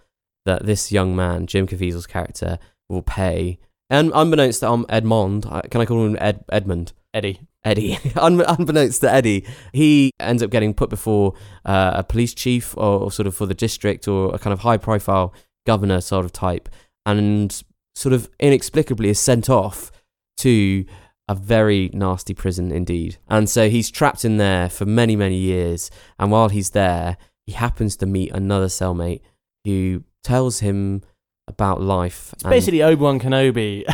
that 0.44 0.66
this 0.66 0.92
young 0.92 1.16
man, 1.16 1.46
Jim 1.46 1.66
Caviezel's 1.66 2.06
character, 2.06 2.58
will 2.87 3.00
pay. 3.00 3.58
And 3.88 4.12
unbeknownst 4.14 4.61
to 4.61 4.68
um, 4.68 4.84
Edmond, 4.90 5.44
can 5.70 5.80
I 5.80 5.87
call 5.87 6.04
him 6.04 6.18
Ed, 6.20 6.44
Edmund? 6.52 6.92
Eddie. 7.14 7.40
Eddie. 7.64 7.98
Un- 8.16 8.42
unbeknownst 8.42 9.00
to 9.00 9.11
Eddie, 9.11 9.46
he 9.72 10.11
ends 10.20 10.42
up 10.42 10.50
getting 10.50 10.74
put 10.74 10.90
before 10.90 11.32
uh, 11.64 11.92
a 11.94 12.04
police 12.04 12.34
chief 12.34 12.76
or, 12.76 13.04
or 13.04 13.11
sort 13.11 13.26
of 13.26 13.34
for 13.34 13.46
the 13.46 13.54
district 13.54 14.06
or 14.06 14.34
a 14.34 14.38
kind 14.38 14.52
of 14.52 14.61
high 14.61 14.76
profile 14.76 15.32
governor 15.64 16.02
sort 16.02 16.26
of 16.26 16.32
type 16.32 16.68
and 17.09 17.62
sort 17.94 18.12
of 18.12 18.29
inexplicably 18.38 19.09
is 19.09 19.18
sent 19.18 19.49
off 19.49 19.90
to 20.37 20.85
a 21.27 21.35
very 21.35 21.90
nasty 21.92 22.35
prison 22.35 22.71
indeed. 22.71 23.18
And 23.29 23.49
so 23.49 23.68
he's 23.68 23.90
trapped 23.90 24.25
in 24.25 24.37
there 24.37 24.68
for 24.68 24.87
many, 24.87 25.16
many 25.16 25.37
years. 25.37 25.90
And 26.18 26.31
while 26.31 26.49
he's 26.49 26.71
there, 26.71 27.16
he 27.47 27.53
happens 27.53 27.97
to 27.97 28.07
meet 28.07 28.31
another 28.33 28.66
cellmate 28.66 29.21
who 29.64 30.05
tells 30.23 30.61
him 30.61 31.03
about 31.47 31.81
life. 31.81 32.31
It's 32.35 32.42
basically 32.42 32.83
Obi 32.83 33.03
Wan 33.03 33.18
Kenobi 33.18 33.85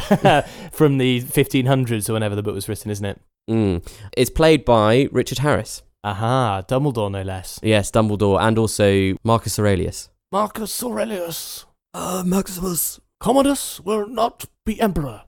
from 0.73 0.99
the 0.99 1.23
1500s 1.23 2.09
or 2.11 2.15
whenever 2.15 2.35
the 2.35 2.43
book 2.43 2.55
was 2.55 2.69
written, 2.69 2.91
isn't 2.91 3.05
it? 3.05 3.21
Mm. 3.49 3.87
It's 4.17 4.31
played 4.31 4.65
by 4.65 5.09
Richard 5.13 5.39
Harris. 5.39 5.83
Aha, 6.03 6.63
Dumbledore, 6.69 7.11
no 7.11 7.23
less. 7.23 7.59
Yes, 7.63 7.91
Dumbledore, 7.91 8.41
and 8.41 8.59
also 8.59 9.17
Marcus 9.25 9.59
Aurelius. 9.59 10.11
Marcus 10.31 10.83
Aurelius. 10.83 11.65
Uh, 11.95 12.25
Maximus. 12.27 13.01
Commodus 13.25 13.81
will 13.81 14.07
not 14.07 14.45
be 14.67 14.79
emperor. 14.83 15.23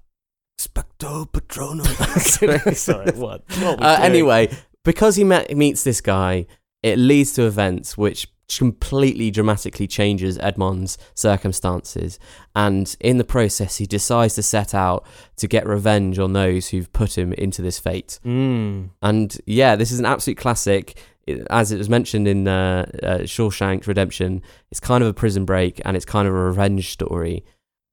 Expecto 0.60 1.26
Patronum. 1.32 1.86
Sorry, 2.76 3.10
what? 3.12 3.42
what 3.58 3.82
Uh, 3.82 3.98
anyway, 4.02 4.54
because 4.84 5.16
he 5.16 5.24
met, 5.24 5.56
meets 5.56 5.82
this 5.82 6.02
guy, 6.02 6.44
it 6.82 6.98
leads 6.98 7.32
to 7.32 7.46
events 7.46 7.96
which 7.96 8.28
completely 8.54 9.30
dramatically 9.30 9.86
changes 9.86 10.36
Edmond's 10.36 10.98
circumstances. 11.14 12.18
And 12.54 12.94
in 13.00 13.16
the 13.16 13.24
process, 13.24 13.78
he 13.78 13.86
decides 13.86 14.34
to 14.34 14.42
set 14.42 14.74
out 14.74 15.06
to 15.36 15.48
get 15.48 15.66
revenge 15.66 16.18
on 16.18 16.34
those 16.34 16.68
who've 16.68 16.92
put 16.92 17.16
him 17.16 17.32
into 17.32 17.62
this 17.62 17.78
fate. 17.78 18.18
Mm. 18.26 18.90
And 19.00 19.38
yeah, 19.46 19.74
this 19.74 19.90
is 19.90 20.00
an 20.00 20.04
absolute 20.04 20.36
classic. 20.36 20.98
It- 21.26 21.46
As 21.48 21.72
it 21.72 21.78
was 21.78 21.88
mentioned 21.88 22.28
in 22.28 22.46
uh, 22.46 22.84
uh, 23.02 23.18
Shawshank 23.20 23.86
Redemption, 23.86 24.42
it's 24.70 24.80
kind 24.80 25.02
of 25.02 25.08
a 25.08 25.14
prison 25.14 25.46
break 25.46 25.80
and 25.86 25.96
it's 25.96 26.04
kind 26.04 26.28
of 26.28 26.34
a 26.34 26.44
revenge 26.44 26.92
story. 26.92 27.42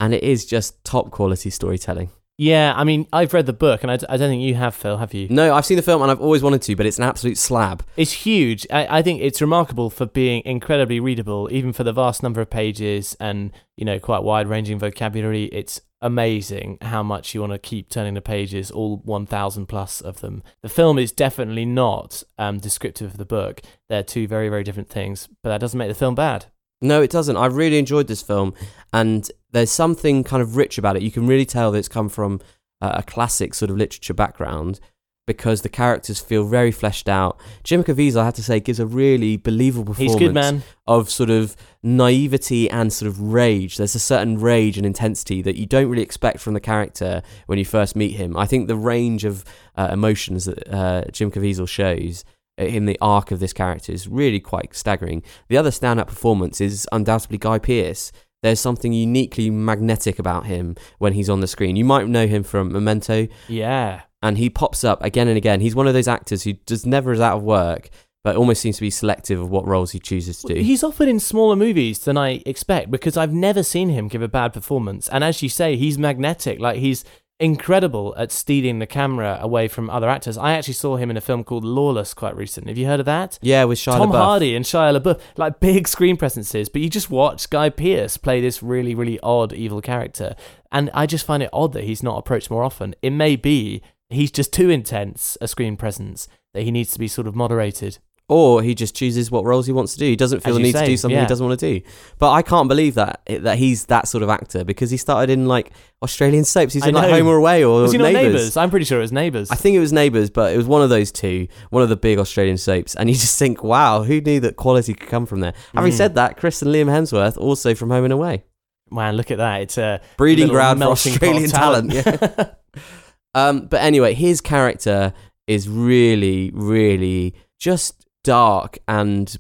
And 0.04 0.14
it 0.14 0.22
is 0.22 0.46
just 0.46 0.84
top 0.84 1.12
quality 1.12 1.50
storytelling. 1.50 2.10
Yeah, 2.38 2.74
I 2.76 2.84
mean, 2.84 3.08
I've 3.14 3.34
read 3.34 3.46
the 3.46 3.54
book, 3.54 3.84
and 3.84 3.92
I, 3.92 3.96
d- 3.96 4.06
I 4.10 4.18
don't 4.18 4.30
think 4.30 4.42
you 4.42 4.56
have, 4.56 4.76
Phil, 4.76 4.98
have 4.98 5.14
you? 5.14 5.30
No, 5.30 5.54
I've 5.54 5.66
seen 5.66 5.78
the 5.78 5.84
film 5.84 6.02
and 6.02 6.12
I've 6.12 6.20
always 6.20 6.44
wanted 6.44 6.62
to, 6.64 6.76
but 6.76 6.86
it's 6.86 6.98
an 6.98 7.06
absolute 7.06 7.38
slab. 7.38 7.86
It's 7.96 8.12
huge. 8.12 8.68
I, 8.70 8.98
I 8.98 9.02
think 9.02 9.22
it's 9.22 9.40
remarkable 9.40 9.90
for 9.90 10.06
being 10.06 10.42
incredibly 10.44 11.00
readable, 11.00 11.48
even 11.54 11.72
for 11.72 11.86
the 11.86 11.94
vast 11.94 12.22
number 12.22 12.42
of 12.42 12.50
pages 12.50 13.16
and 13.18 13.52
you 13.78 13.86
know 13.86 13.98
quite 13.98 14.24
wide 14.24 14.48
ranging 14.48 14.78
vocabulary. 14.78 15.46
It's 15.46 15.80
amazing 16.02 16.80
how 16.82 17.02
much 17.02 17.34
you 17.34 17.40
want 17.40 17.54
to 17.54 17.60
keep 17.60 17.88
turning 17.90 18.14
the 18.14 18.22
pages, 18.22 18.72
all 18.72 18.98
one 19.06 19.26
thousand 19.26 19.68
plus 19.68 20.02
of 20.02 20.20
them. 20.20 20.44
The 20.64 20.70
film 20.70 21.00
is 21.00 21.14
definitely 21.14 21.66
not 21.66 22.24
um, 22.38 22.58
descriptive 22.58 23.12
of 23.12 23.18
the 23.18 23.26
book. 23.26 23.62
They're 23.88 24.04
two 24.04 24.28
very 24.28 24.50
very 24.50 24.66
different 24.66 24.90
things, 24.90 25.30
but 25.44 25.50
that 25.50 25.62
doesn't 25.62 25.78
make 25.78 25.88
the 25.88 25.96
film 25.96 26.16
bad. 26.16 26.48
No, 26.82 27.02
it 27.02 27.12
doesn't. 27.12 27.38
I 27.38 27.46
really 27.46 27.78
enjoyed 27.78 28.08
this 28.08 28.22
film, 28.22 28.54
and 28.92 29.32
there's 29.54 29.72
something 29.72 30.24
kind 30.24 30.42
of 30.42 30.58
rich 30.58 30.78
about 30.78 30.98
it. 30.98 31.02
You 31.02 31.12
can 31.12 31.26
really 31.28 31.46
tell 31.46 31.72
that 31.72 31.80
it's 31.80 31.88
come 31.88 32.10
from 32.10 32.42
uh, 32.82 32.92
a 32.96 33.04
classic 33.04 33.54
sort 33.54 33.72
of 33.72 33.78
literature 33.78 34.14
background 34.14 34.80
because 35.26 35.62
the 35.62 35.70
characters 35.70 36.20
feel 36.20 36.44
very 36.44 36.72
fleshed 36.72 37.08
out. 37.08 37.40
Jim 37.64 37.82
Caviezel, 37.82 38.18
I 38.18 38.26
have 38.26 38.34
to 38.34 38.44
say, 38.44 38.60
gives 38.60 38.80
a 38.80 38.86
really 38.86 39.38
believable 39.38 39.94
He's 39.94 40.12
performance 40.12 40.28
good, 40.28 40.34
man. 40.34 40.64
of 40.86 41.10
sort 41.10 41.30
of 41.30 41.56
naivety 41.82 42.70
and 42.70 42.92
sort 42.92 43.08
of 43.08 43.22
rage. 43.22 43.78
There's 43.78 43.96
a 43.96 44.00
certain 44.00 44.38
rage 44.38 44.76
and 44.76 44.86
intensity 44.86 45.42
that 45.44 45.56
you 45.56 45.66
don't 45.66 45.88
really 45.88 46.04
expect 46.04 46.40
from 46.40 46.56
the 46.56 46.60
character 46.60 47.22
when 47.46 47.58
you 47.58 47.64
first 47.64 47.96
meet 47.96 48.12
him. 48.16 48.36
I 48.36 48.46
think 48.46 48.68
the 48.68 48.76
range 48.76 49.24
of 49.24 49.46
uh, 49.78 49.90
emotions 49.94 50.44
that 50.46 50.68
uh, 50.68 51.06
Jim 51.12 51.32
Caviezel 51.32 51.70
shows 51.70 52.26
in 52.58 52.86
the 52.86 52.98
arc 53.00 53.32
of 53.32 53.40
this 53.40 53.54
character 53.54 53.94
is 53.94 54.08
really 54.08 54.40
quite 54.40 54.76
staggering. 54.76 55.24
The 55.48 55.58
other 55.58 55.72
standout 55.72 56.08
performance 56.08 56.60
is 56.60 56.88
undoubtedly 56.92 57.38
Guy 57.38 57.60
Pearce. 57.60 58.12
There's 58.44 58.60
something 58.60 58.94
uniquely 58.94 59.50
magnetic 59.50 60.20
about 60.20 60.46
him 60.46 60.76
when 61.00 61.14
he's 61.14 61.30
on 61.30 61.40
the 61.40 61.48
screen. 61.48 61.76
You 61.76 61.86
might 61.86 62.08
know 62.08 62.28
him 62.28 62.44
from 62.44 62.72
Memento, 62.72 63.28
Yeah. 63.48 64.02
and 64.22 64.38
he 64.38 64.50
pops 64.52 64.84
up 64.84 65.04
again 65.04 65.28
and 65.28 65.38
again. 65.38 65.62
He's 65.62 65.74
one 65.76 65.88
of 65.88 65.94
those 65.96 66.08
actors 66.08 66.44
who 66.44 66.54
just 66.68 66.86
never 66.86 67.12
is 67.12 67.20
out 67.20 67.38
of 67.38 67.44
work, 67.44 67.90
but 68.24 68.36
almost 68.38 68.62
seems 68.62 68.76
to 68.78 68.82
be 68.82 68.90
selective 68.90 69.40
of 69.40 69.50
what 69.50 69.66
roles 69.68 69.92
he 69.92 70.00
chooses 70.00 70.42
to 70.44 70.54
do. 70.54 70.62
He's 70.62 70.84
often 70.84 71.10
in 71.10 71.20
smaller 71.20 71.56
movies 71.58 72.00
than 72.00 72.18
I 72.18 72.42
expect 72.46 72.92
because 72.92 73.18
I've 73.18 73.34
never 73.34 73.64
seen 73.64 73.90
him 73.90 74.08
give 74.08 74.22
a 74.22 74.28
bad 74.30 74.54
performance. 74.54 75.10
And 75.10 75.24
as 75.26 75.42
you 75.42 75.50
say, 75.50 75.76
he's 75.76 75.98
magnetic. 75.98 76.60
Like 76.60 76.78
he's 76.78 77.04
incredible 77.44 78.16
at 78.18 78.32
stealing 78.32 78.80
the 78.80 78.88
camera 78.88 79.38
away 79.42 79.68
from 79.68 79.90
other 79.90 80.10
actors. 80.10 80.38
I 80.38 80.54
actually 80.54 80.76
saw 80.76 80.96
him 80.96 81.12
in 81.12 81.18
a 81.18 81.22
film 81.22 81.44
called 81.44 81.66
Lawless 81.66 82.14
quite 82.14 82.38
recently. 82.38 82.72
Have 82.72 82.78
you 82.78 82.86
heard 82.86 83.02
of 83.02 83.06
that? 83.06 83.38
yeah, 83.42 83.66
with 83.66 83.78
Shia 83.78 83.98
Tom 83.98 84.12
LaBeouf. 84.12 84.24
Hardy 84.24 84.56
and 84.56 84.64
Shia 84.64 84.98
LaBeouf, 84.98 85.20
like 85.36 85.60
big 85.60 85.90
screen 85.90 86.16
presences, 86.16 86.70
but 86.70 86.82
you 86.82 86.90
just 86.90 87.10
watch 87.10 87.50
Guy 87.50 87.70
Pearce 87.70 88.16
play 88.16 88.40
this 88.40 88.64
really, 88.64 88.96
really 88.96 89.20
odd 89.22 89.52
evil 89.52 89.82
character, 89.82 90.36
and 90.72 90.90
I 90.94 91.06
just 91.06 91.26
find 91.26 91.44
it 91.44 91.50
odd 91.52 91.74
that 91.74 91.84
he's 91.84 92.02
not 92.02 92.18
approached 92.18 92.50
more 92.50 92.64
often. 92.64 92.96
It 93.02 93.12
may 93.12 93.36
be 93.36 93.82
he's 94.10 94.32
just 94.32 94.54
too 94.54 94.70
intense 94.70 95.38
a 95.42 95.48
screen 95.50 95.76
presence 95.76 96.30
that 96.54 96.64
he 96.64 96.72
needs 96.72 96.94
to 96.94 97.00
be 97.00 97.10
sort 97.10 97.28
of 97.28 97.36
moderated. 97.36 97.98
Or 98.34 98.62
he 98.64 98.74
just 98.76 98.96
chooses 98.96 99.30
what 99.30 99.46
roles 99.46 99.66
he 99.66 99.72
wants 99.72 99.94
to 99.94 100.00
do. 100.00 100.06
He 100.06 100.16
doesn't 100.16 100.42
feel 100.42 100.52
As 100.54 100.58
the 100.58 100.64
need 100.64 100.76
to 100.76 100.86
do 100.86 100.98
something 100.98 101.16
yeah. 101.16 101.22
he 101.24 101.28
doesn't 101.28 101.46
want 101.46 101.60
to 101.60 101.80
do. 101.80 101.86
But 102.20 102.32
I 102.32 102.42
can't 102.42 102.68
believe 102.68 102.96
that 102.96 103.22
that 103.28 103.58
he's 103.58 103.86
that 103.86 104.08
sort 104.08 104.24
of 104.24 104.30
actor 104.30 104.64
because 104.64 104.90
he 104.92 104.98
started 104.98 105.32
in 105.32 105.48
like 105.48 105.72
Australian 106.02 106.44
soaps. 106.44 106.74
He's 106.74 106.84
I 106.84 106.90
in 106.90 106.96
like 106.96 107.10
know. 107.10 107.18
Home 107.18 107.28
or 107.28 107.38
Away 107.38 107.64
or 107.64 107.84
Was 107.84 107.94
Neighbours. 107.94 108.14
Neighbours? 108.14 108.58
I'm 108.58 108.70
pretty 108.70 108.86
sure 108.86 108.98
it 108.98 109.02
was 109.02 109.12
Neighbours. 109.12 109.52
I 109.52 109.56
think 109.56 109.76
it 109.76 109.80
was 109.80 109.94
Neighbours, 109.94 110.30
but 110.30 110.54
it 110.54 110.58
was 110.58 110.66
one 110.66 110.82
of 110.82 110.90
those 110.90 111.12
two, 111.12 111.48
one 111.70 111.84
of 111.84 111.90
the 111.90 111.96
big 111.96 112.18
Australian 112.20 112.58
soaps. 112.58 112.96
And 112.96 113.10
you 113.10 113.16
just 113.16 113.38
think, 113.38 113.64
wow, 113.64 114.04
who 114.04 114.20
knew 114.20 114.40
that 114.42 114.56
quality 114.56 114.94
could 114.94 115.10
come 115.10 115.26
from 115.26 115.40
there? 115.40 115.54
Having 115.76 115.94
Mm. 115.94 115.98
said 115.98 116.16
that, 116.16 116.38
Chris 116.38 116.62
and 116.62 116.74
Liam 116.74 116.88
Hemsworth 116.88 117.38
also 117.38 117.76
from 117.76 117.90
Home 117.92 118.04
and 118.04 118.14
Away. 118.14 118.44
Man, 118.92 119.16
look 119.16 119.32
at 119.32 119.38
that! 119.38 119.62
It's 119.62 119.78
a 119.78 120.02
breeding 120.18 120.50
ground 120.50 120.80
for 120.80 120.86
Australian 120.86 121.50
talent. 121.50 121.94
yeah. 121.94 122.52
um, 123.34 123.66
but 123.68 123.82
anyway, 123.82 124.14
his 124.14 124.42
character 124.42 125.14
is 125.48 125.68
really, 125.68 126.52
really 126.54 127.34
just 127.60 128.03
dark 128.24 128.80
and 128.88 129.38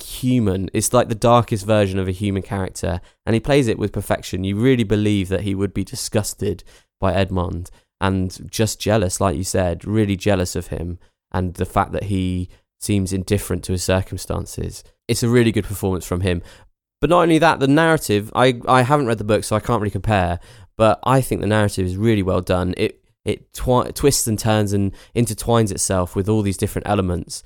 human. 0.00 0.70
It's 0.72 0.92
like 0.92 1.08
the 1.08 1.14
darkest 1.14 1.66
version 1.66 1.98
of 1.98 2.08
a 2.08 2.12
human 2.12 2.42
character, 2.42 3.00
and 3.26 3.34
he 3.34 3.40
plays 3.40 3.68
it 3.68 3.78
with 3.78 3.92
perfection. 3.92 4.44
You 4.44 4.56
really 4.56 4.84
believe 4.84 5.28
that 5.28 5.42
he 5.42 5.54
would 5.54 5.74
be 5.74 5.84
disgusted 5.84 6.64
by 7.00 7.14
Edmond 7.14 7.70
and 8.00 8.50
just 8.50 8.80
jealous, 8.80 9.20
like 9.20 9.36
you 9.36 9.44
said, 9.44 9.84
really 9.84 10.16
jealous 10.16 10.54
of 10.54 10.68
him 10.68 10.98
and 11.32 11.54
the 11.54 11.66
fact 11.66 11.92
that 11.92 12.04
he 12.04 12.48
seems 12.80 13.12
indifferent 13.12 13.64
to 13.64 13.72
his 13.72 13.82
circumstances. 13.82 14.84
It's 15.08 15.22
a 15.22 15.28
really 15.28 15.52
good 15.52 15.64
performance 15.64 16.06
from 16.06 16.20
him. 16.20 16.42
But 17.00 17.10
not 17.10 17.22
only 17.22 17.38
that, 17.38 17.60
the 17.60 17.68
narrative, 17.68 18.32
I, 18.34 18.60
I 18.66 18.82
haven't 18.82 19.06
read 19.06 19.18
the 19.18 19.24
book, 19.24 19.44
so 19.44 19.56
I 19.56 19.60
can't 19.60 19.80
really 19.80 19.90
compare, 19.90 20.40
but 20.76 20.98
I 21.04 21.20
think 21.20 21.40
the 21.40 21.46
narrative 21.46 21.86
is 21.86 21.96
really 21.96 22.22
well 22.22 22.40
done. 22.40 22.74
It 22.76 23.04
it 23.24 23.52
twi- 23.52 23.90
twists 23.90 24.26
and 24.26 24.38
turns 24.38 24.72
and 24.72 24.94
intertwines 25.14 25.70
itself 25.70 26.16
with 26.16 26.30
all 26.30 26.40
these 26.40 26.56
different 26.56 26.88
elements. 26.88 27.42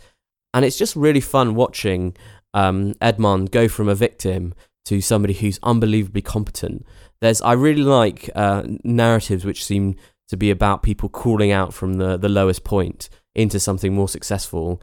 And 0.54 0.64
it's 0.64 0.76
just 0.76 0.96
really 0.96 1.20
fun 1.20 1.54
watching 1.54 2.16
um, 2.54 2.94
Edmond 3.00 3.50
go 3.50 3.68
from 3.68 3.88
a 3.88 3.94
victim 3.94 4.54
to 4.86 5.00
somebody 5.00 5.34
who's 5.34 5.58
unbelievably 5.62 6.22
competent. 6.22 6.84
There's 7.20 7.40
I 7.40 7.52
really 7.52 7.82
like 7.82 8.28
uh, 8.34 8.64
narratives 8.84 9.44
which 9.44 9.64
seem 9.64 9.96
to 10.28 10.36
be 10.36 10.50
about 10.50 10.82
people 10.82 11.08
crawling 11.08 11.52
out 11.52 11.72
from 11.72 11.94
the, 11.94 12.16
the 12.16 12.28
lowest 12.28 12.64
point 12.64 13.08
into 13.34 13.60
something 13.60 13.94
more 13.94 14.08
successful. 14.08 14.80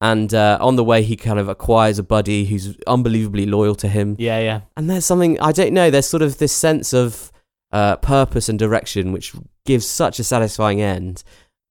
And 0.00 0.32
uh, 0.32 0.56
on 0.60 0.76
the 0.76 0.84
way, 0.84 1.02
he 1.02 1.16
kind 1.16 1.38
of 1.38 1.48
acquires 1.48 1.98
a 1.98 2.02
buddy 2.02 2.46
who's 2.46 2.76
unbelievably 2.86 3.46
loyal 3.46 3.74
to 3.76 3.88
him. 3.88 4.16
Yeah, 4.18 4.40
yeah. 4.40 4.60
And 4.76 4.88
there's 4.88 5.04
something, 5.04 5.38
I 5.40 5.52
don't 5.52 5.74
know, 5.74 5.90
there's 5.90 6.06
sort 6.06 6.22
of 6.22 6.38
this 6.38 6.52
sense 6.52 6.94
of 6.94 7.30
uh, 7.72 7.96
purpose 7.96 8.48
and 8.48 8.58
direction 8.58 9.12
which 9.12 9.34
gives 9.66 9.86
such 9.86 10.18
a 10.18 10.24
satisfying 10.24 10.80
end. 10.80 11.22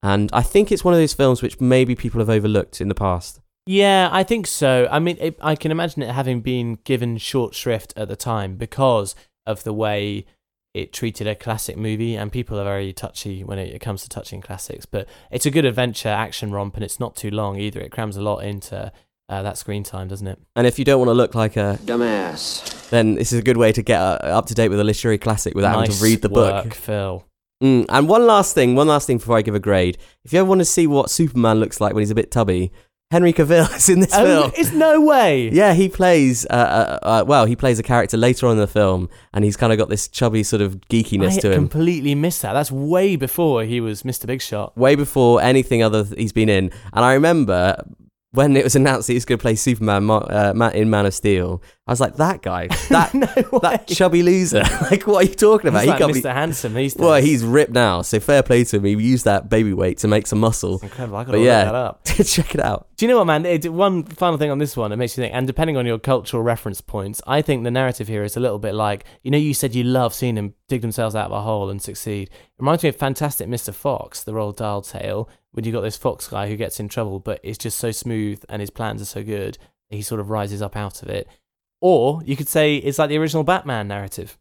And 0.02 0.30
I 0.32 0.42
think 0.42 0.72
it's 0.72 0.84
one 0.84 0.94
of 0.94 1.00
those 1.00 1.14
films 1.14 1.42
which 1.42 1.60
maybe 1.60 1.96
people 1.96 2.20
have 2.20 2.30
overlooked 2.30 2.80
in 2.80 2.88
the 2.88 2.96
past. 2.96 3.42
Yeah, 3.66 4.10
I 4.12 4.24
think 4.24 4.48
so. 4.48 4.88
I 4.90 5.00
mean, 5.00 5.18
it, 5.20 5.38
I 5.42 5.56
can 5.56 5.72
imagine 5.72 6.02
it 6.02 6.10
having 6.10 6.42
been 6.42 6.80
given 6.86 7.18
short 7.18 7.54
shrift 7.54 7.94
at 7.96 8.08
the 8.08 8.16
time 8.16 8.56
because 8.56 9.14
of 9.46 9.64
the 9.64 9.74
way 9.74 10.26
it 10.74 10.94
treated 10.94 11.28
a 11.28 11.36
classic 11.36 11.78
movie, 11.78 12.16
and 12.16 12.32
people 12.32 12.60
are 12.60 12.64
very 12.64 12.94
touchy 12.94 13.44
when 13.44 13.60
it, 13.60 13.74
it 13.74 13.80
comes 13.80 14.04
to 14.04 14.10
touching 14.10 14.42
classics. 14.42 14.86
But 14.86 15.08
it's 15.32 15.46
a 15.46 15.52
good 15.52 15.66
adventure 15.66 16.10
action 16.10 16.52
romp, 16.52 16.76
and 16.76 16.84
it's 16.84 17.00
not 17.00 17.16
too 17.16 17.32
long 17.32 17.58
either. 17.58 17.80
It 17.80 17.92
crams 17.92 18.18
a 18.18 18.22
lot 18.22 18.40
into 18.40 18.92
uh, 19.30 19.42
that 19.44 19.58
screen 19.58 19.84
time, 19.84 20.08
doesn't 20.08 20.28
it? 20.28 20.40
And 20.56 20.66
if 20.66 20.80
you 20.80 20.86
don't 20.86 21.00
want 21.00 21.10
to 21.10 21.14
look 21.14 21.36
like 21.36 21.56
a 21.56 21.78
dumbass, 21.84 22.90
then 22.90 23.16
this 23.16 23.32
is 23.32 23.40
a 23.40 23.44
good 23.44 23.58
way 23.58 23.72
to 23.72 23.82
get 23.82 24.00
uh, 24.00 24.18
up 24.24 24.48
to 24.48 24.54
date 24.54 24.70
with 24.70 24.80
a 24.80 24.84
literary 24.84 25.18
classic 25.18 25.54
without 25.54 25.76
having 25.76 25.92
to 25.92 26.04
read 26.04 26.22
the 26.22 26.30
book. 26.30 26.66
work, 26.66 26.74
Phil. 26.74 27.26
Mm, 27.64 27.86
and 27.90 28.08
one 28.08 28.26
last 28.26 28.56
thing, 28.56 28.76
one 28.76 28.88
last 28.88 29.06
thing 29.08 29.18
before 29.18 29.38
I 29.38 29.42
give 29.42 29.56
a 29.56 29.60
grade. 29.60 29.98
If 30.24 30.32
you 30.34 30.40
ever 30.40 30.48
want 30.48 30.60
to 30.60 30.66
see 30.66 30.88
what 30.88 31.10
Superman 31.10 31.60
looks 31.60 31.82
like 31.82 31.94
when 31.94 32.02
he's 32.02 32.12
a 32.12 32.16
bit 32.16 32.32
tubby, 32.32 32.72
Henry 33.12 33.34
Cavill 33.34 33.70
is 33.76 33.90
in 33.90 34.00
this 34.00 34.12
Oh, 34.14 34.24
film. 34.26 34.52
it's 34.56 34.72
no 34.72 35.02
way. 35.02 35.50
Yeah, 35.50 35.74
he 35.74 35.90
plays. 35.90 36.46
Uh, 36.46 36.54
uh, 36.54 37.00
uh, 37.06 37.24
well, 37.28 37.46
he 37.46 37.56
plays 37.56 37.78
a 37.80 37.84
character 37.84 38.16
later 38.18 38.46
on 38.46 38.54
in 38.54 38.60
the 38.60 38.68
film, 38.68 39.10
and 39.34 39.44
he's 39.44 39.58
kind 39.58 39.74
of 39.74 39.80
got 39.80 39.90
this 39.90 40.08
chubby 40.08 40.44
sort 40.44 40.62
of 40.62 40.80
geekiness 40.90 41.38
I 41.38 41.42
to 41.42 41.48
him. 41.48 41.54
I 41.54 41.56
completely 41.56 42.16
missed 42.16 42.44
that. 42.44 42.54
That's 42.54 42.72
way 42.72 43.16
before 43.18 43.64
he 43.66 43.82
was 43.82 44.04
Mr. 44.04 44.26
Big 44.26 44.42
Shot. 44.42 44.78
way 44.78 44.96
before 44.96 45.42
anything 45.42 45.84
other 45.84 46.06
th- 46.06 46.18
he's 46.18 46.32
been 46.34 46.50
in. 46.50 46.72
And 46.94 47.04
I 47.04 47.14
remember 47.14 47.84
when 48.32 48.56
it 48.56 48.64
was 48.64 48.76
announced 48.76 49.08
that 49.08 49.14
he 49.14 49.18
was 49.18 49.26
going 49.26 49.40
to 49.40 49.42
play 49.42 49.56
Superman 49.56 50.08
uh, 50.10 50.54
Ma- 50.56 50.70
in 50.70 50.90
Man 50.92 51.08
of 51.08 51.14
Steel, 51.16 51.64
I 51.90 51.92
was 51.92 52.00
like, 52.00 52.18
that 52.18 52.44
guy, 52.44 52.68
that 52.90 53.12
that 53.64 53.88
chubby 53.88 54.22
loser. 54.22 54.62
like, 54.92 55.08
what 55.08 55.26
are 55.26 55.28
you 55.28 55.34
talking 55.34 55.70
about? 55.70 55.80
He's 55.80 55.90
like 55.90 55.98
can't 55.98 56.12
Mr. 56.12 56.22
be- 56.22 56.30
Handsome 56.30 56.74
days. 56.76 56.96
Well, 56.96 57.20
he's 57.20 57.44
ripped 57.44 57.72
now, 57.72 58.04
so 58.04 58.20
fair 58.20 58.44
play 58.44 58.64
to 58.66 58.78
him. 58.78 58.84
He 58.84 58.92
used 58.92 59.26
that 59.26 59.50
baby 59.50 59.74
weight 59.74 59.98
to 60.00 60.08
make 60.08 60.28
some 60.28 60.40
muscle. 60.40 60.80
incredible. 60.84 61.18
I 61.18 61.24
got 61.24 61.32
to 61.32 61.40
yeah, 61.40 61.64
look 61.64 61.66
that 61.66 61.76
up. 61.76 62.06
check 62.28 62.54
it 62.54 62.62
out. 62.62 62.90
Do 62.96 63.08
you 63.08 63.12
know 63.12 63.18
what, 63.18 63.26
man? 63.26 63.44
It, 63.44 63.74
one 63.74 64.04
final 64.04 64.38
thing 64.38 64.52
on 64.52 64.60
this 64.60 64.78
one, 64.78 64.92
it 64.92 64.98
makes 64.98 65.18
you 65.18 65.24
think, 65.24 65.34
and 65.34 65.48
depending 65.48 65.78
on 65.78 65.88
your 65.88 65.98
cultural 65.98 66.44
reference 66.44 66.80
points, 66.80 67.24
I 67.26 67.42
think 67.42 67.64
the 67.64 67.72
narrative 67.72 68.08
here 68.08 68.24
is 68.24 68.38
a 68.38 68.40
little 68.40 68.60
bit 68.60 68.76
like, 68.76 69.04
you 69.24 69.32
know, 69.32 69.40
you 69.40 69.56
said 69.56 69.74
you 69.74 69.84
love 69.84 70.14
seeing 70.14 70.36
them 70.36 70.54
dig 70.68 70.82
themselves 70.82 71.16
out 71.16 71.26
of 71.26 71.32
a 71.32 71.42
hole 71.42 71.72
and 71.72 71.82
succeed. 71.82 72.30
It 72.30 72.60
reminds 72.60 72.84
me 72.84 72.90
of 72.90 72.98
Fantastic 72.98 73.48
Mr. 73.48 73.74
Fox, 73.74 74.24
the 74.24 74.34
Roald 74.34 74.58
Dahl 74.58 74.84
tale, 74.84 75.28
when 75.54 75.66
you 75.66 75.72
got 75.72 75.82
this 75.82 75.98
fox 75.98 76.28
guy 76.28 76.50
who 76.50 76.56
gets 76.56 76.80
in 76.80 76.88
trouble, 76.88 77.20
but 77.20 77.40
it's 77.42 77.58
just 77.58 77.80
so 77.80 77.90
smooth 77.90 78.44
and 78.48 78.60
his 78.60 78.70
plans 78.70 79.02
are 79.02 79.06
so 79.06 79.24
good, 79.24 79.58
he 79.90 80.04
sort 80.04 80.22
of 80.22 80.30
rises 80.30 80.62
up 80.62 80.76
out 80.76 81.02
of 81.02 81.10
it. 81.10 81.28
Or 81.82 82.22
you 82.26 82.36
could 82.36 82.50
say 82.50 82.78
it's 82.78 83.00
like 83.00 83.10
the 83.10 83.18
original 83.18 83.44
Batman 83.44 83.88
narrative. 83.88 84.38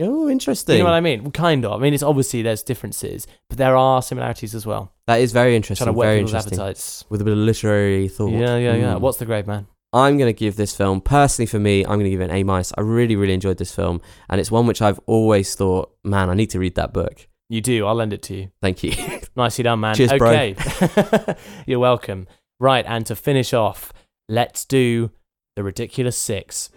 Oh, 0.00 0.28
interesting. 0.28 0.76
You 0.76 0.80
know 0.80 0.90
what 0.90 0.94
I 0.94 1.00
mean? 1.00 1.30
Kind 1.30 1.64
of. 1.64 1.72
I 1.72 1.82
mean, 1.82 1.92
it's 1.92 2.02
obviously 2.02 2.42
there's 2.42 2.62
differences, 2.62 3.26
but 3.48 3.58
there 3.58 3.76
are 3.76 4.00
similarities 4.00 4.54
as 4.54 4.64
well. 4.64 4.92
That 5.06 5.20
is 5.20 5.32
very 5.32 5.54
interesting. 5.54 5.84
Trying 5.84 5.94
to 5.94 6.00
very 6.00 6.18
people's 6.18 6.32
interesting. 6.32 6.58
appetites. 6.58 7.04
With 7.10 7.20
a 7.20 7.24
bit 7.24 7.32
of 7.32 7.38
literary 7.38 8.08
thought. 8.08 8.32
Yeah, 8.32 8.56
yeah, 8.56 8.74
yeah. 8.74 8.94
Mm. 8.94 9.00
What's 9.00 9.18
the 9.18 9.26
grade, 9.26 9.46
man? 9.46 9.66
I'm 9.92 10.18
going 10.18 10.28
to 10.28 10.38
give 10.38 10.56
this 10.56 10.74
film, 10.76 11.00
personally 11.00 11.46
for 11.46 11.58
me, 11.58 11.82
I'm 11.82 11.94
going 11.94 12.04
to 12.04 12.10
give 12.10 12.20
it 12.20 12.30
an 12.30 12.36
A 12.36 12.44
minus. 12.44 12.72
I 12.78 12.82
really, 12.82 13.16
really 13.16 13.34
enjoyed 13.34 13.58
this 13.58 13.74
film. 13.74 14.00
And 14.28 14.40
it's 14.40 14.50
one 14.50 14.66
which 14.66 14.80
I've 14.80 15.00
always 15.06 15.54
thought, 15.56 15.92
man, 16.04 16.30
I 16.30 16.34
need 16.34 16.50
to 16.50 16.60
read 16.60 16.76
that 16.76 16.92
book. 16.92 17.26
You 17.48 17.60
do. 17.60 17.84
I'll 17.86 17.96
lend 17.96 18.12
it 18.12 18.22
to 18.22 18.36
you. 18.36 18.50
Thank 18.62 18.84
you. 18.84 18.92
Nicely 19.36 19.64
done, 19.64 19.80
man. 19.80 19.96
Cheers, 19.96 20.12
bro. 20.12 20.30
okay. 20.30 21.34
You're 21.66 21.80
welcome. 21.80 22.28
Right, 22.60 22.84
and 22.86 23.04
to 23.06 23.16
finish 23.16 23.52
off, 23.52 23.92
let's 24.28 24.64
do 24.64 25.10
the 25.56 25.64
ridiculous 25.64 26.16
six. 26.16 26.70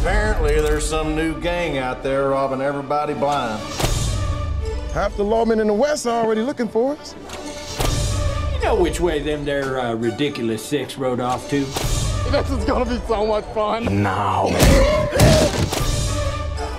Apparently, 0.00 0.60
there's 0.60 0.88
some 0.88 1.14
new 1.14 1.40
gang 1.40 1.78
out 1.78 2.02
there 2.02 2.28
robbing 2.28 2.60
everybody 2.60 3.14
blind. 3.14 3.60
Half 4.92 5.16
the 5.16 5.24
lawmen 5.24 5.60
in 5.60 5.66
the 5.66 5.74
West 5.74 6.06
are 6.06 6.24
already 6.24 6.42
looking 6.42 6.68
for 6.68 6.96
us. 6.96 7.14
You 8.54 8.62
know 8.62 8.76
which 8.76 9.00
way 9.00 9.20
them 9.20 9.44
there 9.44 9.78
uh, 9.80 9.94
ridiculous 9.94 10.64
six 10.64 10.96
rode 10.96 11.20
off 11.20 11.50
to? 11.50 11.64
This 12.30 12.50
is 12.50 12.64
gonna 12.64 12.84
be 12.84 12.98
so 13.06 13.26
much 13.26 13.44
fun. 13.54 14.02
Now. 14.02 14.48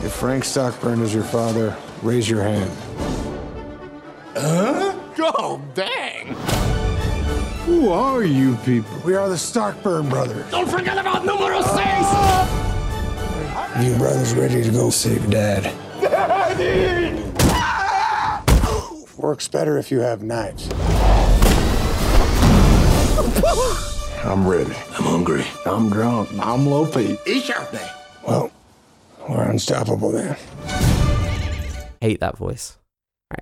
If 0.03 0.13
Frank 0.13 0.45
Stockburn 0.45 1.01
is 1.01 1.13
your 1.13 1.23
father, 1.23 1.75
raise 2.01 2.29
your 2.29 2.41
hand. 2.43 2.71
Huh? 4.35 4.93
Oh, 5.19 5.61
dang. 5.73 6.16
Who 7.67 7.89
are 7.89 8.23
you 8.23 8.55
people? 8.63 8.97
We 9.03 9.15
are 9.15 9.27
the 9.27 9.35
Stockburn 9.35 10.07
brothers. 10.09 10.49
Don't 10.49 10.69
forget 10.69 10.97
about 10.97 11.25
numero 11.25 11.61
six. 11.61 11.99
You 13.83 13.93
brothers 13.97 14.33
ready 14.33 14.63
to 14.63 14.71
go 14.71 14.89
save 14.89 15.29
Dad? 15.29 15.63
Daddy! 16.01 17.21
Works 19.17 19.49
better 19.49 19.77
if 19.77 19.91
you 19.91 19.99
have 19.99 20.23
knives. 20.23 20.69
I'm 24.23 24.47
ready. 24.47 24.71
I'm 24.71 25.03
hungry. 25.03 25.43
I'm 25.65 25.89
drunk. 25.89 26.29
I'm 26.39 26.67
low 26.67 26.89
Pete. 26.89 27.19
Eat 27.27 27.49
your 27.49 27.63
thing. 27.63 27.89
Well, 28.25 28.49
we're 29.27 29.43
unstoppable 29.43 30.13
then. 30.13 30.37
Hate 31.99 32.21
that 32.21 32.37
voice. 32.37 32.77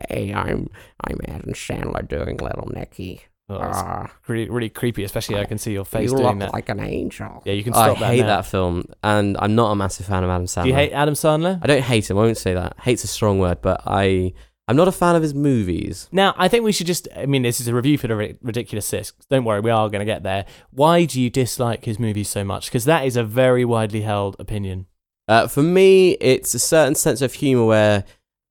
Hey, 0.09 0.33
I'm 0.33 0.71
I'm 0.99 1.19
Adam 1.27 1.53
Sandler 1.53 2.07
doing 2.07 2.37
Little 2.37 2.71
Nicky. 2.73 3.21
Oh, 3.47 3.55
it's 3.61 3.77
Ah. 3.77 4.11
really, 4.27 4.49
really 4.49 4.69
creepy, 4.69 5.03
especially 5.03 5.37
I 5.37 5.45
can 5.45 5.57
see 5.59 5.71
your 5.73 5.85
face 5.85 6.09
you 6.09 6.17
doing 6.17 6.23
look 6.27 6.39
that. 6.39 6.53
like 6.53 6.69
an 6.69 6.79
angel. 6.79 7.43
Yeah, 7.45 7.53
you 7.53 7.63
can 7.63 7.73
I 7.73 7.85
stop 7.89 7.99
that 7.99 8.07
hate 8.13 8.21
now. 8.21 8.27
that 8.27 8.45
film, 8.47 8.85
and 9.03 9.37
I'm 9.39 9.53
not 9.53 9.71
a 9.71 9.75
massive 9.75 10.07
fan 10.07 10.23
of 10.23 10.29
Adam 10.31 10.47
Sandler. 10.47 10.63
Do 10.63 10.69
you 10.69 10.75
hate 10.75 10.91
Adam 10.93 11.13
Sandler? 11.13 11.59
I 11.61 11.67
don't 11.67 11.83
hate 11.83 12.09
him. 12.09 12.17
I 12.17 12.21
won't 12.21 12.37
say 12.37 12.53
that. 12.55 12.75
Hate's 12.81 13.03
a 13.03 13.07
strong 13.07 13.37
word, 13.37 13.59
but 13.61 13.81
I 13.85 14.33
I'm 14.67 14.75
not 14.75 14.87
a 14.87 14.91
fan 14.91 15.15
of 15.15 15.21
his 15.21 15.35
movies. 15.35 16.09
Now, 16.11 16.33
I 16.39 16.47
think 16.47 16.63
we 16.63 16.71
should 16.71 16.87
just. 16.87 17.07
I 17.15 17.27
mean, 17.27 17.43
this 17.43 17.61
is 17.61 17.67
a 17.67 17.75
review 17.75 17.99
for 17.99 18.07
the 18.07 18.15
Ri- 18.15 18.37
Ridiculous 18.41 18.87
Six. 18.87 19.13
Don't 19.29 19.43
worry, 19.45 19.59
we 19.59 19.69
are 19.69 19.89
going 19.89 19.99
to 19.99 20.05
get 20.05 20.23
there. 20.23 20.45
Why 20.71 21.05
do 21.05 21.21
you 21.21 21.29
dislike 21.29 21.85
his 21.85 21.99
movies 21.99 22.29
so 22.29 22.43
much? 22.43 22.65
Because 22.65 22.85
that 22.85 23.05
is 23.05 23.15
a 23.15 23.23
very 23.23 23.63
widely 23.63 24.01
held 24.01 24.35
opinion. 24.39 24.87
Uh, 25.27 25.47
for 25.47 25.61
me, 25.61 26.13
it's 26.13 26.55
a 26.55 26.59
certain 26.59 26.95
sense 26.95 27.21
of 27.21 27.33
humor 27.33 27.65
where 27.65 28.05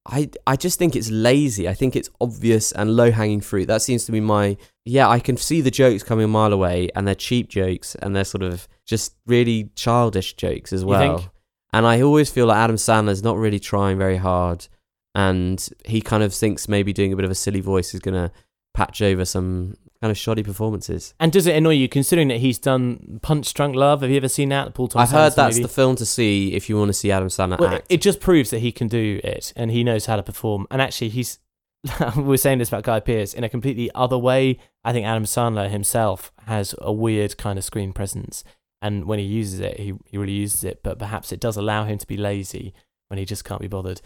I 0.06 0.30
I 0.46 0.54
just 0.54 0.78
think 0.78 0.94
it's 0.94 1.10
lazy. 1.10 1.68
I 1.68 1.74
think 1.74 1.96
it's 1.96 2.10
obvious 2.20 2.70
and 2.70 2.94
low 2.94 3.10
hanging 3.10 3.40
fruit. 3.40 3.66
That 3.66 3.82
seems 3.82 4.04
to 4.06 4.12
be 4.12 4.20
my 4.20 4.56
yeah. 4.84 5.08
I 5.08 5.18
can 5.20 5.36
see 5.36 5.60
the 5.60 5.70
jokes 5.70 6.02
coming 6.02 6.24
a 6.24 6.28
mile 6.28 6.52
away, 6.52 6.88
and 6.94 7.06
they're 7.06 7.14
cheap 7.14 7.48
jokes, 7.48 7.94
and 7.96 8.14
they're 8.14 8.24
sort 8.24 8.42
of 8.42 8.68
just 8.86 9.14
really 9.26 9.70
childish 9.76 10.34
jokes 10.34 10.72
as 10.72 10.82
You 10.82 10.88
well. 10.88 11.18
think? 11.18 11.30
And 11.72 11.86
I 11.86 12.00
always 12.02 12.30
feel 12.30 12.46
like 12.46 12.58
Adam 12.58 12.76
Sandler's 12.76 13.22
not 13.22 13.36
really 13.36 13.58
trying 13.58 13.98
very 13.98 14.16
hard, 14.18 14.68
and 15.14 15.66
he 15.84 16.00
kind 16.00 16.22
of 16.22 16.32
thinks 16.34 16.68
maybe 16.68 16.92
doing 16.92 17.12
a 17.12 17.16
bit 17.16 17.24
of 17.24 17.30
a 17.30 17.34
silly 17.34 17.60
voice 17.60 17.94
is 17.94 18.00
gonna 18.00 18.30
patch 18.74 19.00
over 19.02 19.24
some 19.24 19.74
kind 20.02 20.10
of 20.10 20.18
shoddy 20.18 20.42
performances. 20.42 21.14
And 21.20 21.32
does 21.32 21.46
it 21.46 21.54
annoy 21.56 21.70
you, 21.74 21.88
considering 21.88 22.28
that 22.28 22.38
he's 22.38 22.58
done 22.58 23.20
Punch 23.22 23.54
Drunk 23.54 23.74
Love? 23.76 24.02
Have 24.02 24.10
you 24.10 24.16
ever 24.18 24.28
seen 24.28 24.48
that? 24.50 24.74
Paul 24.74 24.88
Thomas 24.88 25.08
I've 25.08 25.12
heard 25.14 25.18
Anderson 25.24 25.44
that's 25.44 25.56
movie? 25.56 25.62
the 25.62 25.68
film 25.68 25.96
to 25.96 26.06
see 26.06 26.52
if 26.54 26.68
you 26.68 26.76
want 26.76 26.88
to 26.90 26.92
see 26.92 27.10
Adam 27.10 27.28
Sandler 27.28 27.58
Well, 27.58 27.74
act. 27.74 27.86
it 27.88 28.00
just 28.02 28.20
proves 28.20 28.50
that 28.50 28.58
he 28.58 28.70
can 28.72 28.88
do 28.88 29.20
it 29.24 29.52
and 29.56 29.70
he 29.70 29.82
knows 29.84 30.06
how 30.06 30.16
to 30.16 30.22
perform. 30.22 30.66
And 30.70 30.82
actually, 30.82 31.08
he's. 31.10 31.38
we 32.16 32.22
were 32.22 32.36
saying 32.36 32.58
this 32.58 32.68
about 32.68 32.84
Guy 32.84 33.00
Pearce 33.00 33.34
in 33.34 33.44
a 33.44 33.48
completely 33.48 33.90
other 33.94 34.18
way. 34.18 34.58
I 34.84 34.92
think 34.92 35.06
Adam 35.06 35.24
Sandler 35.24 35.70
himself 35.70 36.32
has 36.46 36.74
a 36.78 36.92
weird 36.92 37.36
kind 37.36 37.58
of 37.58 37.64
screen 37.64 37.92
presence. 37.92 38.44
And 38.80 39.04
when 39.06 39.18
he 39.18 39.24
uses 39.24 39.60
it, 39.60 39.78
he, 39.78 39.94
he 40.06 40.18
really 40.18 40.32
uses 40.32 40.64
it. 40.64 40.82
But 40.82 40.98
perhaps 40.98 41.32
it 41.32 41.40
does 41.40 41.56
allow 41.56 41.84
him 41.84 41.98
to 41.98 42.06
be 42.06 42.16
lazy 42.16 42.74
when 43.08 43.18
he 43.18 43.24
just 43.24 43.44
can't 43.44 43.60
be 43.60 43.68
bothered. 43.68 44.00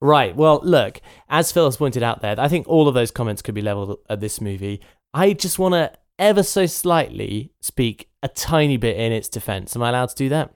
Right. 0.00 0.34
Well, 0.34 0.60
look, 0.62 1.00
as 1.28 1.52
Phil 1.52 1.66
has 1.66 1.76
pointed 1.76 2.02
out 2.02 2.22
there, 2.22 2.38
I 2.38 2.48
think 2.48 2.68
all 2.68 2.88
of 2.88 2.94
those 2.94 3.10
comments 3.10 3.42
could 3.42 3.54
be 3.54 3.62
leveled 3.62 3.98
at 4.08 4.20
this 4.20 4.40
movie. 4.40 4.80
I 5.12 5.32
just 5.32 5.58
want 5.58 5.74
to 5.74 5.92
ever 6.18 6.42
so 6.42 6.66
slightly 6.66 7.52
speak 7.60 8.08
a 8.22 8.28
tiny 8.28 8.76
bit 8.76 8.96
in 8.96 9.12
its 9.12 9.28
defense. 9.28 9.74
Am 9.76 9.82
I 9.82 9.90
allowed 9.90 10.10
to 10.10 10.14
do 10.14 10.28
that? 10.30 10.54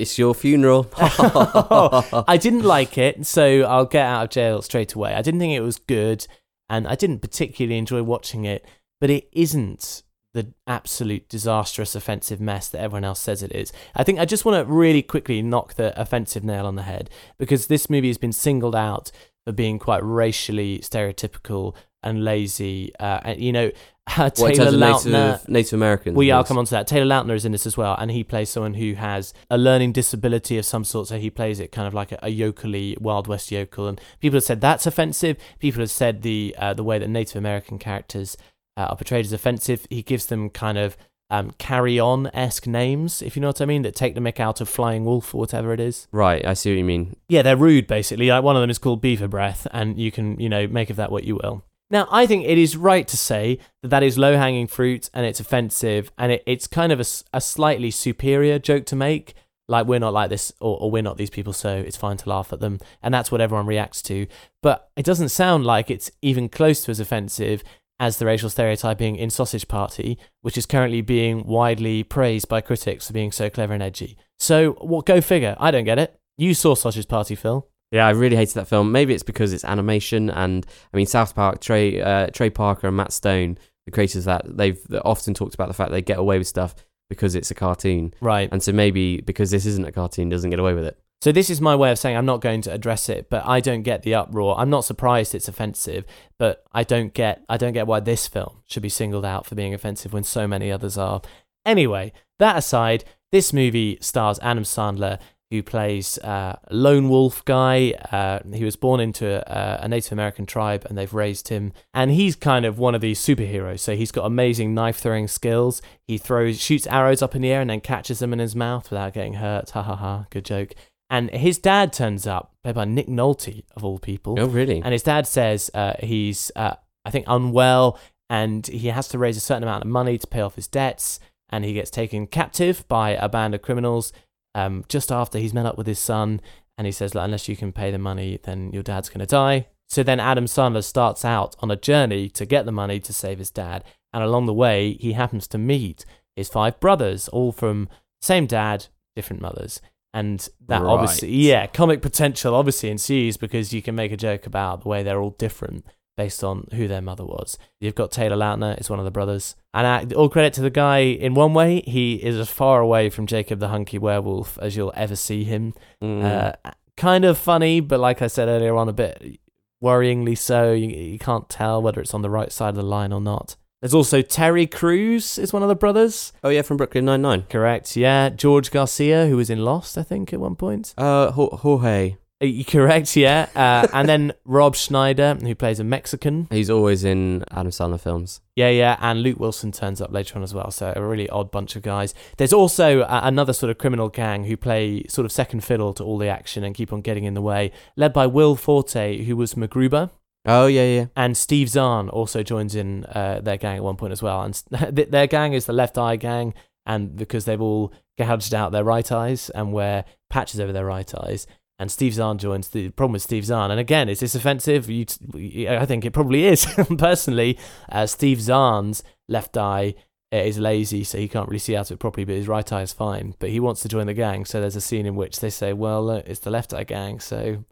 It's 0.00 0.18
your 0.18 0.34
funeral. 0.34 0.90
I 0.96 2.38
didn't 2.40 2.64
like 2.64 2.96
it, 2.96 3.26
so 3.26 3.62
I'll 3.62 3.84
get 3.84 4.06
out 4.06 4.24
of 4.24 4.30
jail 4.30 4.62
straight 4.62 4.94
away. 4.94 5.14
I 5.14 5.22
didn't 5.22 5.40
think 5.40 5.52
it 5.52 5.60
was 5.60 5.78
good, 5.78 6.26
and 6.68 6.88
I 6.88 6.94
didn't 6.94 7.20
particularly 7.20 7.78
enjoy 7.78 8.02
watching 8.02 8.44
it, 8.44 8.66
but 9.00 9.10
it 9.10 9.28
isn't 9.32 10.02
the 10.32 10.52
absolute 10.66 11.28
disastrous 11.28 11.94
offensive 11.94 12.40
mess 12.40 12.68
that 12.68 12.80
everyone 12.80 13.04
else 13.04 13.20
says 13.20 13.42
it 13.42 13.52
is. 13.52 13.72
I 13.94 14.04
think 14.04 14.18
I 14.18 14.24
just 14.24 14.44
want 14.44 14.64
to 14.64 14.72
really 14.72 15.02
quickly 15.02 15.42
knock 15.42 15.74
the 15.74 15.98
offensive 16.00 16.44
nail 16.44 16.66
on 16.66 16.76
the 16.76 16.82
head 16.82 17.10
because 17.38 17.66
this 17.66 17.90
movie 17.90 18.08
has 18.08 18.18
been 18.18 18.32
singled 18.32 18.76
out 18.76 19.10
for 19.44 19.52
being 19.52 19.78
quite 19.78 20.04
racially 20.04 20.78
stereotypical 20.78 21.74
and 22.02 22.24
lazy. 22.24 22.92
Uh, 22.98 23.20
and, 23.24 23.40
you 23.40 23.52
know, 23.52 23.70
uh, 24.16 24.30
Taylor 24.30 24.72
Lautner. 24.72 25.32
Native, 25.32 25.48
Native 25.48 25.72
Americans? 25.74 26.22
Yeah, 26.22 26.36
I'll 26.36 26.44
come 26.44 26.58
on 26.58 26.64
to 26.64 26.70
that. 26.72 26.86
Taylor 26.86 27.06
Lautner 27.06 27.34
is 27.34 27.44
in 27.44 27.52
this 27.52 27.66
as 27.66 27.76
well, 27.76 27.96
and 27.98 28.10
he 28.10 28.24
plays 28.24 28.50
someone 28.50 28.74
who 28.74 28.94
has 28.94 29.32
a 29.50 29.58
learning 29.58 29.92
disability 29.92 30.58
of 30.58 30.64
some 30.64 30.84
sort. 30.84 31.08
So 31.08 31.18
he 31.18 31.30
plays 31.30 31.60
it 31.60 31.72
kind 31.72 31.86
of 31.86 31.94
like 31.94 32.12
a, 32.12 32.18
a 32.22 32.34
yokelly 32.34 33.00
Wild 33.00 33.26
West 33.26 33.50
yokel, 33.50 33.86
and 33.86 34.00
people 34.20 34.36
have 34.36 34.44
said 34.44 34.60
that's 34.60 34.86
offensive. 34.86 35.36
People 35.58 35.80
have 35.80 35.90
said 35.90 36.22
the 36.22 36.54
uh, 36.58 36.74
the 36.74 36.84
way 36.84 36.98
that 36.98 37.08
Native 37.08 37.36
American 37.36 37.78
characters 37.78 38.36
uh, 38.76 38.82
are 38.90 38.96
portrayed 38.96 39.24
is 39.24 39.32
offensive. 39.32 39.86
He 39.90 40.02
gives 40.02 40.26
them 40.26 40.50
kind 40.50 40.78
of 40.78 40.96
um, 41.30 41.52
carry 41.58 41.98
on 41.98 42.28
esque 42.34 42.66
names, 42.66 43.22
if 43.22 43.36
you 43.36 43.40
know 43.40 43.48
what 43.48 43.60
I 43.60 43.64
mean, 43.64 43.82
that 43.82 43.94
take 43.94 44.14
the 44.14 44.20
mick 44.20 44.40
out 44.40 44.60
of 44.60 44.68
Flying 44.68 45.04
Wolf 45.04 45.32
or 45.34 45.38
whatever 45.38 45.72
it 45.72 45.80
is. 45.80 46.08
Right, 46.10 46.44
I 46.44 46.54
see 46.54 46.72
what 46.72 46.78
you 46.78 46.84
mean. 46.84 47.16
Yeah, 47.28 47.42
they're 47.42 47.56
rude, 47.56 47.86
basically. 47.86 48.26
Like 48.26 48.42
one 48.42 48.56
of 48.56 48.60
them 48.60 48.70
is 48.70 48.78
called 48.78 49.00
Beaver 49.00 49.28
Breath, 49.28 49.66
and 49.70 49.98
you 49.98 50.10
can, 50.10 50.38
you 50.40 50.48
know, 50.48 50.66
make 50.66 50.90
of 50.90 50.96
that 50.96 51.12
what 51.12 51.24
you 51.24 51.36
will. 51.36 51.64
Now, 51.90 52.06
I 52.10 52.26
think 52.26 52.44
it 52.44 52.56
is 52.56 52.76
right 52.76 53.06
to 53.08 53.16
say 53.16 53.58
that 53.82 53.88
that 53.88 54.02
is 54.02 54.16
low 54.16 54.36
hanging 54.36 54.68
fruit 54.68 55.10
and 55.12 55.26
it's 55.26 55.40
offensive, 55.40 56.12
and 56.16 56.32
it, 56.32 56.42
it's 56.46 56.66
kind 56.66 56.92
of 56.92 57.00
a 57.00 57.40
slightly 57.40 57.90
superior 57.90 58.58
joke 58.58 58.86
to 58.86 58.96
make. 58.96 59.34
Like, 59.68 59.86
we're 59.86 59.98
not 60.00 60.12
like 60.12 60.30
this, 60.30 60.52
or, 60.60 60.78
or 60.80 60.90
we're 60.90 61.02
not 61.02 61.16
these 61.16 61.30
people, 61.30 61.52
so 61.52 61.76
it's 61.76 61.96
fine 61.96 62.16
to 62.18 62.28
laugh 62.28 62.52
at 62.52 62.60
them. 62.60 62.78
And 63.02 63.12
that's 63.12 63.30
what 63.30 63.40
everyone 63.40 63.66
reacts 63.66 64.02
to. 64.02 64.26
But 64.62 64.90
it 64.96 65.04
doesn't 65.04 65.28
sound 65.30 65.64
like 65.64 65.90
it's 65.90 66.10
even 66.22 66.48
close 66.48 66.84
to 66.84 66.90
as 66.90 67.00
offensive 67.00 67.62
as 68.00 68.16
the 68.16 68.26
racial 68.26 68.50
stereotyping 68.50 69.16
in 69.16 69.30
Sausage 69.30 69.68
Party, 69.68 70.18
which 70.40 70.56
is 70.56 70.66
currently 70.66 71.02
being 71.02 71.46
widely 71.46 72.02
praised 72.02 72.48
by 72.48 72.60
critics 72.60 73.06
for 73.06 73.12
being 73.12 73.30
so 73.30 73.50
clever 73.50 73.74
and 73.74 73.82
edgy. 73.82 74.16
So, 74.38 74.72
what? 74.72 75.06
Go 75.06 75.20
figure. 75.20 75.54
I 75.60 75.70
don't 75.70 75.84
get 75.84 75.98
it. 75.98 76.18
You 76.38 76.54
saw 76.54 76.74
Sausage 76.74 77.06
Party, 77.06 77.34
Phil. 77.34 77.68
Yeah, 77.90 78.06
I 78.06 78.10
really 78.10 78.36
hated 78.36 78.54
that 78.54 78.68
film. 78.68 78.92
Maybe 78.92 79.14
it's 79.14 79.22
because 79.22 79.52
it's 79.52 79.64
animation, 79.64 80.30
and 80.30 80.64
I 80.92 80.96
mean 80.96 81.06
South 81.06 81.34
Park, 81.34 81.60
Trey 81.60 82.00
uh, 82.00 82.28
Trey 82.28 82.50
Parker 82.50 82.86
and 82.88 82.96
Matt 82.96 83.12
Stone, 83.12 83.58
the 83.86 83.90
creators 83.92 84.16
of 84.18 84.24
that 84.26 84.56
they've 84.56 84.80
often 85.04 85.34
talked 85.34 85.54
about 85.54 85.68
the 85.68 85.74
fact 85.74 85.90
they 85.90 86.02
get 86.02 86.18
away 86.18 86.38
with 86.38 86.46
stuff 86.46 86.74
because 87.08 87.34
it's 87.34 87.50
a 87.50 87.54
cartoon, 87.54 88.14
Right. 88.20 88.48
and 88.52 88.62
so 88.62 88.72
maybe 88.72 89.20
because 89.20 89.50
this 89.50 89.66
isn't 89.66 89.84
a 89.84 89.90
cartoon, 89.92 90.28
doesn't 90.28 90.50
get 90.50 90.60
away 90.60 90.74
with 90.74 90.84
it. 90.84 90.96
So 91.22 91.32
this 91.32 91.50
is 91.50 91.60
my 91.60 91.74
way 91.76 91.90
of 91.90 91.98
saying 91.98 92.16
I'm 92.16 92.24
not 92.24 92.40
going 92.40 92.62
to 92.62 92.72
address 92.72 93.08
it, 93.10 93.28
but 93.28 93.44
I 93.44 93.60
don't 93.60 93.82
get 93.82 94.04
the 94.04 94.14
uproar. 94.14 94.56
I'm 94.58 94.70
not 94.70 94.84
surprised 94.86 95.34
it's 95.34 95.48
offensive, 95.48 96.04
but 96.38 96.64
I 96.72 96.84
don't 96.84 97.12
get 97.12 97.42
I 97.48 97.56
don't 97.56 97.72
get 97.72 97.86
why 97.88 97.98
this 98.00 98.28
film 98.28 98.62
should 98.66 98.82
be 98.84 98.88
singled 98.88 99.24
out 99.24 99.44
for 99.46 99.54
being 99.56 99.74
offensive 99.74 100.12
when 100.12 100.22
so 100.24 100.46
many 100.46 100.70
others 100.70 100.96
are. 100.96 101.20
Anyway, 101.66 102.12
that 102.38 102.56
aside, 102.56 103.04
this 103.32 103.52
movie 103.52 103.98
stars 104.00 104.38
Adam 104.40 104.64
Sandler, 104.64 105.18
who 105.50 105.62
plays 105.62 106.16
uh, 106.18 106.56
a 106.62 106.74
lone 106.74 107.08
wolf 107.08 107.44
guy. 107.44 107.92
Uh, 108.12 108.38
he 108.54 108.64
was 108.64 108.76
born 108.76 109.00
into 109.00 109.26
a, 109.26 109.84
a 109.84 109.88
Native 109.88 110.12
American 110.12 110.46
tribe, 110.46 110.86
and 110.88 110.96
they've 110.96 111.12
raised 111.12 111.48
him. 111.48 111.72
And 111.92 112.12
he's 112.12 112.36
kind 112.36 112.64
of 112.64 112.78
one 112.78 112.94
of 112.94 113.00
these 113.00 113.20
superheroes. 113.20 113.80
So 113.80 113.96
he's 113.96 114.12
got 114.12 114.26
amazing 114.26 114.74
knife 114.74 114.98
throwing 114.98 115.26
skills. 115.26 115.82
He 116.06 116.18
throws, 116.18 116.60
shoots 116.60 116.86
arrows 116.86 117.20
up 117.20 117.34
in 117.34 117.42
the 117.42 117.50
air, 117.50 117.60
and 117.60 117.70
then 117.70 117.80
catches 117.80 118.20
them 118.20 118.32
in 118.32 118.38
his 118.38 118.54
mouth 118.54 118.90
without 118.90 119.12
getting 119.12 119.34
hurt. 119.34 119.70
Ha 119.70 119.82
ha 119.82 119.96
ha! 119.96 120.26
Good 120.30 120.44
joke. 120.44 120.74
And 121.10 121.30
his 121.30 121.58
dad 121.58 121.92
turns 121.92 122.28
up, 122.28 122.54
played 122.62 122.76
by 122.76 122.84
Nick 122.84 123.08
Nolte 123.08 123.64
of 123.76 123.84
all 123.84 123.98
people. 123.98 124.36
Oh, 124.38 124.46
really? 124.46 124.80
And 124.80 124.92
his 124.92 125.02
dad 125.02 125.26
says 125.26 125.68
uh, 125.74 125.94
he's, 125.98 126.52
uh, 126.54 126.76
I 127.04 127.10
think, 127.10 127.24
unwell, 127.26 127.98
and 128.28 128.64
he 128.68 128.88
has 128.88 129.08
to 129.08 129.18
raise 129.18 129.36
a 129.36 129.40
certain 129.40 129.64
amount 129.64 129.82
of 129.82 129.90
money 129.90 130.16
to 130.16 130.26
pay 130.28 130.40
off 130.40 130.54
his 130.54 130.68
debts. 130.68 131.18
And 131.52 131.64
he 131.64 131.72
gets 131.72 131.90
taken 131.90 132.28
captive 132.28 132.86
by 132.86 133.10
a 133.10 133.28
band 133.28 133.56
of 133.56 133.62
criminals 133.62 134.12
um, 134.54 134.84
just 134.88 135.10
after 135.12 135.38
he's 135.38 135.54
met 135.54 135.66
up 135.66 135.78
with 135.78 135.86
his 135.86 135.98
son. 135.98 136.40
And 136.78 136.86
he 136.86 136.92
says, 136.92 137.14
"Look, 137.14 137.24
unless 137.24 137.48
you 137.48 137.56
can 137.56 137.72
pay 137.72 137.90
the 137.90 137.98
money, 137.98 138.38
then 138.42 138.70
your 138.72 138.82
dad's 138.82 139.10
going 139.10 139.20
to 139.20 139.26
die. 139.26 139.66
So 139.86 140.02
then 140.02 140.18
Adam 140.20 140.46
Sandler 140.46 140.84
starts 140.84 141.24
out 141.24 141.54
on 141.60 141.70
a 141.70 141.76
journey 141.76 142.28
to 142.30 142.46
get 142.46 142.64
the 142.64 142.72
money 142.72 143.00
to 143.00 143.12
save 143.12 143.38
his 143.38 143.50
dad. 143.50 143.84
And 144.12 144.22
along 144.22 144.46
the 144.46 144.54
way, 144.54 144.94
he 144.94 145.12
happens 145.12 145.46
to 145.48 145.58
meet 145.58 146.04
his 146.36 146.48
five 146.48 146.80
brothers, 146.80 147.28
all 147.28 147.52
from 147.52 147.88
same 148.22 148.46
dad, 148.46 148.86
different 149.14 149.42
mothers. 149.42 149.80
And 150.14 150.48
that 150.68 150.82
Right. 150.82 150.90
obviously, 150.90 151.28
yeah, 151.30 151.66
comic 151.66 152.02
potential 152.02 152.54
obviously 152.54 152.88
ensues 152.90 153.36
because 153.36 153.72
you 153.72 153.82
can 153.82 153.94
make 153.94 154.10
a 154.12 154.16
joke 154.16 154.46
about 154.46 154.82
the 154.82 154.88
way 154.88 155.02
they're 155.02 155.20
all 155.20 155.30
different 155.38 155.84
based 156.16 156.44
on 156.44 156.66
who 156.74 156.86
their 156.88 157.00
mother 157.00 157.24
was. 157.24 157.58
You've 157.80 157.94
got 157.94 158.10
Taylor 158.10 158.36
Lautner, 158.36 158.78
is 158.80 158.90
one 158.90 158.98
of 158.98 159.04
the 159.04 159.10
brothers. 159.10 159.56
And 159.72 160.12
all 160.14 160.28
credit 160.28 160.52
to 160.54 160.60
the 160.60 160.70
guy 160.70 160.98
in 160.98 161.34
one 161.34 161.54
way, 161.54 161.80
he 161.82 162.14
is 162.14 162.36
as 162.36 162.50
far 162.50 162.80
away 162.80 163.10
from 163.10 163.26
Jacob 163.26 163.60
the 163.60 163.68
Hunky 163.68 163.98
Werewolf 163.98 164.58
as 164.60 164.76
you'll 164.76 164.92
ever 164.96 165.16
see 165.16 165.44
him. 165.44 165.74
Mm. 166.02 166.24
Uh, 166.24 166.70
kind 166.96 167.24
of 167.24 167.38
funny, 167.38 167.80
but 167.80 168.00
like 168.00 168.20
I 168.20 168.26
said 168.26 168.48
earlier 168.48 168.76
on, 168.76 168.88
a 168.88 168.92
bit 168.92 169.40
worryingly 169.82 170.36
so. 170.36 170.72
You, 170.72 170.88
you 170.88 171.18
can't 171.18 171.48
tell 171.48 171.80
whether 171.80 172.00
it's 172.00 172.14
on 172.14 172.22
the 172.22 172.30
right 172.30 172.52
side 172.52 172.70
of 172.70 172.76
the 172.76 172.82
line 172.82 173.12
or 173.12 173.20
not. 173.20 173.56
There's 173.80 173.94
also 173.94 174.20
Terry 174.20 174.66
Crews, 174.66 175.38
is 175.38 175.54
one 175.54 175.62
of 175.62 175.70
the 175.70 175.74
brothers. 175.74 176.34
Oh 176.44 176.50
yeah, 176.50 176.60
from 176.60 176.76
Brooklyn 176.76 177.06
Nine 177.06 177.22
Nine. 177.22 177.42
Correct, 177.48 177.96
yeah. 177.96 178.28
George 178.28 178.70
Garcia, 178.70 179.26
who 179.26 179.38
was 179.38 179.48
in 179.48 179.64
Lost, 179.64 179.96
I 179.96 180.02
think, 180.02 180.34
at 180.34 180.40
one 180.40 180.54
point. 180.54 180.94
Uh, 180.98 181.30
Jorge. 181.30 182.16
You- 182.40 182.64
Correct, 182.64 183.16
yeah. 183.16 183.48
Uh, 183.54 183.86
and 183.92 184.08
then 184.08 184.32
Rob 184.44 184.74
Schneider, 184.74 185.34
who 185.34 185.54
plays 185.54 185.78
a 185.78 185.84
Mexican. 185.84 186.48
He's 186.50 186.70
always 186.70 187.04
in 187.04 187.44
Adam 187.50 187.70
Sandler 187.70 188.00
films. 188.00 188.40
Yeah, 188.56 188.70
yeah, 188.70 188.96
and 189.00 189.22
Luke 189.22 189.38
Wilson 189.38 189.72
turns 189.72 190.00
up 190.00 190.10
later 190.12 190.36
on 190.36 190.42
as 190.42 190.54
well. 190.54 190.70
So 190.70 190.92
a 190.96 191.02
really 191.04 191.28
odd 191.28 191.50
bunch 191.50 191.76
of 191.76 191.82
guys. 191.82 192.14
There's 192.38 192.52
also 192.52 193.00
uh, 193.02 193.20
another 193.22 193.52
sort 193.52 193.70
of 193.70 193.78
criminal 193.78 194.08
gang 194.08 194.44
who 194.44 194.56
play 194.56 195.04
sort 195.08 195.24
of 195.26 195.32
second 195.32 195.64
fiddle 195.64 195.92
to 195.94 196.04
all 196.04 196.16
the 196.18 196.28
action 196.28 196.64
and 196.64 196.74
keep 196.74 196.92
on 196.92 197.02
getting 197.02 197.24
in 197.24 197.34
the 197.34 197.42
way, 197.42 197.72
led 197.96 198.12
by 198.12 198.26
Will 198.26 198.56
Forte, 198.56 199.24
who 199.24 199.36
was 199.36 199.54
MacGruber. 199.54 200.10
Oh 200.46 200.66
yeah, 200.66 200.84
yeah. 200.84 201.06
And 201.14 201.36
Steve 201.36 201.68
Zahn 201.68 202.08
also 202.08 202.42
joins 202.42 202.74
in 202.74 203.04
uh, 203.04 203.40
their 203.42 203.58
gang 203.58 203.76
at 203.76 203.84
one 203.84 203.96
point 203.96 204.12
as 204.12 204.22
well. 204.22 204.40
And 204.42 204.54
th- 204.96 205.10
their 205.10 205.26
gang 205.26 205.52
is 205.52 205.66
the 205.66 205.74
Left 205.74 205.98
Eye 205.98 206.16
Gang, 206.16 206.54
and 206.86 207.14
because 207.16 207.44
they've 207.44 207.60
all 207.60 207.92
gouged 208.18 208.54
out 208.54 208.72
their 208.72 208.84
right 208.84 209.10
eyes 209.12 209.50
and 209.50 209.72
wear 209.74 210.06
patches 210.30 210.58
over 210.60 210.72
their 210.72 210.86
right 210.86 211.12
eyes. 211.14 211.46
And 211.80 211.90
Steve 211.90 212.12
Zahn 212.12 212.36
joins. 212.36 212.68
The 212.68 212.90
problem 212.90 213.14
with 213.14 213.22
Steve 213.22 213.46
Zahn, 213.46 213.70
and 213.70 213.80
again, 213.80 214.10
is 214.10 214.20
this 214.20 214.34
offensive? 214.34 214.86
T- 214.86 215.66
I 215.66 215.86
think 215.86 216.04
it 216.04 216.10
probably 216.10 216.46
is. 216.46 216.66
Personally, 216.98 217.58
uh, 217.90 218.06
Steve 218.06 218.38
Zahn's 218.38 219.02
left 219.28 219.56
eye 219.56 219.94
uh, 220.30 220.36
is 220.36 220.58
lazy, 220.58 221.04
so 221.04 221.16
he 221.16 221.26
can't 221.26 221.48
really 221.48 221.58
see 221.58 221.74
out 221.74 221.90
of 221.90 221.94
it 221.94 221.98
properly, 221.98 222.26
but 222.26 222.34
his 222.34 222.48
right 222.48 222.70
eye 222.70 222.82
is 222.82 222.92
fine. 222.92 223.34
But 223.38 223.48
he 223.48 223.60
wants 223.60 223.80
to 223.80 223.88
join 223.88 224.08
the 224.08 224.12
gang, 224.12 224.44
so 224.44 224.60
there's 224.60 224.76
a 224.76 224.80
scene 224.82 225.06
in 225.06 225.16
which 225.16 225.40
they 225.40 225.48
say, 225.48 225.72
"Well, 225.72 226.10
it's 226.10 226.40
the 226.40 226.50
left 226.50 226.74
eye 226.74 226.84
gang, 226.84 227.18
so 227.18 227.64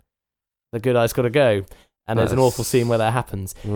the 0.73 0.81
good 0.81 0.97
eye's 0.97 1.13
got 1.13 1.23
to 1.23 1.31
go." 1.31 1.67
And 2.07 2.19
there's 2.19 2.33
an 2.33 2.39
awful 2.39 2.65
scene 2.65 2.89
where 2.89 2.97
that 2.97 3.13
happens. 3.13 3.55
Oh. 3.69 3.71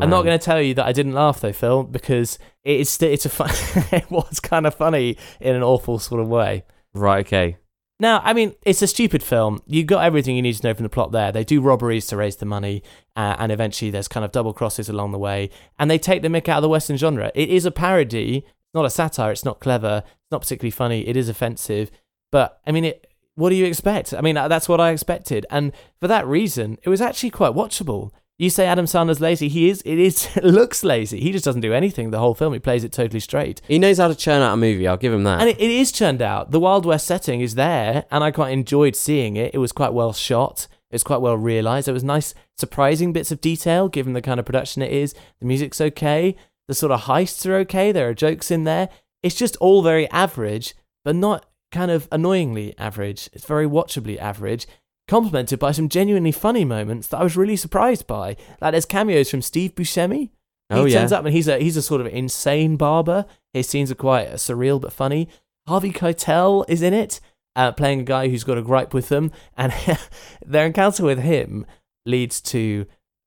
I'm 0.00 0.10
not 0.10 0.24
going 0.24 0.36
to 0.36 0.44
tell 0.44 0.60
you 0.60 0.74
that 0.74 0.86
I 0.86 0.90
didn't 0.92 1.12
laugh 1.12 1.40
though, 1.40 1.52
Phil, 1.52 1.84
because 1.84 2.40
it's 2.64 3.00
it's 3.00 3.24
a 3.24 3.28
fun- 3.28 3.50
it 3.92 4.10
was 4.10 4.40
kind 4.40 4.66
of 4.66 4.74
funny 4.74 5.16
in 5.40 5.54
an 5.54 5.62
awful 5.62 6.00
sort 6.00 6.20
of 6.20 6.26
way. 6.26 6.64
Right. 6.92 7.24
Okay. 7.24 7.58
Now, 7.98 8.20
I 8.22 8.34
mean, 8.34 8.54
it's 8.62 8.82
a 8.82 8.86
stupid 8.86 9.22
film. 9.22 9.62
You've 9.66 9.86
got 9.86 10.04
everything 10.04 10.36
you 10.36 10.42
need 10.42 10.54
to 10.54 10.66
know 10.66 10.74
from 10.74 10.82
the 10.82 10.90
plot 10.90 11.12
there. 11.12 11.32
They 11.32 11.44
do 11.44 11.62
robberies 11.62 12.06
to 12.08 12.16
raise 12.16 12.36
the 12.36 12.44
money, 12.44 12.82
uh, 13.16 13.36
and 13.38 13.50
eventually 13.50 13.90
there's 13.90 14.08
kind 14.08 14.24
of 14.24 14.32
double 14.32 14.52
crosses 14.52 14.90
along 14.90 15.12
the 15.12 15.18
way, 15.18 15.48
and 15.78 15.90
they 15.90 15.98
take 15.98 16.20
the 16.20 16.28
mick 16.28 16.48
out 16.48 16.58
of 16.58 16.62
the 16.62 16.68
Western 16.68 16.98
genre. 16.98 17.32
It 17.34 17.48
is 17.48 17.64
a 17.64 17.70
parody. 17.70 18.38
It's 18.38 18.74
not 18.74 18.84
a 18.84 18.90
satire. 18.90 19.32
It's 19.32 19.46
not 19.46 19.60
clever. 19.60 20.02
It's 20.04 20.30
not 20.30 20.42
particularly 20.42 20.72
funny. 20.72 21.08
It 21.08 21.16
is 21.16 21.30
offensive, 21.30 21.90
but 22.30 22.60
I 22.66 22.72
mean, 22.72 22.84
it. 22.84 23.06
What 23.34 23.50
do 23.50 23.56
you 23.56 23.66
expect? 23.66 24.14
I 24.14 24.22
mean, 24.22 24.38
uh, 24.38 24.48
that's 24.48 24.68
what 24.68 24.80
I 24.80 24.90
expected, 24.90 25.46
and 25.50 25.72
for 26.00 26.08
that 26.08 26.26
reason, 26.26 26.78
it 26.82 26.88
was 26.88 27.00
actually 27.00 27.30
quite 27.30 27.52
watchable. 27.52 28.10
You 28.38 28.50
say 28.50 28.66
Adam 28.66 28.84
Sandler's 28.84 29.20
lazy. 29.20 29.48
He 29.48 29.70
is. 29.70 29.82
It 29.86 29.98
is. 29.98 30.28
Looks 30.42 30.84
lazy. 30.84 31.20
He 31.20 31.32
just 31.32 31.44
doesn't 31.44 31.62
do 31.62 31.72
anything 31.72 32.10
the 32.10 32.18
whole 32.18 32.34
film. 32.34 32.52
He 32.52 32.58
plays 32.58 32.84
it 32.84 32.92
totally 32.92 33.20
straight. 33.20 33.62
He 33.66 33.78
knows 33.78 33.96
how 33.96 34.08
to 34.08 34.14
churn 34.14 34.42
out 34.42 34.52
a 34.52 34.56
movie. 34.58 34.86
I'll 34.86 34.98
give 34.98 35.12
him 35.12 35.24
that. 35.24 35.40
And 35.40 35.48
it, 35.48 35.58
it 35.58 35.70
is 35.70 35.90
churned 35.90 36.20
out. 36.20 36.50
The 36.50 36.60
Wild 36.60 36.84
West 36.84 37.06
setting 37.06 37.40
is 37.40 37.54
there, 37.54 38.04
and 38.10 38.22
I 38.22 38.30
quite 38.30 38.52
enjoyed 38.52 38.94
seeing 38.94 39.36
it. 39.36 39.54
It 39.54 39.58
was 39.58 39.72
quite 39.72 39.94
well 39.94 40.12
shot. 40.12 40.68
It 40.90 40.96
was 40.96 41.02
quite 41.02 41.22
well 41.22 41.36
realized. 41.36 41.86
There 41.86 41.94
was 41.94 42.04
nice, 42.04 42.34
surprising 42.56 43.14
bits 43.14 43.32
of 43.32 43.40
detail 43.40 43.88
given 43.88 44.12
the 44.12 44.20
kind 44.20 44.38
of 44.38 44.44
production 44.44 44.82
it 44.82 44.92
is. 44.92 45.14
The 45.40 45.46
music's 45.46 45.80
okay. 45.80 46.36
The 46.68 46.74
sort 46.74 46.92
of 46.92 47.02
heists 47.02 47.46
are 47.46 47.56
okay. 47.56 47.90
There 47.90 48.10
are 48.10 48.14
jokes 48.14 48.50
in 48.50 48.64
there. 48.64 48.90
It's 49.22 49.34
just 49.34 49.56
all 49.56 49.82
very 49.82 50.10
average, 50.10 50.74
but 51.04 51.16
not 51.16 51.46
kind 51.72 51.90
of 51.90 52.06
annoyingly 52.12 52.74
average. 52.76 53.30
It's 53.32 53.46
very 53.46 53.66
watchably 53.66 54.18
average, 54.18 54.66
complemented 55.08 55.58
by 55.58 55.72
some 55.72 55.88
genuinely 55.88 56.32
funny 56.32 56.64
moments 56.64 57.08
that 57.08 57.18
I 57.18 57.22
was 57.22 57.36
really 57.36 57.56
surprised 57.56 58.06
by. 58.06 58.36
Like 58.60 58.72
there's 58.72 58.84
cameos 58.86 59.30
from 59.30 59.42
Steve 59.42 59.74
Buscemi. 59.74 60.18
He 60.20 60.30
Oh, 60.70 60.84
yeah. 60.84 60.98
turns 61.00 61.12
up 61.12 61.24
and 61.24 61.32
he's 61.34 61.46
a 61.48 61.58
he's 61.58 61.76
a 61.76 61.82
sort 61.82 62.00
of 62.00 62.08
insane 62.08 62.76
barber. 62.76 63.24
His 63.52 63.68
scenes 63.68 63.90
are 63.90 63.94
quite 63.96 64.28
surreal 64.32 64.80
but 64.80 64.92
funny. 64.92 65.28
Harvey 65.68 65.92
Keitel 65.92 66.64
is 66.68 66.82
in 66.82 66.92
it, 66.94 67.20
uh, 67.54 67.72
playing 67.72 68.00
a 68.00 68.04
guy 68.04 68.28
who's 68.28 68.44
got 68.44 68.58
a 68.58 68.62
gripe 68.62 68.92
with 68.94 69.08
them, 69.08 69.30
and 69.56 69.72
their 70.46 70.66
encounter 70.66 71.04
with 71.04 71.18
him 71.20 71.66
leads 72.04 72.40
to, 72.40 72.86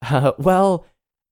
uh, 0.09 0.31
well, 0.37 0.85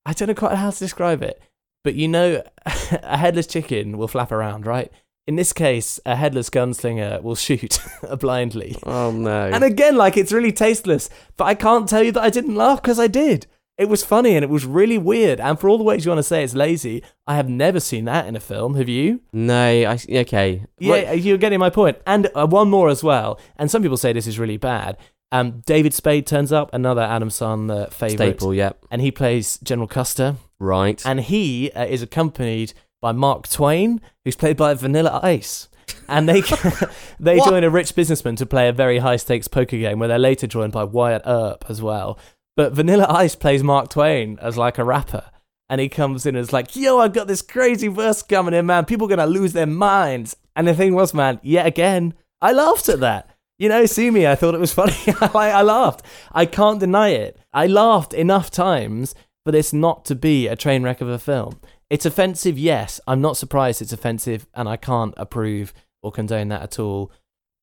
I 0.05 0.13
don't 0.13 0.27
know 0.29 0.33
quite 0.33 0.55
how 0.55 0.69
to 0.69 0.79
describe 0.79 1.23
it, 1.23 1.41
but 1.83 1.95
you 1.95 2.07
know, 2.09 2.41
a 2.65 3.17
headless 3.17 3.47
chicken 3.47 3.97
will 3.97 4.07
flap 4.09 4.31
around, 4.33 4.65
right? 4.65 4.91
In 5.27 5.35
this 5.35 5.51
case, 5.53 5.99
a 6.05 6.15
headless 6.15 6.49
gunslinger 6.49 7.21
will 7.21 7.35
shoot 7.35 7.79
blindly. 8.19 8.77
Oh 8.83 9.11
no. 9.11 9.47
And 9.53 9.63
again, 9.63 9.97
like 9.97 10.15
it's 10.17 10.31
really 10.31 10.51
tasteless, 10.53 11.09
but 11.35 11.43
I 11.45 11.53
can't 11.53 11.87
tell 11.87 12.01
you 12.03 12.11
that 12.13 12.23
I 12.23 12.29
didn't 12.29 12.55
laugh 12.55 12.81
because 12.81 12.99
I 12.99 13.07
did. 13.07 13.45
It 13.77 13.89
was 13.89 14.03
funny 14.03 14.35
and 14.35 14.43
it 14.43 14.49
was 14.49 14.65
really 14.65 14.97
weird. 14.97 15.39
And 15.39 15.59
for 15.59 15.69
all 15.69 15.77
the 15.77 15.83
ways 15.83 16.03
you 16.03 16.09
want 16.09 16.17
to 16.19 16.23
say 16.23 16.43
it's 16.43 16.55
lazy, 16.55 17.03
I 17.27 17.35
have 17.35 17.47
never 17.47 17.79
seen 17.79 18.05
that 18.05 18.25
in 18.25 18.35
a 18.35 18.39
film. 18.39 18.73
Have 18.75 18.89
you? 18.89 19.21
no. 19.33 19.53
I. 19.69 19.99
Okay. 20.09 20.65
Yeah, 20.79 20.93
Right. 20.93 21.19
you're 21.21 21.37
getting 21.37 21.59
my 21.59 21.69
point. 21.69 21.97
And 22.07 22.29
uh, 22.33 22.47
one 22.47 22.69
more 22.71 22.89
as 22.89 23.03
well. 23.03 23.39
And 23.57 23.69
some 23.69 23.83
people 23.83 23.97
say 23.97 24.13
this 24.13 24.25
is 24.27 24.39
really 24.39 24.57
bad. 24.57 24.97
Um, 25.31 25.61
David 25.65 25.93
Spade 25.93 26.25
turns 26.25 26.51
up, 26.53 26.73
another 26.73 27.01
Adam 27.01 27.27
Sandler 27.29 27.91
favorite, 27.91 28.15
Staple. 28.39 28.53
Yep. 28.53 28.85
and 28.89 29.01
he 29.01 29.11
plays 29.11 29.59
General 29.61 29.87
Custer. 29.87 30.37
Right. 30.57 31.05
And 31.05 31.19
he 31.19 31.69
uh, 31.73 31.85
is 31.85 32.01
accompanied 32.01 32.73
by 33.01 33.11
Mark 33.11 33.47
Twain, 33.47 34.01
who's 34.23 34.35
played 34.35 34.57
by 34.57 34.73
Vanilla 34.73 35.19
Ice. 35.23 35.69
And 36.07 36.27
they 36.27 36.41
they 37.19 37.37
join 37.39 37.63
a 37.63 37.69
rich 37.69 37.95
businessman 37.95 38.35
to 38.37 38.45
play 38.45 38.67
a 38.67 38.73
very 38.73 38.99
high 38.99 39.15
stakes 39.15 39.47
poker 39.47 39.77
game 39.77 39.99
where 39.99 40.07
they're 40.07 40.19
later 40.19 40.47
joined 40.47 40.73
by 40.73 40.83
Wyatt 40.83 41.23
Earp 41.25 41.65
as 41.69 41.81
well. 41.81 42.17
But 42.55 42.73
Vanilla 42.73 43.05
Ice 43.09 43.35
plays 43.35 43.63
Mark 43.63 43.89
Twain 43.89 44.37
as 44.41 44.57
like 44.57 44.77
a 44.77 44.83
rapper. 44.83 45.23
And 45.69 45.81
he 45.81 45.89
comes 45.89 46.25
in 46.25 46.35
and 46.35 46.41
as 46.41 46.53
like, 46.53 46.75
yo, 46.75 46.97
I've 46.99 47.13
got 47.13 47.27
this 47.27 47.41
crazy 47.41 47.89
verse 47.89 48.21
coming 48.23 48.53
in, 48.53 48.65
man. 48.65 48.85
People 48.85 49.05
are 49.05 49.15
going 49.15 49.19
to 49.19 49.39
lose 49.39 49.51
their 49.53 49.65
minds. 49.65 50.35
And 50.55 50.67
the 50.67 50.73
thing 50.73 50.95
was, 50.95 51.13
man, 51.13 51.39
yet 51.43 51.65
again, 51.67 52.13
I 52.41 52.53
laughed 52.53 52.87
at 52.87 53.01
that. 53.01 53.29
You 53.59 53.69
know, 53.69 53.85
see 53.85 54.09
me, 54.09 54.25
I 54.25 54.35
thought 54.35 54.55
it 54.55 54.59
was 54.59 54.73
funny. 54.73 54.95
I, 55.21 55.51
I 55.51 55.61
laughed. 55.61 56.03
I 56.31 56.45
can't 56.45 56.79
deny 56.79 57.09
it. 57.09 57.37
I 57.53 57.67
laughed 57.67 58.13
enough 58.13 58.49
times 58.49 59.13
but 59.47 59.55
it's 59.55 59.71
not 59.71 60.03
to 60.03 60.13
be 60.13 60.45
a 60.45 60.57
train 60.57 60.83
wreck 60.83 60.99
of 60.99 61.07
a 61.07 61.17
film. 61.17 61.57
It's 61.89 62.05
offensive, 62.05 62.59
yes. 62.59 62.99
I'm 63.07 63.21
not 63.21 63.37
surprised 63.37 63.81
it's 63.81 63.93
offensive, 63.93 64.45
and 64.53 64.67
I 64.67 64.75
can't 64.75 65.13
approve 65.15 65.73
or 66.03 66.11
condone 66.11 66.49
that 66.49 66.63
at 66.63 66.79
all. 66.79 67.13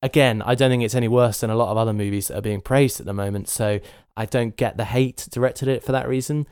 Again, 0.00 0.40
I 0.40 0.54
don't 0.54 0.70
think 0.70 0.82
it's 0.82 0.94
any 0.94 1.08
worse 1.08 1.40
than 1.40 1.50
a 1.50 1.54
lot 1.54 1.68
of 1.68 1.76
other 1.76 1.92
movies 1.92 2.28
that 2.28 2.38
are 2.38 2.40
being 2.40 2.62
praised 2.62 3.00
at 3.00 3.04
the 3.04 3.12
moment, 3.12 3.50
so 3.50 3.80
I 4.16 4.24
don't 4.24 4.56
get 4.56 4.78
the 4.78 4.86
hate 4.86 5.28
directed 5.30 5.68
at 5.68 5.76
it 5.76 5.82
for 5.84 5.92
that 5.92 6.08
reason. 6.08 6.46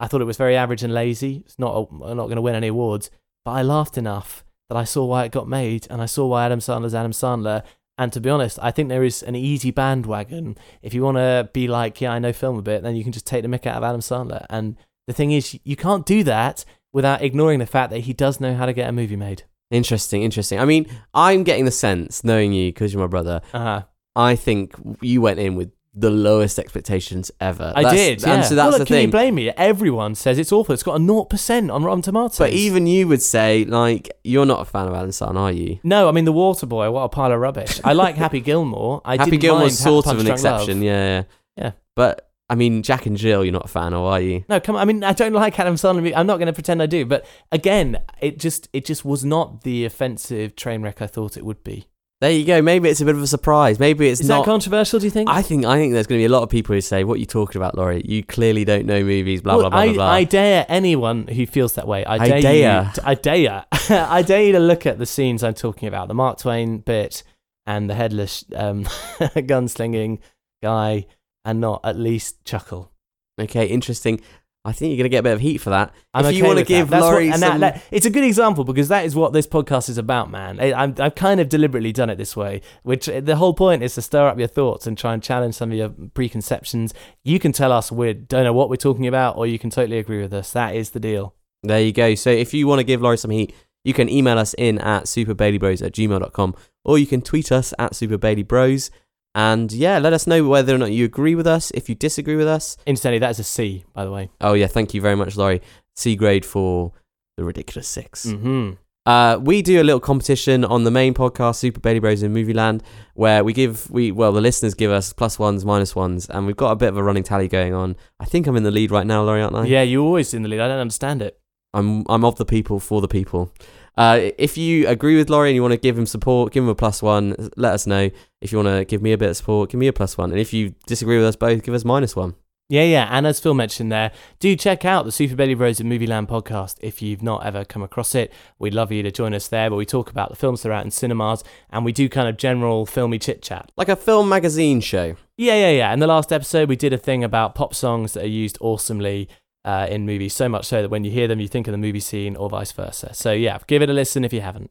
I 0.00 0.08
thought 0.08 0.20
it 0.20 0.24
was 0.24 0.36
very 0.36 0.56
average 0.56 0.82
and 0.82 0.92
lazy. 0.92 1.44
It's 1.46 1.60
not 1.60 1.86
I'm 1.92 2.16
not 2.16 2.26
going 2.26 2.34
to 2.34 2.42
win 2.42 2.56
any 2.56 2.66
awards, 2.66 3.08
but 3.44 3.52
I 3.52 3.62
laughed 3.62 3.96
enough 3.96 4.44
that 4.68 4.76
I 4.76 4.82
saw 4.82 5.04
why 5.04 5.26
it 5.26 5.30
got 5.30 5.46
made, 5.46 5.86
and 5.90 6.02
I 6.02 6.06
saw 6.06 6.26
why 6.26 6.44
Adam 6.44 6.58
Sandler's 6.58 6.92
Adam 6.92 7.12
Sandler. 7.12 7.62
And 7.98 8.12
to 8.12 8.20
be 8.20 8.30
honest, 8.30 8.58
I 8.62 8.70
think 8.70 8.88
there 8.88 9.04
is 9.04 9.22
an 9.22 9.36
easy 9.36 9.70
bandwagon. 9.70 10.56
If 10.80 10.94
you 10.94 11.02
want 11.02 11.18
to 11.18 11.50
be 11.52 11.68
like, 11.68 12.00
yeah, 12.00 12.12
I 12.12 12.18
know 12.18 12.32
film 12.32 12.58
a 12.58 12.62
bit, 12.62 12.82
then 12.82 12.96
you 12.96 13.02
can 13.02 13.12
just 13.12 13.26
take 13.26 13.42
the 13.42 13.48
mick 13.48 13.66
out 13.66 13.76
of 13.76 13.84
Adam 13.84 14.00
Sandler. 14.00 14.46
And 14.48 14.76
the 15.06 15.12
thing 15.12 15.30
is, 15.30 15.58
you 15.62 15.76
can't 15.76 16.06
do 16.06 16.24
that 16.24 16.64
without 16.92 17.22
ignoring 17.22 17.58
the 17.58 17.66
fact 17.66 17.90
that 17.90 18.00
he 18.00 18.12
does 18.12 18.40
know 18.40 18.54
how 18.54 18.66
to 18.66 18.72
get 18.72 18.88
a 18.88 18.92
movie 18.92 19.16
made. 19.16 19.44
Interesting, 19.70 20.22
interesting. 20.22 20.58
I 20.58 20.64
mean, 20.64 20.86
I'm 21.14 21.44
getting 21.44 21.64
the 21.64 21.70
sense, 21.70 22.24
knowing 22.24 22.52
you 22.52 22.70
because 22.70 22.92
you're 22.92 23.02
my 23.02 23.06
brother. 23.06 23.40
Uh-huh. 23.52 23.82
I 24.14 24.36
think 24.36 24.74
you 25.00 25.20
went 25.22 25.38
in 25.38 25.54
with 25.54 25.72
the 25.94 26.08
lowest 26.10 26.58
expectations 26.58 27.30
ever. 27.40 27.72
I 27.76 27.82
That's- 27.82 27.98
did, 27.98 28.22
yeah. 28.22 28.34
And 28.36 28.44
so 28.44 28.54
that's 28.54 28.70
well, 28.70 28.78
the 28.78 28.84
can 28.86 28.94
thing. 28.94 29.06
you 29.06 29.10
blame 29.10 29.34
me? 29.34 29.50
Everyone 29.50 30.14
says 30.14 30.38
it's 30.38 30.50
awful. 30.52 30.72
It's 30.72 30.82
got 30.82 30.96
a 30.96 30.98
0% 30.98 31.70
on 31.72 31.84
Rotten 31.84 32.00
Tomatoes. 32.02 32.38
but 32.38 32.50
even 32.52 32.86
you 32.86 33.06
would 33.08 33.20
say, 33.20 33.64
like, 33.66 34.10
you're 34.24 34.46
not 34.46 34.60
a 34.60 34.64
fan 34.64 34.88
of 34.88 34.94
Adam 34.94 35.10
Sandler, 35.10 35.36
are 35.36 35.52
you? 35.52 35.78
No, 35.82 36.08
I 36.08 36.12
mean 36.12 36.24
the 36.24 36.32
Water 36.32 36.64
Boy. 36.66 36.90
What 36.90 37.02
a 37.02 37.08
pile 37.10 37.30
of 37.32 37.38
rubbish. 37.40 37.78
I 37.84 37.92
like 37.92 38.14
Happy 38.16 38.40
Gilmore. 38.50 39.02
I 39.04 39.16
Happy 39.16 39.36
Gilmore's 39.36 39.78
sort 39.78 40.06
of 40.06 40.18
an 40.18 40.24
Drunk 40.24 40.42
Love. 40.42 40.60
exception, 40.62 40.82
yeah, 40.82 41.06
yeah. 41.18 41.22
Yeah. 41.58 41.72
But 41.94 42.28
I 42.48 42.54
mean, 42.54 42.82
Jack 42.82 43.04
and 43.06 43.16
Jill, 43.16 43.44
you're 43.44 43.52
not 43.52 43.66
a 43.66 43.68
fan, 43.68 43.92
or 43.94 44.10
are 44.12 44.20
you? 44.20 44.44
No, 44.48 44.60
come 44.60 44.76
on. 44.76 44.82
I 44.82 44.84
mean, 44.86 45.04
I 45.04 45.12
don't 45.12 45.32
like 45.34 45.58
Adam 45.58 45.74
Sandler. 45.76 46.12
I'm 46.16 46.26
not 46.26 46.36
going 46.38 46.46
to 46.46 46.52
pretend 46.52 46.82
I 46.82 46.86
do. 46.86 47.04
But 47.06 47.26
again, 47.50 47.98
it 48.20 48.38
just 48.38 48.68
it 48.72 48.84
just 48.86 49.04
was 49.04 49.24
not 49.24 49.62
the 49.62 49.84
offensive 49.84 50.56
train 50.56 50.80
wreck 50.82 51.00
I 51.02 51.06
thought 51.06 51.36
it 51.36 51.44
would 51.44 51.62
be. 51.64 51.86
There 52.22 52.30
you 52.30 52.44
go. 52.46 52.62
Maybe 52.62 52.88
it's 52.88 53.00
a 53.00 53.04
bit 53.04 53.16
of 53.16 53.20
a 53.20 53.26
surprise. 53.26 53.80
Maybe 53.80 54.08
it's 54.08 54.20
Is 54.20 54.28
not. 54.28 54.44
that 54.44 54.50
controversial? 54.50 55.00
Do 55.00 55.06
you 55.06 55.10
think? 55.10 55.28
I 55.28 55.42
think 55.42 55.64
I 55.64 55.76
think 55.76 55.92
there's 55.92 56.06
going 56.06 56.20
to 56.20 56.22
be 56.22 56.26
a 56.26 56.36
lot 56.36 56.44
of 56.44 56.50
people 56.50 56.72
who 56.72 56.80
say, 56.80 57.02
"What 57.02 57.14
are 57.14 57.18
you 57.18 57.26
talking 57.26 57.60
about, 57.60 57.76
Laurie? 57.76 58.00
You 58.04 58.22
clearly 58.22 58.64
don't 58.64 58.86
know 58.86 59.02
movies." 59.02 59.42
Blah 59.42 59.54
Well, 59.56 59.62
blah 59.62 59.70
blah 59.70 59.78
I, 59.80 59.86
blah. 59.88 59.94
blah. 59.94 60.06
I 60.06 60.22
dare 60.24 60.64
anyone 60.68 61.26
who 61.26 61.46
feels 61.46 61.72
that 61.74 61.88
way. 61.88 62.04
I 62.04 62.14
I 62.14 62.28
dare, 62.28 62.40
dare. 62.40 62.82
you. 62.84 62.92
To, 62.92 63.08
I 63.08 63.14
dare. 63.14 63.64
I 63.90 64.22
dare 64.22 64.42
you 64.44 64.52
to 64.52 64.60
look 64.60 64.86
at 64.86 65.00
the 65.00 65.06
scenes 65.06 65.42
I'm 65.42 65.54
talking 65.54 65.88
about: 65.88 66.06
the 66.06 66.14
Mark 66.14 66.38
Twain 66.38 66.78
bit 66.78 67.24
and 67.66 67.90
the 67.90 67.94
headless 67.96 68.44
um, 68.54 68.84
gunslinging 69.20 70.20
guy, 70.62 71.06
and 71.44 71.60
not 71.60 71.80
at 71.82 71.96
least 71.98 72.44
chuckle. 72.44 72.92
okay, 73.40 73.66
interesting. 73.66 74.20
I 74.64 74.70
think 74.72 74.90
you're 74.90 74.96
going 74.98 75.04
to 75.04 75.08
get 75.08 75.18
a 75.18 75.22
bit 75.24 75.32
of 75.32 75.40
heat 75.40 75.58
for 75.58 75.70
that. 75.70 75.92
I'm 76.14 76.24
if 76.26 76.36
you 76.36 76.44
want 76.44 76.58
to 76.58 76.60
with 76.60 76.68
that. 76.68 76.74
give 76.74 76.88
That's 76.90 77.02
what- 77.02 77.10
Laurie 77.10 77.30
and 77.30 77.42
that- 77.42 77.50
some, 77.52 77.60
that- 77.62 77.82
it's 77.90 78.06
a 78.06 78.10
good 78.10 78.22
example 78.22 78.62
because 78.62 78.88
that 78.88 79.04
is 79.04 79.16
what 79.16 79.32
this 79.32 79.46
podcast 79.46 79.88
is 79.88 79.98
about, 79.98 80.30
man. 80.30 80.60
I, 80.60 80.72
I'm, 80.72 80.94
I've 80.98 81.16
kind 81.16 81.40
of 81.40 81.48
deliberately 81.48 81.92
done 81.92 82.10
it 82.10 82.16
this 82.16 82.36
way, 82.36 82.60
which 82.84 83.08
uh, 83.08 83.20
the 83.20 83.36
whole 83.36 83.54
point 83.54 83.82
is 83.82 83.94
to 83.96 84.02
stir 84.02 84.28
up 84.28 84.38
your 84.38 84.46
thoughts 84.46 84.86
and 84.86 84.96
try 84.96 85.14
and 85.14 85.22
challenge 85.22 85.56
some 85.56 85.72
of 85.72 85.78
your 85.78 85.88
preconceptions. 86.14 86.94
You 87.24 87.38
can 87.40 87.50
tell 87.52 87.72
us 87.72 87.90
we 87.90 88.12
don't 88.14 88.44
know 88.44 88.52
what 88.52 88.70
we're 88.70 88.76
talking 88.76 89.08
about, 89.08 89.36
or 89.36 89.46
you 89.48 89.58
can 89.58 89.70
totally 89.70 89.98
agree 89.98 90.22
with 90.22 90.32
us. 90.32 90.52
That 90.52 90.76
is 90.76 90.90
the 90.90 91.00
deal. 91.00 91.34
There 91.64 91.80
you 91.80 91.92
go. 91.92 92.14
So 92.14 92.30
if 92.30 92.54
you 92.54 92.66
want 92.68 92.78
to 92.78 92.84
give 92.84 93.02
Laurie 93.02 93.18
some 93.18 93.30
heat, 93.32 93.54
you 93.84 93.92
can 93.92 94.08
email 94.08 94.38
us 94.38 94.54
in 94.58 94.78
at 94.78 95.04
superbailybros 95.04 95.84
at 95.84 95.92
gmail.com 95.92 96.54
or 96.84 96.98
you 96.98 97.06
can 97.06 97.20
tweet 97.20 97.50
us 97.50 97.74
at 97.80 97.94
superbailybros. 97.94 98.90
And 99.34 99.72
yeah, 99.72 99.98
let 99.98 100.12
us 100.12 100.26
know 100.26 100.46
whether 100.46 100.74
or 100.74 100.78
not 100.78 100.92
you 100.92 101.04
agree 101.04 101.34
with 101.34 101.46
us, 101.46 101.70
if 101.72 101.88
you 101.88 101.94
disagree 101.94 102.36
with 102.36 102.48
us. 102.48 102.76
Instantly, 102.86 103.18
that 103.20 103.30
is 103.30 103.38
a 103.38 103.44
C, 103.44 103.84
by 103.94 104.04
the 104.04 104.10
way. 104.10 104.30
Oh, 104.40 104.52
yeah, 104.52 104.66
thank 104.66 104.92
you 104.92 105.00
very 105.00 105.16
much, 105.16 105.36
Laurie. 105.36 105.62
C 105.96 106.16
grade 106.16 106.44
for 106.44 106.92
the 107.36 107.44
ridiculous 107.44 107.88
6 107.88 108.26
Mm-hmm. 108.26 108.72
Uh, 109.04 109.36
we 109.42 109.62
do 109.62 109.80
a 109.80 109.82
little 109.82 109.98
competition 109.98 110.64
on 110.64 110.84
the 110.84 110.90
main 110.90 111.12
podcast, 111.12 111.56
Super 111.56 111.80
Bailey 111.80 111.98
Bros 111.98 112.22
in 112.22 112.32
Movie 112.32 112.52
Land, 112.52 112.84
where 113.14 113.42
we 113.42 113.52
give 113.52 113.90
we 113.90 114.12
well 114.12 114.30
the 114.30 114.40
listeners 114.40 114.74
give 114.74 114.92
us 114.92 115.12
plus 115.12 115.40
ones, 115.40 115.64
minus 115.64 115.96
ones, 115.96 116.30
and 116.30 116.46
we've 116.46 116.56
got 116.56 116.70
a 116.70 116.76
bit 116.76 116.88
of 116.88 116.96
a 116.96 117.02
running 117.02 117.24
tally 117.24 117.48
going 117.48 117.74
on. 117.74 117.96
I 118.20 118.26
think 118.26 118.46
I'm 118.46 118.54
in 118.54 118.62
the 118.62 118.70
lead 118.70 118.92
right 118.92 119.04
now, 119.04 119.24
Laurie, 119.24 119.42
aren't 119.42 119.56
I? 119.56 119.64
Yeah, 119.64 119.82
you're 119.82 120.04
always 120.04 120.32
in 120.34 120.42
the 120.44 120.48
lead. 120.48 120.60
I 120.60 120.68
don't 120.68 120.78
understand 120.78 121.20
it. 121.20 121.36
I'm 121.74 122.04
I'm 122.08 122.24
of 122.24 122.36
the 122.36 122.44
people 122.44 122.78
for 122.78 123.00
the 123.00 123.08
people. 123.08 123.52
Uh, 123.96 124.30
if 124.38 124.56
you 124.56 124.88
agree 124.88 125.16
with 125.16 125.28
Laurie 125.28 125.50
and 125.50 125.54
you 125.54 125.62
want 125.62 125.72
to 125.72 125.78
give 125.78 125.98
him 125.98 126.06
support, 126.06 126.52
give 126.52 126.64
him 126.64 126.70
a 126.70 126.74
plus 126.74 127.02
one. 127.02 127.50
Let 127.56 127.74
us 127.74 127.86
know. 127.86 128.10
If 128.40 128.52
you 128.52 128.58
want 128.58 128.68
to 128.68 128.84
give 128.84 129.02
me 129.02 129.12
a 129.12 129.18
bit 129.18 129.30
of 129.30 129.36
support, 129.36 129.70
give 129.70 129.78
me 129.78 129.86
a 129.86 129.92
plus 129.92 130.16
one. 130.16 130.30
And 130.30 130.40
if 130.40 130.52
you 130.52 130.74
disagree 130.86 131.18
with 131.18 131.26
us 131.26 131.36
both, 131.36 131.62
give 131.62 131.74
us 131.74 131.84
minus 131.84 132.16
one. 132.16 132.34
Yeah, 132.68 132.84
yeah. 132.84 133.08
And 133.10 133.26
as 133.26 133.38
Phil 133.38 133.52
mentioned 133.52 133.92
there, 133.92 134.12
do 134.38 134.56
check 134.56 134.86
out 134.86 135.04
the 135.04 135.12
Super 135.12 135.36
Bailey 135.36 135.52
Bros 135.52 135.78
in 135.78 135.90
Movie 135.90 136.06
Land 136.06 136.28
podcast 136.28 136.76
if 136.80 137.02
you've 137.02 137.22
not 137.22 137.44
ever 137.44 137.66
come 137.66 137.82
across 137.82 138.14
it. 138.14 138.32
We'd 138.58 138.72
love 138.72 138.90
you 138.90 139.02
to 139.02 139.10
join 139.10 139.34
us 139.34 139.46
there, 139.46 139.68
where 139.68 139.76
we 139.76 139.84
talk 139.84 140.08
about 140.08 140.30
the 140.30 140.36
films 140.36 140.62
that 140.62 140.70
are 140.70 140.72
out 140.72 140.84
in 140.86 140.90
cinemas 140.90 141.44
and 141.68 141.84
we 141.84 141.92
do 141.92 142.08
kind 142.08 142.28
of 142.28 142.38
general 142.38 142.86
filmy 142.86 143.18
chit 143.18 143.42
chat. 143.42 143.70
Like 143.76 143.90
a 143.90 143.96
film 143.96 144.26
magazine 144.30 144.80
show. 144.80 145.16
Yeah, 145.36 145.56
yeah, 145.56 145.70
yeah. 145.70 145.92
In 145.92 145.98
the 145.98 146.06
last 146.06 146.32
episode, 146.32 146.70
we 146.70 146.76
did 146.76 146.94
a 146.94 146.98
thing 146.98 147.22
about 147.22 147.54
pop 147.54 147.74
songs 147.74 148.14
that 148.14 148.24
are 148.24 148.28
used 148.28 148.56
awesomely 148.62 149.28
uh, 149.64 149.86
in 149.88 150.06
movies, 150.06 150.34
so 150.34 150.48
much 150.48 150.66
so 150.66 150.82
that 150.82 150.88
when 150.88 151.04
you 151.04 151.10
hear 151.10 151.28
them, 151.28 151.40
you 151.40 151.48
think 151.48 151.68
of 151.68 151.72
the 151.72 151.78
movie 151.78 152.00
scene 152.00 152.36
or 152.36 152.48
vice 152.50 152.72
versa. 152.72 153.14
So, 153.14 153.32
yeah, 153.32 153.58
give 153.66 153.82
it 153.82 153.90
a 153.90 153.92
listen 153.92 154.24
if 154.24 154.32
you 154.32 154.40
haven't. 154.40 154.70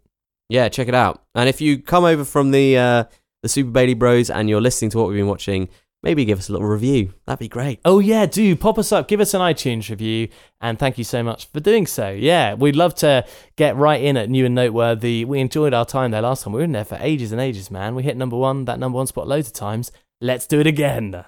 Yeah, 0.49 0.67
check 0.69 0.87
it 0.87 0.95
out. 0.95 1.23
And 1.33 1.47
if 1.47 1.61
you 1.61 1.77
come 1.77 2.03
over 2.03 2.25
from 2.25 2.51
the 2.51 2.77
uh, 2.77 3.03
the 3.41 3.49
Super 3.49 3.71
Bailey 3.71 3.93
Bros 3.93 4.29
and 4.29 4.49
you're 4.49 4.61
listening 4.61 4.91
to 4.91 4.97
what 4.97 5.07
we've 5.07 5.17
been 5.17 5.27
watching, 5.27 5.69
maybe 6.03 6.25
give 6.25 6.39
us 6.39 6.49
a 6.49 6.51
little 6.51 6.67
review. 6.67 7.13
That'd 7.25 7.39
be 7.39 7.47
great. 7.47 7.79
Oh, 7.85 7.99
yeah, 7.99 8.25
do 8.25 8.55
pop 8.55 8.77
us 8.77 8.91
up, 8.91 9.07
give 9.07 9.19
us 9.19 9.33
an 9.33 9.41
iTunes 9.41 9.89
review, 9.89 10.29
and 10.59 10.77
thank 10.77 10.97
you 10.97 11.03
so 11.03 11.23
much 11.23 11.45
for 11.47 11.59
doing 11.59 11.87
so. 11.87 12.09
Yeah, 12.09 12.53
we'd 12.53 12.75
love 12.75 12.95
to 12.95 13.25
get 13.55 13.75
right 13.75 14.01
in 14.01 14.17
at 14.17 14.29
New 14.29 14.45
and 14.45 14.55
Noteworthy. 14.55 15.25
We 15.25 15.39
enjoyed 15.39 15.73
our 15.73 15.85
time 15.85 16.11
there 16.11 16.21
last 16.21 16.43
time. 16.43 16.53
We 16.53 16.59
were 16.59 16.65
in 16.65 16.71
there 16.71 16.85
for 16.85 16.97
ages 16.99 17.31
and 17.31 17.39
ages, 17.39 17.71
man. 17.71 17.95
We 17.95 18.03
hit 18.03 18.17
number 18.17 18.37
one, 18.37 18.65
that 18.65 18.79
number 18.79 18.97
one 18.97 19.07
spot 19.07 19.27
loads 19.27 19.47
of 19.47 19.53
times. 19.53 19.91
Let's 20.19 20.47
do 20.47 20.59
it 20.59 20.67
again. 20.67 21.23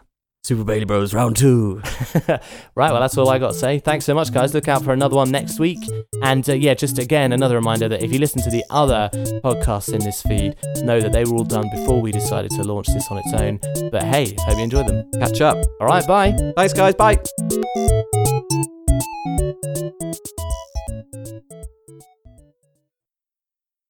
Super 0.46 0.66
Bailey 0.66 0.84
Bros 0.84 1.14
round 1.14 1.38
two. 1.38 1.82
right, 2.28 2.42
well, 2.76 3.00
that's 3.00 3.18
all 3.18 3.30
I 3.30 3.40
got 3.40 3.54
to 3.54 3.58
say. 3.58 3.80
Thanks 3.80 4.04
so 4.04 4.14
much, 4.14 4.34
guys. 4.34 4.54
Look 4.54 4.68
out 4.68 4.84
for 4.84 4.92
another 4.92 5.16
one 5.16 5.32
next 5.32 5.58
week. 5.58 5.80
And 6.22 6.48
uh, 6.50 6.54
yeah, 6.54 6.74
just 6.74 7.00
again, 7.00 7.32
another 7.32 7.56
reminder 7.56 7.88
that 7.88 8.04
if 8.04 8.12
you 8.12 8.20
listen 8.20 8.42
to 8.42 8.50
the 8.50 8.62
other 8.70 9.10
podcasts 9.42 9.94
in 9.94 10.00
this 10.00 10.22
feed, 10.22 10.58
know 10.84 11.00
that 11.00 11.14
they 11.14 11.24
were 11.24 11.38
all 11.38 11.46
done 11.46 11.70
before 11.74 12.02
we 12.02 12.12
decided 12.12 12.52
to 12.52 12.64
launch 12.64 12.88
this 12.88 13.08
on 13.10 13.20
its 13.20 13.34
own. 13.34 13.58
But 13.90 14.04
hey, 14.04 14.36
hope 14.40 14.58
you 14.58 14.64
enjoy 14.66 14.84
them. 14.84 15.10
Catch 15.14 15.40
up. 15.40 15.66
All 15.80 15.88
right, 15.88 16.06
bye. 16.06 16.34
Thanks, 16.58 16.74
guys. 16.74 16.96
Bye. 16.96 18.23